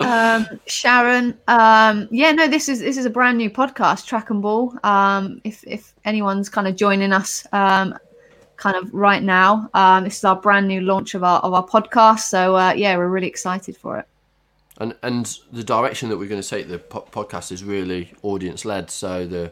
um 0.00 0.46
sharon 0.66 1.36
um 1.48 2.06
yeah 2.12 2.30
no 2.30 2.46
this 2.46 2.68
is 2.68 2.78
this 2.78 2.96
is 2.96 3.04
a 3.04 3.10
brand 3.10 3.36
new 3.36 3.50
podcast 3.50 4.06
track 4.06 4.30
and 4.30 4.40
ball 4.40 4.72
um 4.84 5.40
if 5.42 5.64
if 5.66 5.92
anyone's 6.04 6.48
kind 6.48 6.68
of 6.68 6.76
joining 6.76 7.12
us 7.12 7.44
um 7.52 7.92
kind 8.56 8.76
of 8.76 8.92
right 8.94 9.24
now 9.24 9.68
um 9.74 10.04
this 10.04 10.18
is 10.18 10.24
our 10.24 10.36
brand 10.36 10.68
new 10.68 10.80
launch 10.80 11.14
of 11.14 11.24
our 11.24 11.40
of 11.40 11.52
our 11.52 11.66
podcast 11.66 12.20
so 12.20 12.54
uh 12.54 12.72
yeah 12.76 12.96
we're 12.96 13.08
really 13.08 13.26
excited 13.26 13.76
for 13.76 13.98
it 13.98 14.06
and 14.78 14.94
and 15.02 15.38
the 15.52 15.64
direction 15.64 16.08
that 16.08 16.16
we're 16.16 16.28
going 16.28 16.40
to 16.40 16.48
take 16.48 16.68
the 16.68 16.78
po- 16.78 17.08
podcast 17.10 17.50
is 17.50 17.64
really 17.64 18.12
audience 18.22 18.64
led 18.64 18.90
so 18.90 19.26
the 19.26 19.50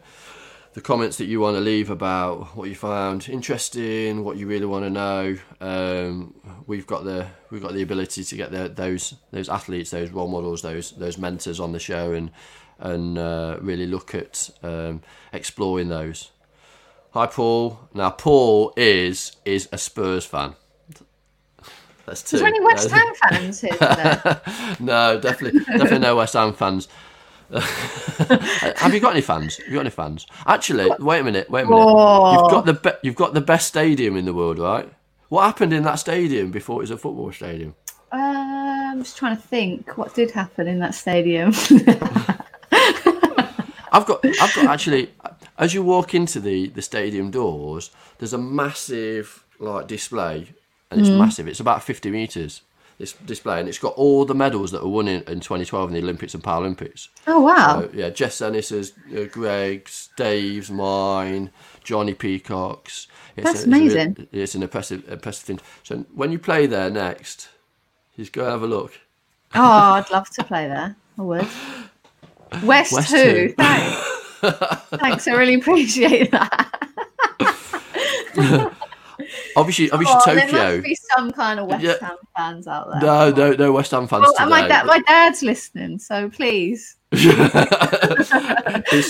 the 0.77 0.83
comments 0.83 1.17
that 1.17 1.25
you 1.25 1.41
want 1.41 1.57
to 1.57 1.61
leave 1.61 1.89
about 1.89 2.55
what 2.55 2.69
you 2.69 2.75
found 2.75 3.31
interesting 3.31 4.23
what 4.23 4.37
you 4.37 4.47
really 4.47 4.67
want 4.67 4.85
to 4.85 4.91
know 4.91 5.35
um, 5.63 6.35
we've 6.67 6.87
got 6.87 7.03
the 7.03 7.27
we've 7.51 7.63
got 7.63 7.73
the 7.73 7.81
ability 7.81 8.23
to 8.23 8.37
get 8.37 8.51
the, 8.51 8.69
those 8.69 9.15
those 9.31 9.49
athletes 9.49 9.91
those 9.91 10.11
role 10.11 10.29
models 10.29 10.61
those 10.61 10.93
those 10.93 11.17
mentors 11.17 11.59
on 11.59 11.73
the 11.73 11.79
show 11.79 12.13
and 12.13 12.31
and 12.79 13.17
uh, 13.17 13.57
really 13.61 13.87
look 13.87 14.15
at 14.15 14.51
um, 14.63 15.01
exploring 15.33 15.89
those. 15.89 16.31
Hi 17.13 17.27
paul. 17.27 17.81
Now 17.95 18.11
paul 18.11 18.75
is 18.77 19.37
is 19.45 19.69
a 19.73 19.79
spurs 19.79 20.27
fan. 20.27 20.55
That's 22.05 22.23
two. 22.23 22.37
is 22.37 22.41
there 22.43 22.49
any 22.49 22.61
west 22.61 22.91
ham 22.91 23.15
fans 23.15 23.61
here 23.63 23.73
no, 24.81 25.19
definitely, 25.19 25.61
definitely 25.61 25.99
no 25.99 26.17
West 26.17 26.35
Ham 26.35 26.53
fans. 26.53 26.87
Have 28.77 28.93
you 28.93 29.01
got 29.01 29.13
any 29.13 29.21
fans? 29.21 29.57
Have 29.59 29.67
you 29.69 29.75
got 29.75 29.81
any 29.81 29.91
fans? 29.91 30.27
Actually, 30.47 30.91
wait 30.99 31.21
a 31.21 31.25
minute, 31.25 31.49
wait 31.49 31.63
a 31.63 31.67
minute. 31.67 31.85
Oh. 31.87 32.33
You've 32.33 32.51
got 32.51 32.67
the 32.67 32.75
be- 32.75 32.99
you've 33.03 33.15
got 33.15 33.35
the 33.35 33.41
best 33.41 33.69
stadium 33.69 34.17
in 34.17 34.25
the 34.25 34.35
world, 34.35 34.59
right? 34.59 34.93
What 35.29 35.45
happened 35.45 35.73
in 35.73 35.83
that 35.85 35.97
stadium 35.97 36.51
before 36.51 36.77
it 36.77 36.85
was 36.85 36.91
a 36.91 36.97
football 36.97 37.31
stadium? 37.33 37.75
Uh, 38.13 38.17
I'm 38.17 39.03
just 39.03 39.17
trying 39.17 39.37
to 39.37 39.43
think 39.43 39.97
what 39.97 40.15
did 40.15 40.31
happen 40.31 40.67
in 40.67 40.79
that 40.81 40.95
stadium. 40.95 41.49
I've 43.93 44.07
got, 44.07 44.25
I've 44.25 44.55
got 44.55 44.67
actually. 44.67 45.11
As 45.59 45.73
you 45.73 45.83
walk 45.83 46.15
into 46.15 46.39
the 46.41 46.69
the 46.69 46.83
stadium 46.83 47.31
doors, 47.31 47.91
there's 48.19 48.33
a 48.33 48.39
massive 48.39 49.45
like 49.59 49.87
display, 49.87 50.49
and 50.91 51.01
it's 51.01 51.11
massive. 51.11 51.49
It's 51.49 51.61
about 51.61 51.83
50 51.83 52.11
meters. 52.11 52.63
This 52.99 53.13
display, 53.13 53.61
and 53.61 53.69
it's 53.69 53.79
got 53.79 53.93
all 53.95 54.25
the 54.25 54.35
medals 54.35 54.71
that 54.71 54.83
were 54.83 54.89
won 54.89 55.07
in, 55.07 55.23
in 55.25 55.41
2012 55.41 55.91
in 55.91 55.95
the 55.95 56.01
Olympics 56.01 56.33
and 56.33 56.43
Paralympics. 56.43 57.09
oh 57.27 57.41
wow! 57.43 57.83
So, 57.83 57.91
yeah, 57.93 58.09
Jess 58.09 58.41
Ennis's, 58.41 58.95
uh, 59.15 59.25
Greg's, 59.25 60.09
Dave's, 60.17 60.71
mine, 60.71 61.51
Jonnie 61.85 62.19
Peacock's. 62.19 63.07
It's 63.37 63.45
That's 63.45 63.59
a, 63.59 63.59
it's 63.59 63.65
a 63.65 63.69
amazing. 63.69 64.29
it's 64.33 64.55
an 64.55 64.63
impressive, 64.63 65.07
impressive 65.11 65.45
thing. 65.45 65.61
So 65.83 66.07
when 66.15 66.33
you 66.33 66.39
play 66.39 66.67
there 66.67 66.89
next, 66.89 67.51
just 68.17 68.33
go 68.33 68.49
have 68.49 68.63
a 68.63 68.67
look. 68.67 68.93
Oh, 69.55 69.61
I'd 69.63 70.11
love 70.11 70.31
to 70.31 70.45
play 70.45 70.67
there. 70.67 70.97
I 71.19 71.23
would. 71.23 71.47
West, 72.63 72.93
West 72.93 73.11
who? 73.11 73.19
who? 73.19 73.49
Thanks. 73.53 73.97
Thanks. 74.91 75.29
I 75.29 75.33
really 75.33 75.55
appreciate 75.55 76.31
that. 76.31 76.73
Obviously, 79.57 79.91
obviously 79.91 80.17
Oh, 80.19 80.35
There 80.35 80.47
Tokyo. 80.47 80.71
must 80.77 80.85
be 80.85 80.99
some 81.17 81.33
kind 81.33 81.59
of 81.61 81.67
West 81.67 81.83
Yeah. 81.83 81.95
Ham 82.01 82.17
fans 82.37 82.67
out 82.69 82.89
there. 82.91 83.01
No, 83.01 83.31
no, 83.31 83.53
no 83.53 83.73
West 83.73 83.91
Ham 83.91 84.07
fans 84.07 84.27
Well, 84.39 84.49
my, 84.49 84.67
dad, 84.69 84.87
my 84.87 85.01
dad's 85.01 85.43
listening, 85.43 85.99
so 85.99 86.29
please. 86.31 86.97
he's, 87.11 87.33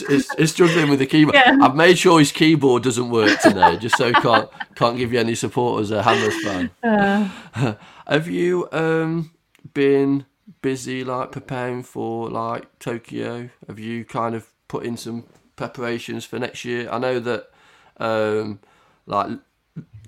he's, 0.06 0.32
he's 0.34 0.52
struggling 0.52 0.90
with 0.90 0.98
the 0.98 1.06
keyboard. 1.06 1.34
Yeah. 1.34 1.58
I've 1.62 1.74
made 1.74 1.98
sure 1.98 2.18
his 2.18 2.32
keyboard 2.32 2.82
doesn't 2.82 3.10
work 3.10 3.40
today, 3.40 3.76
just 3.78 3.96
so 3.96 4.06
he 4.08 4.12
can't 4.14 4.48
can't 4.74 4.96
give 4.96 5.12
you 5.12 5.20
any 5.20 5.34
support 5.34 5.82
as 5.82 5.90
a 5.90 6.02
Hammers 6.02 6.42
fan. 6.42 6.70
Uh, 6.82 7.74
Have 8.06 8.28
you 8.28 8.68
um 8.72 9.32
been 9.74 10.26
busy 10.62 11.04
like 11.04 11.32
preparing 11.32 11.82
for 11.82 12.28
like 12.28 12.78
Tokyo? 12.78 13.50
Have 13.66 13.78
you 13.78 14.04
kind 14.04 14.34
of 14.34 14.48
put 14.68 14.84
in 14.84 14.96
some 14.96 15.24
preparations 15.56 16.24
for 16.24 16.38
next 16.38 16.64
year? 16.64 16.88
I 16.90 16.98
know 16.98 17.18
that 17.20 17.50
um 17.98 18.60
like 19.06 19.30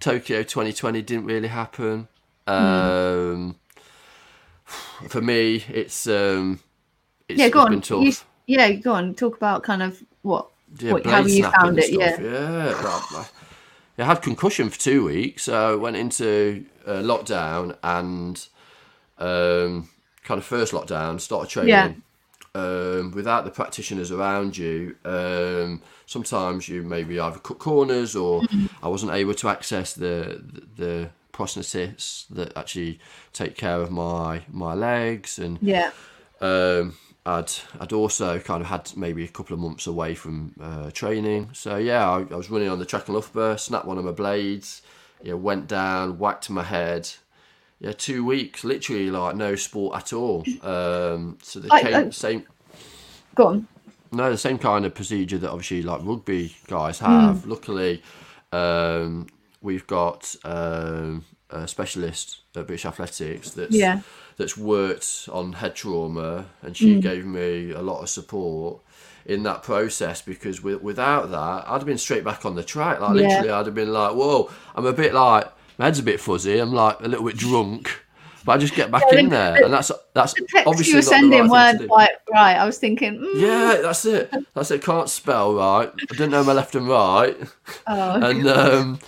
Tokyo 0.01 0.43
2020 0.43 1.03
didn't 1.03 1.25
really 1.25 1.49
happen. 1.49 2.09
Um 2.47 3.57
for 5.09 5.21
me 5.21 5.65
it's 5.69 6.07
um 6.07 6.61
it's, 7.29 7.39
yeah, 7.39 7.49
go 7.49 7.61
on. 7.61 7.71
been 7.71 7.81
tough. 7.83 8.03
You, 8.03 8.13
yeah, 8.47 8.71
go 8.73 8.95
on. 8.95 9.15
Talk 9.15 9.37
about 9.37 9.63
kind 9.63 9.83
of 9.83 10.03
what. 10.23 10.49
yeah, 10.79 10.93
what- 10.93 11.05
how 11.07 11.21
you 11.27 11.43
found 11.43 11.79
it, 11.79 11.85
stuff. 11.93 12.21
Yeah, 12.21 12.83
well, 12.83 13.07
I- 13.13 13.29
I 14.01 14.05
had 14.05 14.23
concussion 14.23 14.71
for 14.71 14.79
two 14.79 15.05
weeks, 15.05 15.43
so 15.45 15.73
I 15.73 15.75
went 15.75 15.97
into 15.97 16.65
uh, 16.87 17.03
lockdown 17.03 17.77
and 17.83 18.47
um, 19.19 19.89
kind 20.23 20.39
of 20.39 20.45
first 20.45 20.73
lockdown, 20.73 21.21
started 21.21 21.51
training. 21.51 21.69
Yeah. 21.71 21.93
Um, 22.55 23.13
without 23.13 23.45
the 23.45 23.51
practitioners 23.51 24.11
around 24.11 24.57
you, 24.57 24.97
um, 25.05 25.83
sometimes 26.07 26.69
you 26.69 26.83
maybe 26.83 27.21
either 27.21 27.39
cut 27.39 27.59
corners 27.59 28.17
or 28.17 28.43
Mm-hmm. 28.43 28.67
I 28.83 28.89
wasn't 28.89 29.13
able 29.13 29.35
to 29.35 29.49
access 29.49 29.93
the 29.93 30.43
the, 30.53 30.83
the 30.83 31.11
prosthetists 31.33 32.27
that 32.31 32.57
actually 32.57 32.99
take 33.33 33.57
care 33.57 33.81
of 33.81 33.91
my 33.91 34.43
my 34.51 34.75
legs 34.75 35.39
and 35.39 35.59
Yeah. 35.63 35.91
um, 36.41 36.97
I'd 37.27 37.51
I'd 37.81 37.93
also 37.93 38.39
kind 38.41 38.63
of 38.63 38.69
had 38.69 38.91
maybe 38.97 39.25
a 39.25 39.29
couple 39.29 39.55
of 39.55 39.61
months 39.61 39.87
away 39.87 40.15
from 40.15 40.55
uh, 40.61 40.91
training. 40.91 41.51
So 41.53 41.77
yeah, 41.77 42.09
I, 42.09 42.21
I 42.21 42.37
was 42.37 42.51
running 42.51 42.71
on 42.71 42.79
the 42.79 42.87
track 42.87 43.07
and 43.09 43.15
Loughborough, 43.15 43.57
snapped 43.57 43.87
one 43.87 43.99
of 43.99 44.05
my 44.05 44.13
blades, 44.13 44.83
yeah, 45.23 45.35
went 45.35 45.69
down, 45.69 46.19
whacked 46.19 46.49
my 46.51 46.63
head. 46.65 47.11
Yeah, 47.81 47.93
two 47.93 48.25
weeks, 48.25 48.65
literally 48.65 49.11
like 49.11 49.37
no 49.37 49.55
sport 49.55 49.97
at 49.97 50.13
all. 50.13 50.45
Um, 50.63 51.39
so 51.43 51.61
the 51.61 51.73
I- 51.73 51.83
came, 51.83 51.95
I- 51.95 52.11
same 52.11 52.45
Go 53.37 53.47
on. 53.47 53.69
no, 54.11 54.31
the 54.31 54.37
same 54.39 54.59
kind 54.59 54.85
of 54.85 54.95
procedure 54.95 55.39
that 55.39 55.51
obviously 55.51 55.83
like 55.83 56.01
rugby 56.03 56.57
guys 56.67 56.99
Hmm. 56.99 57.05
have. 57.07 57.47
Luckily, 57.47 58.03
um, 58.53 59.27
we've 59.63 59.87
got 59.87 60.35
um, 60.45 61.25
a 61.51 61.69
specialist 61.69 62.39
at 62.57 62.67
British 62.67 62.85
Athletics 62.85 63.51
that's 63.53 63.75
Yeah. 63.75 64.01
that's 64.37 64.57
worked 64.57 65.29
on 65.33 65.53
head 65.55 65.75
trauma, 65.77 66.47
and 66.63 66.77
she 66.77 66.95
Hmm. 66.95 67.01
gave 67.01 67.25
me 67.27 67.71
a 67.71 67.81
lot 67.83 68.03
of 68.03 68.09
support 68.09 68.81
in 69.25 69.43
that 69.45 69.63
process 69.63 70.21
because 70.23 70.63
with, 70.63 70.83
without 70.83 71.31
that, 71.31 71.65
I'd 71.69 71.75
have 71.79 71.87
been 71.87 71.99
straight 71.99 72.25
back 72.25 72.45
on 72.45 72.55
the 72.57 72.65
track. 72.65 73.01
Like 73.01 73.17
Yeah. 73.17 73.29
literally, 73.29 73.51
I'd 73.51 73.67
have 73.67 73.75
been 73.75 73.93
like, 73.93 74.15
"Whoa!" 74.15 74.51
I'm 74.75 74.87
a 74.87 74.93
bit 74.93 75.13
like 75.15 75.47
my 75.79 75.87
head's 75.87 75.99
a 75.99 76.03
bit 76.03 76.21
fuzzy. 76.21 76.59
I'm 76.59 76.73
like 76.73 77.01
a 77.01 77.09
little 77.09 77.25
bit 77.27 77.37
drunk. 77.37 78.05
But 78.45 78.53
I 78.53 78.59
just 78.59 78.75
get 78.75 78.91
back 78.91 79.03
Yeah, 79.13 79.19
in 79.19 79.25
the- 79.27 79.31
there, 79.31 79.65
and 79.65 79.75
that's 79.75 79.91
that's 80.15 80.33
The 80.33 80.47
text 80.49 80.67
obviously 80.67 80.93
you 80.93 80.99
were 80.99 81.03
not 81.03 81.05
the 81.05 81.11
right 81.11 81.21
sending 81.21 81.41
thing 81.43 81.51
weren't 81.51 81.89
quite 81.89 82.11
right. 82.33 82.57
I 82.57 82.65
was 82.65 82.79
thinking, 82.79 83.19
mm, 83.19 83.41
Yeah, 83.41 83.81
that's 83.83 84.05
it. 84.07 84.33
That's 84.55 84.71
it. 84.71 84.83
Can't 84.83 85.11
spell 85.11 85.55
right. 85.55 85.91
I 85.91 86.05
didn't 86.13 86.31
know 86.31 86.45
my 86.45 86.53
left 86.55 86.75
and 86.75 86.89
right, 86.89 87.37
oh, 87.87 88.23
and 88.23 88.47
um, 88.49 88.99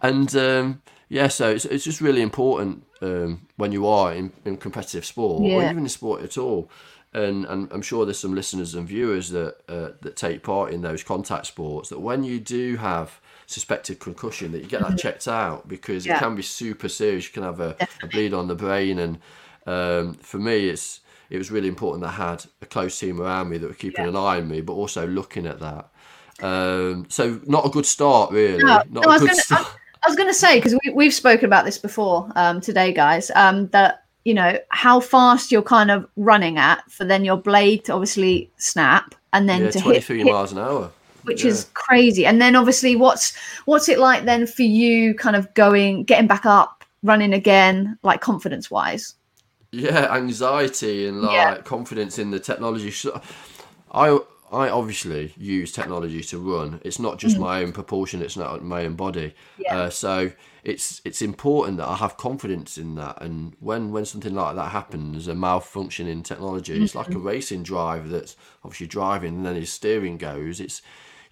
and 0.00 0.34
um, 0.36 0.82
yeah. 1.10 1.28
So 1.28 1.50
it's 1.50 1.64
it's 1.66 1.84
just 1.84 2.00
really 2.00 2.22
important 2.22 2.84
um, 3.02 3.46
when 3.56 3.72
you 3.72 3.86
are 3.86 4.14
in, 4.14 4.32
in 4.46 4.56
competitive 4.56 5.04
sport 5.04 5.42
or 5.42 5.62
even 5.62 5.78
in 5.78 5.88
sport 5.90 6.22
at 6.22 6.38
all. 6.38 6.70
And, 7.12 7.44
and 7.46 7.70
I'm 7.72 7.82
sure 7.82 8.04
there's 8.04 8.18
some 8.18 8.34
listeners 8.34 8.74
and 8.74 8.86
viewers 8.86 9.30
that 9.30 9.56
uh, 9.68 9.90
that 10.00 10.16
take 10.16 10.42
part 10.42 10.72
in 10.72 10.80
those 10.80 11.02
contact 11.02 11.46
sports. 11.46 11.88
That 11.90 12.00
when 12.00 12.24
you 12.24 12.38
do 12.40 12.76
have 12.76 13.20
suspected 13.46 13.98
concussion, 14.00 14.52
that 14.52 14.62
you 14.62 14.66
get 14.68 14.82
that 14.82 14.98
checked 14.98 15.26
out 15.28 15.66
because 15.68 16.04
Mm-hmm. 16.04 16.10
Yeah. 16.10 16.16
it 16.16 16.20
can 16.20 16.34
be 16.36 16.42
super 16.42 16.88
serious. 16.88 17.26
You 17.26 17.32
can 17.32 17.42
have 17.44 17.60
a, 17.60 17.76
a 18.02 18.06
bleed 18.06 18.34
on 18.34 18.48
the 18.48 18.54
brain, 18.54 18.98
and 18.98 19.18
um, 19.66 20.14
for 20.14 20.38
me, 20.38 20.68
it's 20.68 21.00
it 21.30 21.38
was 21.38 21.50
really 21.50 21.68
important 21.68 22.02
that 22.02 22.10
I 22.20 22.30
had 22.30 22.44
a 22.62 22.66
close 22.66 22.98
team 22.98 23.20
around 23.20 23.48
me 23.48 23.58
that 23.58 23.66
were 23.66 23.74
keeping 23.74 24.04
Yeah. 24.04 24.10
an 24.10 24.16
eye 24.16 24.38
on 24.38 24.48
me, 24.48 24.60
but 24.60 24.74
also 24.74 25.06
looking 25.06 25.46
at 25.46 25.58
that. 25.60 25.88
Um, 26.42 27.06
so 27.08 27.40
not 27.46 27.66
a 27.66 27.70
good 27.70 27.86
start, 27.86 28.30
really. 28.30 28.58
No, 28.62 28.76
not 28.76 28.90
no, 28.90 29.00
a 29.00 29.04
I 29.04 29.12
was 29.14 29.20
good 29.22 29.30
gonna- 29.30 29.40
start. 29.42 29.66
I 30.04 30.08
was 30.08 30.16
going 30.16 30.28
to 30.28 30.34
say 30.34 30.58
because 30.58 30.78
we, 30.84 30.92
we've 30.92 31.14
spoken 31.14 31.46
about 31.46 31.64
this 31.64 31.78
before 31.78 32.30
um, 32.36 32.60
today, 32.60 32.92
guys. 32.92 33.30
Um, 33.34 33.66
that 33.68 34.04
you 34.24 34.34
know 34.34 34.56
how 34.68 35.00
fast 35.00 35.50
you're 35.50 35.62
kind 35.62 35.90
of 35.90 36.06
running 36.16 36.58
at 36.58 36.88
for 36.90 37.04
then 37.04 37.24
your 37.24 37.36
blade 37.36 37.84
to 37.86 37.92
obviously 37.92 38.50
snap 38.56 39.14
and 39.32 39.48
then 39.48 39.62
yeah, 39.62 39.70
to 39.70 39.78
hit, 39.80 39.84
23 40.04 40.18
hit 40.18 40.26
miles 40.32 40.52
an 40.52 40.58
hour. 40.58 40.90
Which 41.26 41.44
Yeah. 41.44 41.50
is 41.50 41.66
crazy. 41.74 42.24
And 42.26 42.40
then 42.40 42.56
obviously, 42.56 42.96
what's 42.96 43.32
what's 43.66 43.88
it 43.88 43.98
like 43.98 44.24
then 44.24 44.46
for 44.46 44.62
you, 44.62 45.14
kind 45.14 45.36
of 45.36 45.52
going, 45.54 46.04
getting 46.04 46.26
back 46.26 46.46
up, 46.46 46.84
running 47.02 47.32
again, 47.34 47.98
like 48.02 48.20
confidence 48.20 48.70
wise? 48.70 49.14
Yeah, 49.72 50.14
anxiety 50.14 51.06
and 51.06 51.22
like 51.22 51.32
Yeah. 51.32 51.56
confidence 51.62 52.18
in 52.18 52.30
the 52.30 52.40
technology. 52.40 52.90
So- 52.90 53.20
I 53.92 54.18
I 54.52 54.68
obviously 54.68 55.34
use 55.36 55.72
technology 55.72 56.22
to 56.22 56.38
run. 56.38 56.80
It's 56.84 57.00
not 57.00 57.18
just 57.18 57.36
my 57.36 57.62
own 57.64 57.72
proportion. 57.72 58.22
It's 58.22 58.36
not 58.36 58.62
my 58.62 58.84
own 58.84 58.94
body. 58.94 59.28
Mm-hmm. 59.30 59.62
Yeah. 59.62 59.76
Uh, 59.76 59.90
so 59.90 60.30
it's 60.62 61.00
it's 61.04 61.20
important 61.20 61.78
that 61.78 61.88
I 61.88 61.96
have 61.96 62.16
confidence 62.16 62.78
in 62.78 62.94
that. 62.94 63.20
And 63.20 63.56
when 63.58 63.90
when 63.90 64.04
something 64.04 64.34
like 64.34 64.54
that 64.54 64.70
happens, 64.70 65.26
a 65.26 65.34
malfunction 65.34 66.06
in 66.06 66.22
technology, 66.22 66.80
it's 66.82 66.94
like 66.94 67.08
a 67.08 67.10
Mm-hmm. 67.10 67.26
racing 67.26 67.62
driver 67.64 68.08
that's 68.08 68.36
obviously 68.64 68.86
driving, 68.86 69.34
and 69.36 69.46
then 69.46 69.56
his 69.56 69.72
steering 69.72 70.16
goes. 70.16 70.60
It's 70.60 70.80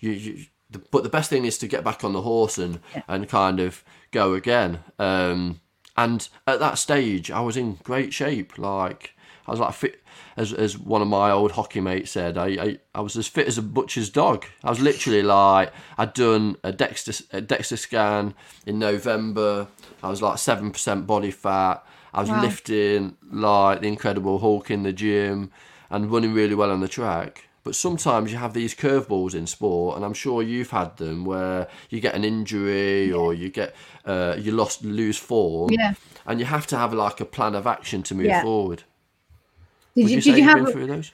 you. 0.01 0.11
you 0.11 0.45
the, 0.71 0.79
but 0.91 1.03
the 1.05 1.09
best 1.11 1.31
thing 1.31 1.45
is 1.45 1.59
to 1.59 1.69
get 1.69 1.85
back 1.85 2.03
on 2.03 2.13
the 2.15 2.23
horse 2.23 2.59
and 2.59 2.81
and 3.07 3.29
kind 3.29 3.61
of 3.61 3.85
go 4.11 4.35
again. 4.35 4.81
Um, 4.99 5.61
and 5.97 6.27
at 6.47 6.59
that 6.59 6.79
stage, 6.79 7.31
I 7.31 7.41
was 7.41 7.57
in 7.57 7.79
great 7.85 8.13
shape. 8.13 8.59
Like 8.59 9.13
I 9.47 9.51
was 9.53 9.61
like 9.61 9.75
fit, 9.75 10.03
as 10.37 10.53
as 10.53 10.77
one 10.77 11.03
of 11.03 11.07
my 11.07 11.31
old 11.31 11.53
hockey 11.53 11.81
mates 11.81 12.13
said. 12.13 12.37
I 12.39 12.47
I, 12.47 12.79
I 12.95 13.01
was 13.03 13.15
as 13.17 13.29
fit 13.29 13.47
as 13.47 13.59
a 13.59 13.63
butcher's 13.63 14.11
dog. 14.11 14.47
I 14.65 14.71
was 14.71 14.81
literally 14.81 15.23
like 15.23 15.73
I'd 15.99 16.15
done 16.15 16.57
a 16.65 16.73
DEXA 16.73 17.23
a 17.33 17.43
DEXA 17.43 17.79
scan 17.79 18.35
in 18.67 18.79
November. 18.79 19.69
I 20.03 20.09
was 20.09 20.23
like 20.23 20.39
seven 20.39 20.71
percent 20.73 21.07
body 21.07 21.31
fat. 21.31 21.85
I 22.13 22.21
was 22.23 22.31
Wow. 22.31 22.41
lifting 22.41 23.17
like 23.31 23.81
the 23.83 23.89
Incredible 23.89 24.39
Hulk 24.39 24.71
in 24.71 24.83
the 24.83 24.93
gym 24.93 25.51
and 25.91 26.11
running 26.11 26.33
really 26.33 26.55
well 26.55 26.71
on 26.71 26.81
the 26.81 26.89
track. 26.89 27.49
But 27.65 27.75
sometimes 27.75 28.31
you 28.31 28.37
have 28.37 28.53
these 28.53 28.75
curveballs 28.75 29.35
in 29.35 29.47
sport, 29.47 29.97
and 29.97 30.05
I'm 30.05 30.13
sure 30.13 30.43
you've 30.43 30.71
had 30.71 30.99
them 30.99 31.25
where 31.25 31.67
you 31.89 32.01
get 32.01 32.15
an 32.15 32.23
injury 32.23 33.11
or 33.11 33.33
you 33.33 33.49
get 33.49 33.75
uh, 34.05 34.37
you 34.39 34.53
lost 34.53 34.85
lose 34.85 35.17
form, 35.17 35.71
Yeah. 35.73 35.95
and 36.27 36.39
you 36.39 36.47
have 36.47 36.67
to 36.69 36.77
have 36.77 36.93
like 36.93 37.21
a 37.21 37.25
plan 37.25 37.55
of 37.55 37.67
action 37.67 38.03
to 38.05 38.15
move 38.15 38.27
Yeah. 38.27 38.43
forward. 38.43 38.85
Did 39.97 40.05
Would 40.05 40.11
you, 40.11 40.17
you, 40.17 40.23
did 40.23 40.37
you 40.37 40.45
have 40.45 40.71
through 40.71 40.87
those? 40.89 41.13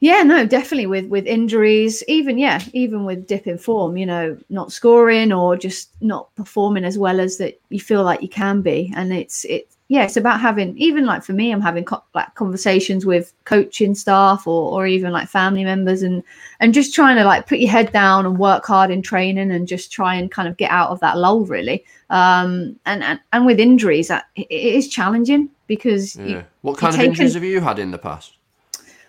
Yeah, 0.00 0.22
no, 0.22 0.44
definitely 0.44 0.86
with 0.86 1.06
with 1.06 1.26
injuries, 1.26 2.04
even 2.08 2.36
yeah, 2.36 2.60
even 2.74 3.06
with 3.06 3.26
dip 3.26 3.46
in 3.46 3.56
form, 3.56 3.96
you 3.96 4.04
know, 4.04 4.36
not 4.50 4.70
scoring 4.70 5.32
or 5.32 5.56
just 5.56 5.90
not 6.02 6.34
performing 6.34 6.84
as 6.84 6.98
well 6.98 7.20
as 7.20 7.38
that 7.38 7.58
you 7.70 7.80
feel 7.80 8.04
like 8.04 8.20
you 8.20 8.28
can 8.28 8.60
be, 8.60 8.92
and 8.94 9.14
it's 9.14 9.46
it 9.46 9.68
yeah, 9.88 10.04
it's 10.04 10.16
about 10.16 10.40
having 10.40 10.76
even 10.78 11.04
like 11.04 11.22
for 11.22 11.32
me, 11.34 11.52
I'm 11.52 11.60
having 11.60 11.84
co- 11.84 12.02
like 12.14 12.34
conversations 12.34 13.04
with 13.04 13.32
coaching 13.44 13.94
staff 13.94 14.46
or 14.46 14.72
or 14.72 14.86
even 14.86 15.12
like 15.12 15.28
family 15.28 15.62
members 15.64 16.02
and 16.02 16.22
and 16.60 16.72
just 16.72 16.94
trying 16.94 17.16
to 17.16 17.24
like 17.24 17.46
put 17.46 17.58
your 17.58 17.70
head 17.70 17.92
down 17.92 18.24
and 18.24 18.38
work 18.38 18.64
hard 18.64 18.90
in 18.90 19.02
training 19.02 19.50
and 19.50 19.68
just 19.68 19.92
try 19.92 20.14
and 20.14 20.30
kind 20.30 20.48
of 20.48 20.56
get 20.56 20.70
out 20.70 20.90
of 20.90 21.00
that 21.00 21.18
lull 21.18 21.44
really. 21.44 21.84
Um, 22.10 22.78
and 22.86 23.02
and, 23.04 23.20
and 23.32 23.44
with 23.46 23.60
injuries, 23.60 24.08
that 24.08 24.24
it, 24.36 24.50
is 24.50 24.88
challenging 24.88 25.50
because 25.66 26.16
Yeah. 26.16 26.26
you, 26.26 26.44
What 26.62 26.78
kind 26.78 26.90
of 26.94 26.96
taken- 26.96 27.10
injuries 27.12 27.34
have 27.34 27.44
you 27.44 27.60
had 27.60 27.78
in 27.78 27.90
the 27.90 27.98
past? 27.98 28.33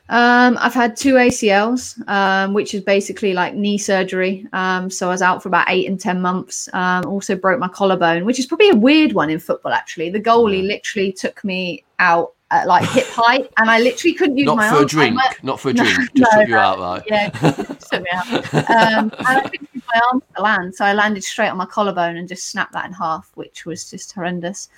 Um, 0.10 0.58
I've 0.60 0.74
had 0.74 0.95
two 0.95 1.16
ACLs, 1.16 1.97
um, 2.08 2.53
which 2.53 2.74
is 2.76 2.82
basically 2.82 3.34
like 3.34 3.56
knee 3.56 3.78
surgery. 3.78 4.45
Um, 4.53 4.89
so 4.89 5.08
I 5.08 5.10
was 5.12 5.22
out 5.24 5.41
for 5.41 5.49
about 5.49 5.66
eight 5.70 5.88
and 5.89 5.99
10 5.99 6.22
months. 6.22 6.70
Um, 6.74 7.06
also 7.06 7.36
broke 7.36 7.60
my 7.60 7.68
collarbone, 7.68 8.24
which 8.26 8.38
is 8.39 8.45
probably 8.45 8.70
a 8.70 8.76
weird 8.76 9.14
one 9.14 9.30
in 9.32 9.39
football, 9.39 9.74
actually. 9.74 10.10
The 10.12 10.22
goalie 10.22 10.66
literally 10.66 11.12
took 11.12 11.43
me 11.43 11.84
out 11.99 12.34
at 12.51 12.68
like 12.68 12.88
hip 12.89 13.08
height, 13.10 13.49
and 13.58 13.70
I 13.72 13.80
literally 13.80 14.14
couldn't 14.14 14.38
use 14.38 14.45
Not 14.45 14.58
my 14.58 14.70
for 14.70 14.76
a 14.76 14.78
arms. 14.80 14.91
Drink. 14.91 15.16
went- 15.18 15.43
Not 15.43 15.60
for 15.60 15.70
a 15.70 15.74
No, 15.76 15.84
drink. 15.84 16.14
Just 16.16 16.32
no, 16.34 16.39
took 16.39 16.47
you 16.49 16.53
no. 16.56 16.60
out, 16.60 16.80
right? 16.80 17.03
yeah, 17.08 17.30
just 17.41 17.91
took 17.91 18.01
me 18.03 18.10
out. 18.14 18.53
Um, 18.53 19.12
and 19.18 19.28
I 19.28 19.41
couldn't 19.49 19.70
use 19.74 19.84
my 19.91 20.01
arms 20.12 20.24
to 20.36 20.41
land, 20.43 20.76
so 20.76 20.86
I 20.86 20.93
landed 20.93 21.24
straight 21.24 21.49
on 21.49 21.58
my 21.58 21.66
collarbone 21.66 22.18
and 22.18 22.28
just 22.28 22.51
snapped 22.51 22.74
that 22.74 22.86
in 22.86 22.93
half, 22.93 23.32
which 23.34 23.66
was 23.66 23.89
just 23.89 24.14
horrendous. 24.14 24.70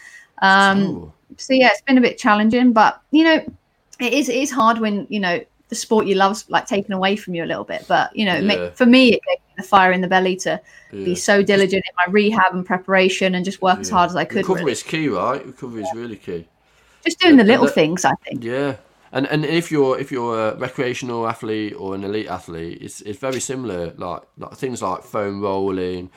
Um, 0.42 1.12
so 1.36 1.52
yeah, 1.54 1.68
it's 1.72 1.82
been 1.82 1.98
a 1.98 2.02
bit 2.02 2.18
challenging, 2.18 2.72
but 2.72 3.02
you 3.12 3.26
know, 3.26 3.46
it 4.00 4.14
is 4.14 4.30
it 4.30 4.36
is 4.36 4.52
hard 4.52 4.80
when 4.80 5.06
you 5.10 5.20
know 5.20 5.40
the 5.70 5.76
sport 5.76 6.06
you 6.08 6.16
love's 6.16 6.50
like 6.50 6.66
taken 6.66 6.94
away 6.94 7.16
from 7.18 7.36
you 7.36 7.44
a 7.44 7.50
little 7.52 7.64
bit. 7.66 7.86
But 7.88 8.16
you 8.16 8.26
know, 8.26 8.38
Yeah. 8.38 8.70
for 8.72 8.86
me, 8.86 9.10
it 9.10 9.22
gave 9.28 9.40
me 9.40 9.54
the 9.58 9.64
fire 9.64 9.92
in 9.92 10.02
the 10.02 10.08
belly 10.08 10.36
to 10.38 10.62
Yeah. 10.94 11.04
be 11.06 11.16
so 11.16 11.44
diligent 11.44 11.84
in 11.86 11.94
my 11.98 12.12
rehab 12.12 12.54
and 12.54 12.66
preparation 12.66 13.36
and 13.36 13.44
just 13.44 13.62
work 13.62 13.80
as 13.80 13.90
hard 13.90 14.10
as 14.10 14.16
I 14.16 14.24
could. 14.24 14.38
Recovery 14.38 14.62
really. 14.62 14.72
is 14.72 14.84
key, 14.84 15.10
right? 15.10 15.46
Recovery 15.46 15.82
is 15.84 15.90
really 15.94 16.16
key. 16.16 16.48
Just 17.04 17.20
doing 17.20 17.36
the 17.38 17.44
little 17.44 17.66
that- 17.66 17.74
things, 17.76 18.06
I 18.06 18.14
think. 18.24 18.44
Yeah, 18.44 18.76
and 19.12 19.28
and 19.28 19.44
if 19.46 19.70
you're 19.72 20.00
if 20.00 20.10
you're 20.12 20.40
a 20.50 20.56
recreational 20.56 21.28
athlete 21.28 21.74
or 21.78 21.96
an 21.96 22.04
elite 22.06 22.28
athlete, 22.28 22.78
it's 22.82 23.02
it's 23.02 23.20
very 23.20 23.42
similar. 23.42 23.94
Like 23.98 24.22
like 24.38 24.54
things 24.56 24.82
like 24.82 25.04
foam 25.04 25.42
rolling, 25.42 26.12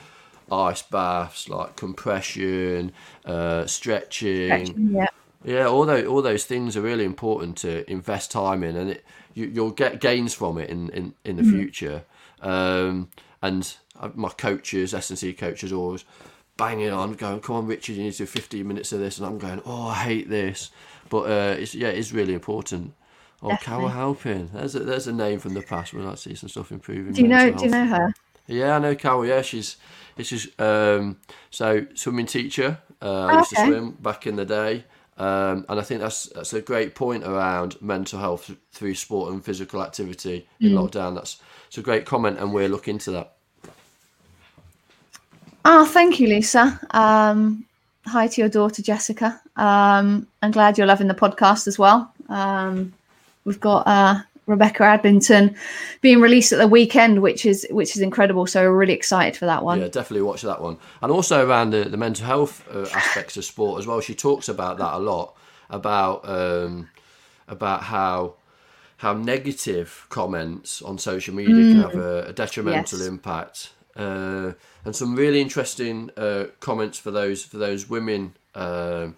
ice 0.53 0.83
baths, 0.83 1.49
like 1.49 1.75
compression, 1.77 2.93
uh, 3.25 3.67
stretching. 3.67 4.93
Yeah, 4.95 5.07
Yeah, 5.45 5.67
all 5.67 5.87
those 5.87 6.07
all 6.07 6.23
those 6.23 6.45
things 6.45 6.77
are 6.77 6.83
really 6.83 7.05
important 7.05 7.57
to 7.59 7.91
invest 7.91 8.31
time 8.31 8.63
in, 8.63 8.77
and 8.77 8.91
it 8.91 9.05
you, 9.35 9.47
you'll 9.47 9.71
get 9.71 10.01
gains 10.01 10.35
from 10.35 10.59
it 10.59 10.71
in 10.71 10.91
in, 10.91 11.15
in 11.25 11.37
the 11.37 11.43
future. 11.45 12.05
Um, 12.43 13.09
and 13.43 13.75
uh, 13.99 14.11
my 14.15 14.29
coaches, 14.31 14.93
S 14.95 15.11
and 15.11 15.19
C 15.19 15.33
coaches, 15.33 15.73
always 15.73 16.05
banging 16.57 16.91
on, 16.91 17.15
going, 17.15 17.41
"Come 17.41 17.57
on, 17.57 17.67
Richard, 17.67 17.97
you 17.97 18.03
need 18.05 18.13
to 18.13 18.19
do 18.19 18.27
15 18.27 18.67
minutes 18.69 18.93
of 18.93 19.01
this," 19.01 19.19
and 19.19 19.27
I'm 19.27 19.39
going, 19.39 19.63
"Oh, 19.65 19.89
I 19.89 19.95
hate 19.95 20.29
this," 20.29 20.71
but 21.09 21.23
uh, 21.31 21.57
it's 21.59 21.75
yeah, 21.75 21.89
it's 21.89 22.13
really 22.13 22.35
important. 22.35 22.93
Oh, 23.43 23.57
Carol 23.57 23.89
Definitely. 23.89 23.95
Halpin, 23.95 24.51
there's 24.53 24.75
a, 24.75 24.81
there's 24.81 25.07
a 25.07 25.13
name 25.13 25.39
from 25.39 25.55
the 25.55 25.63
past. 25.63 25.95
Like 25.95 26.15
to 26.15 26.21
see 26.21 26.35
some 26.35 26.51
stuff 26.51 26.71
improving. 26.73 27.15
do 27.15 27.23
you 27.23 27.29
know? 27.29 27.51
mental 27.51 27.53
Do 27.53 27.65
you 27.67 27.71
know 27.71 27.87
her? 27.87 28.13
Yeah, 28.47 28.77
I 28.77 28.79
know 28.79 28.95
Carol. 28.95 29.27
Yeah, 29.27 29.43
she's 29.43 29.77
this 30.17 30.33
is 30.33 30.49
um, 30.59 31.19
so 31.51 31.87
swimming 31.95 32.27
teacher. 32.27 32.79
Uh, 33.01 33.27
I 33.27 33.33
Oh, 33.33 33.39
used 33.39 33.51
to 33.51 33.57
swim 33.57 33.93
back 33.93 34.27
in 34.27 34.37
the 34.37 34.45
day, 34.45 34.85
um, 35.21 35.65
and 35.69 35.79
I 35.79 35.83
think 35.83 36.01
that's 36.01 36.27
that's 36.35 36.53
a 36.55 36.61
great 36.63 36.95
point 36.95 37.25
around 37.25 37.81
mental 37.83 38.19
health 38.19 38.51
through 38.73 38.95
sport 38.95 39.33
and 39.33 39.45
physical 39.45 39.83
activity 39.83 40.47
in 40.61 40.73
Mm. 40.73 40.79
lockdown. 40.79 41.15
That's 41.15 41.39
it's 41.69 41.79
a 41.79 41.83
great 41.83 42.07
comment, 42.07 42.39
and 42.39 42.53
we'll 42.55 42.71
look 42.71 42.89
into 42.89 43.11
that. 43.13 43.33
Oh, 45.65 45.85
thank 45.85 46.19
you, 46.21 46.27
Lisa. 46.29 46.81
Um, 46.93 47.65
hi 48.07 48.27
to 48.29 48.41
your 48.41 48.49
daughter, 48.49 48.83
Jessica. 48.83 49.41
Um, 49.57 50.27
I'm 50.43 50.51
glad 50.53 50.79
you're 50.79 50.87
loving 50.87 51.09
the 51.09 51.15
podcast 51.15 51.67
as 51.69 51.79
well. 51.79 52.13
Um, 52.29 52.93
we've 53.45 53.61
got 53.61 53.87
uh, 53.87 54.21
Rebecca 54.51 54.83
Adlington 54.83 55.57
being 56.01 56.21
released 56.21 56.53
at 56.53 56.59
the 56.59 56.69
weekend, 56.69 57.23
which 57.23 57.47
is 57.47 57.67
which 57.71 57.97
is 57.97 58.03
incredible. 58.03 58.47
So 58.47 58.63
we're 58.63 58.77
really 58.77 58.93
excited 58.93 59.37
for 59.37 59.47
that 59.47 59.65
one. 59.65 59.81
Yeah, 59.81 59.89
definitely 59.89 60.23
watch 60.23 60.43
that 60.43 60.61
one, 60.61 60.79
and 61.03 61.11
also 61.13 61.47
around 61.49 61.71
the, 61.71 61.85
the 61.85 61.97
mental 61.97 62.27
health 62.27 62.67
uh, 62.75 62.87
aspects 62.95 63.37
of 63.37 63.45
sport 63.45 63.79
as 63.81 63.87
well. 63.87 64.01
She 64.01 64.15
talks 64.15 64.49
about 64.49 64.79
that 64.79 64.95
a 64.95 64.99
lot 64.99 65.37
about 65.71 66.29
um, 66.29 66.89
about 67.49 67.85
how 67.85 68.35
how 68.99 69.15
negative 69.15 70.07
comments 70.11 70.83
on 70.83 70.99
social 70.99 71.35
media 71.35 71.55
can 71.55 71.81
have 71.81 71.97
a, 71.97 72.25
a 72.29 72.33
detrimental 72.33 72.99
Yes. 72.99 73.09
impact, 73.09 73.71
uh, 73.97 74.53
and 74.85 74.95
some 74.95 75.17
really 75.17 75.41
interesting 75.41 76.11
uh, 76.17 76.47
comments 76.61 76.99
for 76.99 77.11
those 77.11 77.43
for 77.45 77.59
those 77.59 77.89
women. 77.89 78.35
Um, 78.55 79.17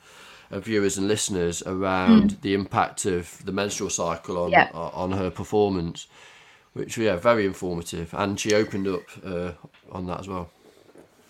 uh, 0.53 0.61
viewers 0.61 0.99
and 0.99 1.09
listeners 1.09 1.63
around 1.67 2.37
the 2.43 2.55
impact 2.55 3.05
of 3.07 3.45
the 3.45 3.53
menstrual 3.53 3.91
cycle 3.91 4.39
on 4.45 4.51
Yeah. 4.51 4.69
on 4.73 5.13
her 5.13 5.31
performance, 5.31 6.07
which 6.75 6.99
yeah, 6.99 7.17
very 7.17 7.47
informative, 7.47 8.15
and 8.15 8.39
she 8.39 8.55
opened 8.55 8.87
up 8.89 9.03
uh, 9.25 9.53
on 9.91 10.07
that 10.07 10.21
as 10.21 10.29
well. 10.29 10.51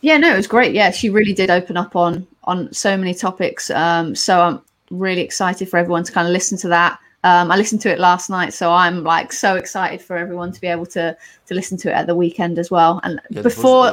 Yeah, 0.00 0.18
no, 0.18 0.32
it 0.32 0.36
was 0.36 0.48
great. 0.48 0.74
Yeah, 0.74 0.90
she 0.90 1.10
really 1.10 1.32
did 1.32 1.50
open 1.50 1.76
up 1.76 1.94
on 1.96 2.26
on 2.44 2.72
so 2.72 2.96
many 2.96 3.14
topics. 3.14 3.70
Um, 3.70 4.14
so 4.16 4.40
I'm 4.40 4.60
really 4.90 5.22
excited 5.22 5.68
for 5.68 5.76
everyone 5.78 6.04
to 6.04 6.12
kind 6.12 6.26
of 6.26 6.32
listen 6.32 6.58
to 6.58 6.68
that. 6.68 6.98
Um, 7.24 7.52
I 7.52 7.56
listened 7.56 7.80
to 7.82 7.90
it 7.92 8.00
last 8.00 8.28
night, 8.30 8.52
so 8.52 8.72
I'm 8.72 9.04
like 9.04 9.32
so 9.32 9.54
excited 9.54 10.02
for 10.02 10.16
everyone 10.16 10.50
to 10.52 10.60
be 10.60 10.66
able 10.66 10.86
to 10.86 11.16
to 11.46 11.54
listen 11.54 11.78
to 11.78 11.88
it 11.90 11.94
at 11.94 12.06
the 12.08 12.16
weekend 12.16 12.58
as 12.58 12.70
well. 12.70 13.00
And 13.04 13.20
Yeah, 13.30 13.42
before 13.42 13.92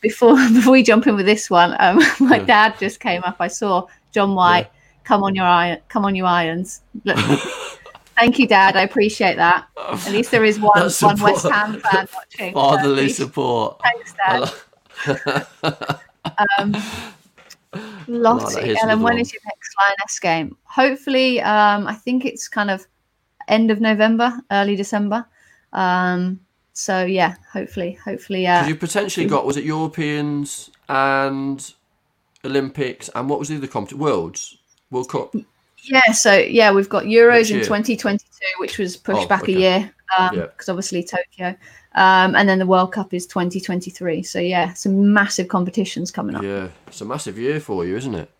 before 0.00 0.34
before 0.52 0.72
we 0.72 0.82
jump 0.82 1.06
in 1.06 1.14
with 1.16 1.26
this 1.26 1.48
one, 1.50 1.76
um, 1.78 1.98
my 2.20 2.38
Yeah. 2.38 2.44
dad 2.44 2.74
just 2.80 2.98
came 3.00 3.22
up. 3.22 3.36
I 3.38 3.48
saw 3.48 3.86
John 4.12 4.34
White. 4.34 4.70
Come 5.04 5.22
on 5.22 5.34
your 5.34 5.46
iron. 5.46 5.78
Come 5.88 6.04
on 6.04 6.14
your 6.14 6.26
irons. 6.26 6.82
Look, 7.04 7.16
thank 8.16 8.38
you, 8.38 8.46
Dad. 8.46 8.76
I 8.76 8.82
appreciate 8.82 9.36
that. 9.36 9.66
At 9.78 10.12
least 10.12 10.30
there 10.30 10.44
is 10.44 10.58
one 10.60 10.90
one 11.00 11.20
West. 11.20 11.46
Ham 11.48 11.80
fan 11.80 12.08
watching. 12.14 12.52
fatherly 12.54 13.04
please- 13.04 13.16
support. 13.16 13.80
Thanks, 13.82 14.14
Dad. 14.26 15.96
Um. 16.58 16.76
Lottie, 18.08 18.74
Ellen, 18.82 19.02
when 19.02 19.18
is 19.18 19.30
your 19.32 19.42
next 19.44 19.74
Lioness 19.78 20.18
game? 20.18 20.56
Hopefully, 20.64 21.40
um, 21.42 21.86
I 21.86 21.92
think 21.94 22.24
it's 22.24 22.48
kind 22.48 22.70
of 22.70 22.86
end 23.48 23.70
of 23.70 23.80
November, 23.82 24.32
early 24.50 24.74
December. 24.74 25.26
Um, 25.74 26.40
so 26.72 27.04
yeah, 27.04 27.34
hopefully, 27.52 27.98
hopefully, 28.02 28.46
uh, 28.46 28.60
'Cause 28.60 28.68
you 28.68 28.76
potentially 28.76 29.26
got 29.26 29.44
was 29.44 29.58
it 29.58 29.64
Europeans 29.64 30.70
and 30.88 31.74
Olympics 32.44 33.08
and 33.14 33.28
what 33.28 33.38
was 33.38 33.48
the 33.48 33.56
other 33.56 33.66
competition? 33.66 33.98
Worlds, 34.00 34.58
World 34.90 35.08
Cup. 35.08 35.34
yeah. 35.84 36.12
So 36.12 36.34
yeah, 36.36 36.72
we've 36.72 36.88
got 36.88 37.04
Euros 37.04 37.50
in 37.50 37.56
year. 37.56 37.64
2022, 37.64 38.24
which 38.58 38.78
was 38.78 38.96
pushed 38.96 39.22
Oh, 39.22 39.26
back 39.26 39.42
okay. 39.44 39.54
a 39.54 39.58
year 39.58 39.90
because 40.08 40.68
Yeah. 40.68 40.72
obviously 40.72 41.02
Tokyo, 41.04 41.48
um, 41.94 42.34
and 42.36 42.48
then 42.48 42.58
the 42.58 42.66
World 42.66 42.92
Cup 42.92 43.12
is 43.12 43.26
2023. 43.26 44.22
So 44.22 44.38
yeah, 44.38 44.72
some 44.74 45.12
massive 45.12 45.48
competitions 45.48 46.10
coming 46.10 46.36
up. 46.36 46.42
Yeah, 46.42 46.68
it's 46.86 47.00
a 47.00 47.04
massive 47.04 47.38
year 47.38 47.60
for 47.60 47.84
you, 47.84 47.96
isn't 47.96 48.14
it? 48.14 48.30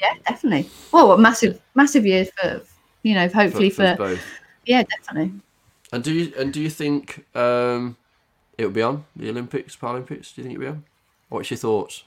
Yeah, 0.00 0.12
definitely. 0.28 0.70
Well, 0.92 1.10
a 1.12 1.18
massive, 1.18 1.60
massive 1.74 2.06
year 2.06 2.26
for 2.40 2.62
you 3.02 3.14
know, 3.14 3.28
hopefully 3.28 3.70
for, 3.70 3.94
both. 3.96 4.20
yeah, 4.66 4.82
definitely. 4.82 5.32
And 5.92 6.04
do 6.04 6.12
you 6.12 6.32
and 6.38 6.52
do 6.52 6.60
you 6.60 6.68
think 6.70 7.24
um, 7.34 7.96
it'll 8.58 8.70
be 8.72 8.82
on 8.82 9.04
the 9.16 9.30
Olympics, 9.30 9.74
Paralympics? 9.76 10.34
Do 10.34 10.42
you 10.42 10.48
think 10.48 10.50
it'll 10.52 10.60
be 10.60 10.66
on? 10.66 10.84
What's 11.30 11.50
your 11.50 11.58
thoughts? 11.58 12.04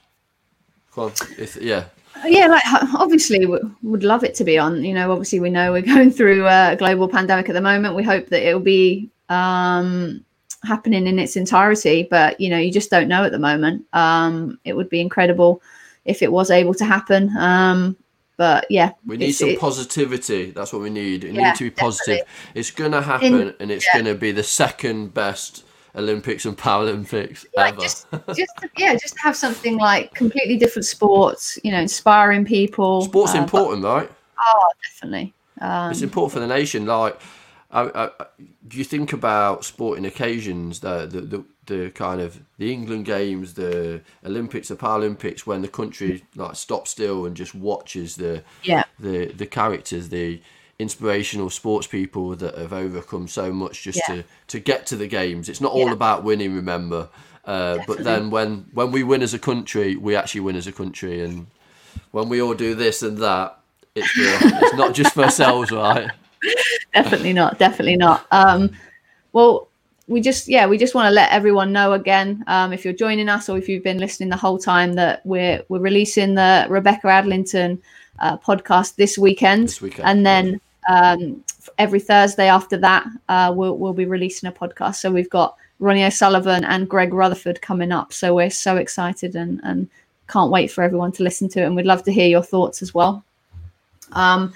Yeah, 1.60 1.84
Yeah, 2.24 2.46
like 2.48 2.62
obviously 2.94 3.46
we 3.46 3.58
would 3.82 4.04
love 4.04 4.24
it 4.24 4.34
to 4.36 4.44
be 4.44 4.58
on. 4.58 4.84
You 4.84 4.94
know, 4.94 5.10
obviously 5.10 5.40
we 5.40 5.50
know 5.50 5.72
we're 5.72 5.82
going 5.94 6.10
through 6.10 6.46
a 6.46 6.76
global 6.78 7.08
pandemic 7.08 7.48
at 7.48 7.54
the 7.54 7.60
moment. 7.60 7.94
We 7.94 8.02
hope 8.02 8.28
that 8.28 8.46
it'll 8.46 8.60
be 8.60 9.10
um, 9.28 10.24
happening 10.64 11.06
in 11.06 11.18
its 11.18 11.36
entirety, 11.36 12.06
but 12.10 12.40
you 12.40 12.50
know, 12.50 12.58
you 12.58 12.70
just 12.72 12.90
don't 12.90 13.08
know 13.08 13.24
at 13.24 13.32
the 13.32 13.38
moment. 13.38 13.84
Um, 13.92 14.58
it 14.64 14.74
would 14.74 14.88
be 14.88 15.00
incredible 15.00 15.62
if 16.04 16.22
it 16.22 16.30
was 16.30 16.50
able 16.50 16.74
to 16.74 16.84
happen. 16.84 17.34
Um, 17.36 17.96
but 18.36 18.66
yeah, 18.70 18.92
we 19.06 19.16
need 19.16 19.32
some 19.32 19.50
it- 19.50 19.60
positivity. 19.60 20.50
That's 20.50 20.72
what 20.72 20.82
we 20.82 20.90
need. 20.90 21.24
We 21.24 21.30
Yeah, 21.30 21.50
need 21.50 21.56
to 21.56 21.64
be 21.64 21.70
positive. 21.70 22.22
It's 22.54 22.70
gonna 22.70 23.00
happen, 23.02 23.34
In- 23.40 23.54
and 23.60 23.70
it's 23.70 23.86
yeah. 23.92 24.00
gonna 24.00 24.14
be 24.14 24.32
the 24.32 24.42
second 24.42 25.14
best 25.14 25.64
Olympics 25.94 26.44
and 26.46 26.56
Paralympics 26.56 27.44
like 27.56 27.74
ever. 27.74 27.82
just, 27.82 28.06
just 28.34 28.56
to- 28.60 28.70
yeah, 28.78 28.94
just 28.94 29.18
have 29.18 29.36
something 29.36 29.76
like 29.76 30.14
completely 30.14 30.56
different 30.56 30.86
sports. 30.86 31.58
You 31.62 31.72
know, 31.72 31.80
inspiring 31.80 32.44
people. 32.44 33.02
Sport's 33.02 33.32
uh, 33.32 33.38
but- 33.38 33.42
important, 33.42 33.84
right? 33.84 34.10
oh, 34.44 34.70
definitely. 34.84 35.32
Um, 35.60 35.90
it's 35.92 36.02
important 36.02 36.32
for 36.32 36.40
the 36.40 36.46
nation. 36.48 36.86
Like, 36.86 37.20
I, 37.70 38.08
I, 38.18 38.26
you 38.72 38.84
think 38.84 39.12
about 39.12 39.64
sporting 39.64 40.04
occasions, 40.06 40.80
the, 40.80 41.06
the 41.06 41.20
the 41.20 41.44
the 41.66 41.90
kind 41.90 42.20
of 42.20 42.40
the 42.58 42.72
England 42.72 43.04
games, 43.04 43.54
the 43.54 44.00
Olympics, 44.24 44.68
the 44.68 44.76
Paralympics, 44.76 45.40
when 45.46 45.62
the 45.62 45.68
country 45.68 46.24
like 46.34 46.56
stops 46.56 46.90
still 46.90 47.24
and 47.26 47.36
just 47.36 47.54
watches 47.54 48.16
the 48.16 48.42
yeah, 48.64 48.84
the 48.98 49.26
the 49.26 49.46
characters, 49.46 50.08
the 50.08 50.40
inspirational 50.82 51.48
sports 51.50 51.86
people 51.86 52.34
that 52.36 52.58
have 52.58 52.72
overcome 52.72 53.28
so 53.28 53.52
much 53.52 53.82
just 53.82 54.00
Yeah. 54.08 54.16
to 54.16 54.24
to 54.48 54.60
get 54.60 54.86
to 54.86 54.96
the 54.96 55.06
games. 55.06 55.48
It's 55.48 55.60
not 55.60 55.72
all 55.72 55.86
Yeah. 55.86 55.92
about 55.92 56.24
winning, 56.24 56.54
remember. 56.54 57.08
Uh, 57.44 57.78
but 57.86 58.04
then 58.04 58.30
when 58.30 58.66
when 58.74 58.90
we 58.92 59.02
win 59.02 59.22
as 59.22 59.34
a 59.34 59.38
country, 59.38 59.96
we 59.96 60.14
actually 60.14 60.42
win 60.42 60.56
as 60.56 60.66
a 60.66 60.72
country, 60.72 61.24
and 61.24 61.46
when 62.10 62.28
we 62.28 62.40
all 62.42 62.54
do 62.54 62.74
this 62.74 63.02
and 63.02 63.18
that, 63.18 63.58
it's 63.94 64.08
for, 64.10 64.22
it's 64.64 64.74
not 64.74 64.94
just 64.94 65.14
for 65.14 65.22
ourselves, 65.24 65.70
right? 65.84 66.10
definitely 66.94 67.32
not. 67.32 67.58
Definitely 67.58 67.96
not. 67.96 68.26
Um, 68.30 68.70
well, 69.32 69.68
we 70.08 70.20
just 70.20 70.48
yeah 70.48 70.66
we 70.66 70.76
just 70.78 70.94
want 70.94 71.06
to 71.06 71.10
let 71.14 71.30
everyone 71.32 71.72
know 71.72 71.92
again 71.92 72.44
um, 72.46 72.72
if 72.72 72.84
you're 72.84 72.92
joining 73.06 73.28
us 73.28 73.48
or 73.48 73.56
if 73.56 73.68
you've 73.68 73.84
been 73.84 73.98
listening 73.98 74.28
the 74.28 74.36
whole 74.36 74.58
time 74.58 74.92
that 74.94 75.24
we're 75.24 75.62
we're 75.68 75.78
releasing 75.90 76.34
the 76.34 76.66
Rebecca 76.68 77.06
Adlington 77.06 77.78
uh, 78.18 78.36
podcast 78.36 78.96
this 78.96 79.16
weekend, 79.16 79.68
This 79.68 79.80
weekend, 79.80 80.06
and 80.08 80.26
then 80.26 80.60
um, 80.88 81.42
every 81.78 82.00
Thursday 82.00 82.48
after 82.48 82.76
that 82.76 83.06
uh, 83.28 83.52
we'll 83.54 83.76
we'll 83.76 83.92
be 83.92 84.06
releasing 84.06 84.48
a 84.48 84.52
podcast. 84.52 84.96
So 84.96 85.10
we've 85.10 85.30
got 85.30 85.56
Ronnie 85.78 86.04
O'Sullivan 86.04 86.64
and 86.64 86.88
Greg 86.88 87.12
Rutherford 87.12 87.60
coming 87.62 87.92
up. 87.92 88.12
So 88.12 88.34
we're 88.34 88.50
so 88.50 88.76
excited 88.76 89.36
and 89.36 89.60
and 89.64 89.88
can't 90.28 90.50
wait 90.50 90.70
for 90.70 90.82
everyone 90.82 91.12
to 91.12 91.22
listen 91.22 91.48
to 91.50 91.62
it, 91.62 91.66
and 91.66 91.76
we'd 91.76 91.86
love 91.86 92.04
to 92.04 92.12
hear 92.12 92.28
your 92.28 92.42
thoughts 92.42 92.82
as 92.82 92.94
well. 92.94 93.24
Um, 94.12 94.52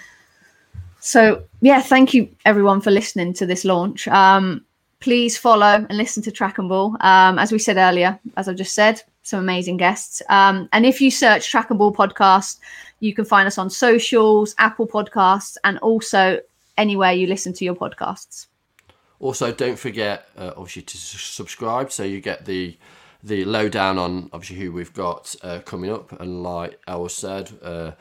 so 1.00 1.42
yeah, 1.60 1.80
thank 1.80 2.14
you 2.14 2.28
everyone 2.44 2.80
for 2.80 2.90
listening 2.90 3.32
to 3.34 3.46
this 3.46 3.64
launch. 3.64 4.08
Um, 4.08 4.64
please 5.00 5.36
follow 5.38 5.86
and 5.88 5.96
listen 5.96 6.22
to 6.24 6.32
Track 6.32 6.58
and 6.58 6.68
Ball. 6.68 6.96
Um, 7.00 7.38
as 7.38 7.52
we 7.52 7.58
said 7.58 7.76
earlier, 7.76 8.18
as 8.36 8.48
I've 8.48 8.56
just 8.56 8.74
said, 8.74 9.02
some 9.26 9.40
amazing 9.40 9.76
guests. 9.76 10.22
Um, 10.28 10.68
and 10.72 10.86
if 10.86 11.00
you 11.00 11.10
search 11.10 11.50
Track 11.50 11.70
and 11.70 11.78
Ball 11.78 11.92
podcast, 11.92 12.58
you 13.00 13.12
can 13.12 13.24
find 13.24 13.46
us 13.46 13.58
on 13.58 13.68
socials, 13.68 14.54
Apple 14.58 14.86
Podcasts, 14.86 15.56
and 15.64 15.78
also 15.78 16.40
anywhere 16.78 17.12
you 17.12 17.26
listen 17.26 17.52
to 17.54 17.64
your 17.64 17.74
podcasts. 17.74 18.46
Also, 19.18 19.50
don't 19.50 19.78
forget, 19.78 20.28
uh, 20.36 20.52
obviously, 20.56 20.82
to 20.82 20.96
subscribe 20.96 21.90
so 21.90 22.04
you 22.04 22.20
get 22.20 22.44
the 22.44 22.76
the 23.22 23.44
lowdown 23.44 23.98
on 23.98 24.30
obviously 24.32 24.56
who 24.56 24.70
we've 24.70 24.92
got 24.92 25.34
uh, 25.42 25.58
coming 25.64 25.90
up. 25.90 26.20
And 26.20 26.42
like 26.42 26.78
Els 26.86 27.14
said, 27.14 27.50
uh, 27.62 27.92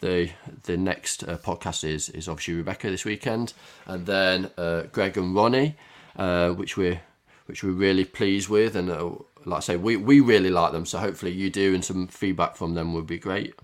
the 0.00 0.30
the 0.64 0.76
next 0.76 1.22
uh, 1.24 1.36
podcast 1.38 1.84
is 1.84 2.08
is 2.08 2.28
obviously 2.28 2.54
Rebecca 2.54 2.90
this 2.90 3.04
weekend, 3.04 3.52
and 3.86 4.06
then 4.06 4.50
uh, 4.58 4.82
Greg 4.90 5.16
and 5.16 5.34
Ronnie, 5.34 5.76
uh, 6.16 6.50
which 6.50 6.76
we're 6.76 7.00
which 7.46 7.62
we're 7.62 7.72
really 7.72 8.04
pleased 8.04 8.48
with, 8.48 8.76
and 8.76 8.90
uh, 8.90 9.10
like 9.44 9.58
I 9.58 9.60
say, 9.60 9.76
we 9.76 9.96
we 9.96 10.20
really 10.20 10.50
like 10.50 10.72
them. 10.72 10.86
So 10.86 10.98
hopefully 10.98 11.32
you 11.32 11.50
do, 11.50 11.74
and 11.74 11.84
some 11.84 12.06
feedback 12.08 12.56
from 12.56 12.74
them 12.74 12.94
would 12.94 13.06
be 13.06 13.18
great. 13.18 13.54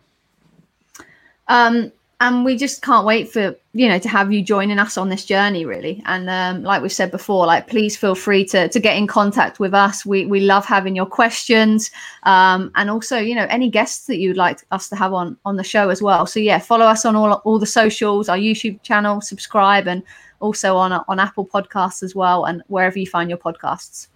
Um, 1.49 1.93
and 2.21 2.45
we 2.45 2.57
just 2.57 2.83
can't 2.83 3.07
wait 3.07 3.31
for 3.31 3.55
you 3.75 3.89
know 3.89 3.99
to 3.99 4.09
have 4.09 4.33
you 4.33 4.43
joining 4.43 4.79
us 4.79 4.99
on 4.99 5.09
this 5.09 5.25
journey 5.25 5.64
really. 5.64 6.03
And 6.07 6.29
um, 6.29 6.64
like 6.64 6.83
we 6.83 6.89
said 6.89 7.11
before 7.11 7.47
like 7.47 7.69
please 7.69 7.97
feel 7.97 8.14
free 8.14 8.45
to 8.47 8.69
to 8.69 8.81
get 8.81 8.97
in 8.97 9.07
contact 9.07 9.61
with 9.61 9.73
us. 9.73 10.05
We 10.05 10.27
we 10.27 10.41
love 10.41 10.64
having 10.64 10.97
your 10.97 11.07
questions. 11.07 11.91
Um, 12.25 12.73
and 12.75 12.91
also 12.91 13.19
you 13.19 13.35
know 13.35 13.47
any 13.51 13.71
guests 13.71 14.07
that 14.07 14.19
you'd 14.19 14.37
like 14.37 14.64
us 14.73 14.89
to 14.89 14.97
have 14.97 15.12
on 15.12 15.37
on 15.45 15.57
the 15.57 15.64
show 15.64 15.91
as 15.91 16.03
well. 16.03 16.27
So 16.27 16.41
yeah 16.41 16.59
follow 16.59 16.87
us 16.87 17.05
on 17.05 17.14
all 17.14 17.35
all 17.45 17.59
the 17.59 17.66
socials 17.66 18.29
our 18.29 18.37
youtube 18.37 18.83
channel 18.83 19.21
subscribe 19.21 19.87
and 19.87 20.03
also 20.41 20.77
on 20.77 20.93
on 20.93 21.21
apple 21.21 21.47
podcasts 21.47 22.03
as 22.03 22.14
well 22.14 22.47
and 22.47 22.62
wherever 22.66 22.99
you 22.99 23.07
find 23.07 23.31
your 23.31 23.39
podcasts. 23.39 24.09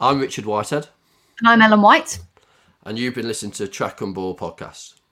I'm 0.00 0.20
Richard 0.20 0.46
Whitehead, 0.46 0.88
and 1.38 1.48
i'm 1.48 1.62
ellen 1.62 1.82
white. 1.82 2.18
And 2.86 2.98
you've 2.98 3.14
been 3.14 3.28
listening 3.28 3.52
to 3.52 3.68
Track 3.68 4.00
and 4.00 4.14
Ball 4.14 4.36
podcast. 4.36 5.03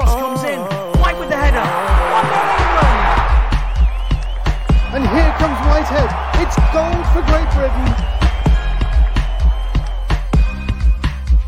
Cross 0.00 0.14
comes 0.14 0.44
in. 0.44 0.58
White 0.98 1.18
with 1.18 1.28
the 1.28 1.36
header. 1.36 1.60
And 4.96 5.04
here 5.06 5.30
comes 5.36 5.58
Whitehead. 5.68 6.08
It's 6.40 6.56
gold 6.72 7.04
for 7.12 7.20
Great 7.30 7.50
Britain. 7.52 8.19